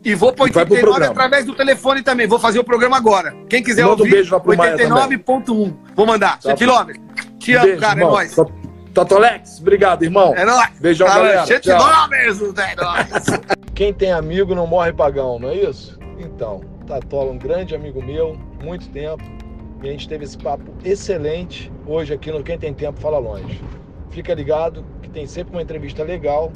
e 0.03 0.15
vou 0.15 0.31
para 0.31 0.45
Vai 0.51 0.65
pro 0.65 0.75
89 0.75 0.81
programa. 0.81 1.11
através 1.11 1.45
do 1.45 1.53
telefone 1.55 2.01
também. 2.01 2.27
Vou 2.27 2.39
fazer 2.39 2.59
o 2.59 2.63
programa 2.63 2.97
agora. 2.97 3.35
Quem 3.49 3.61
quiser 3.61 3.83
Manda 3.83 3.95
um 3.95 3.99
ouvir, 3.99 4.11
beijo 4.11 4.33
lá 4.33 4.39
pro 4.39 4.55
Maia 4.57 4.77
89.1. 4.77 5.73
Vou 5.95 6.05
mandar. 6.05 6.39
Tá 6.39 6.49
100 6.49 6.55
quilômetros. 6.55 7.03
Te 7.39 7.53
amo, 7.53 7.65
Beijo, 7.65 7.81
cara. 7.81 7.99
irmão. 7.99 8.09
É 8.09 8.13
nóis. 8.13 8.35
Tatolex, 8.93 9.59
obrigado, 9.59 10.03
irmão. 10.03 10.33
É 10.35 10.45
nóis. 10.45 10.69
Beijão, 10.79 11.07
galera. 11.07 11.45
100 11.45 11.59
Tchau. 11.59 11.77
quilômetros. 11.77 12.53
É 12.57 12.75
nóis. 12.75 13.39
Quem 13.75 13.93
tem 13.93 14.11
amigo 14.11 14.55
não 14.55 14.67
morre 14.67 14.91
pagão, 14.91 15.37
não 15.39 15.49
é 15.49 15.55
isso? 15.55 15.97
Então, 16.17 16.61
Tatola, 16.87 17.31
um 17.31 17.37
grande 17.37 17.75
amigo 17.75 18.01
meu, 18.03 18.37
muito 18.63 18.89
tempo, 18.89 19.23
e 19.81 19.87
a 19.87 19.91
gente 19.91 20.07
teve 20.09 20.25
esse 20.25 20.37
papo 20.37 20.73
excelente 20.83 21.71
hoje 21.85 22.13
aqui 22.13 22.31
no 22.31 22.43
Quem 22.43 22.57
Tem 22.57 22.73
Tempo 22.73 22.99
Fala 22.99 23.17
Longe. 23.19 23.61
Fica 24.09 24.33
ligado 24.33 24.83
que 25.01 25.09
tem 25.09 25.25
sempre 25.27 25.53
uma 25.55 25.61
entrevista 25.61 26.03
legal 26.03 26.51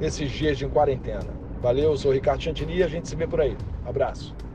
nesses 0.00 0.30
dias 0.30 0.58
de 0.58 0.66
quarentena. 0.66 1.36
Valeu, 1.66 1.90
eu 1.90 1.96
sou 1.96 2.12
o 2.12 2.14
Ricardo 2.14 2.40
Chantilly 2.40 2.76
e 2.76 2.82
a 2.84 2.86
gente 2.86 3.08
se 3.08 3.16
vê 3.16 3.26
por 3.26 3.40
aí. 3.40 3.56
Abraço. 3.84 4.45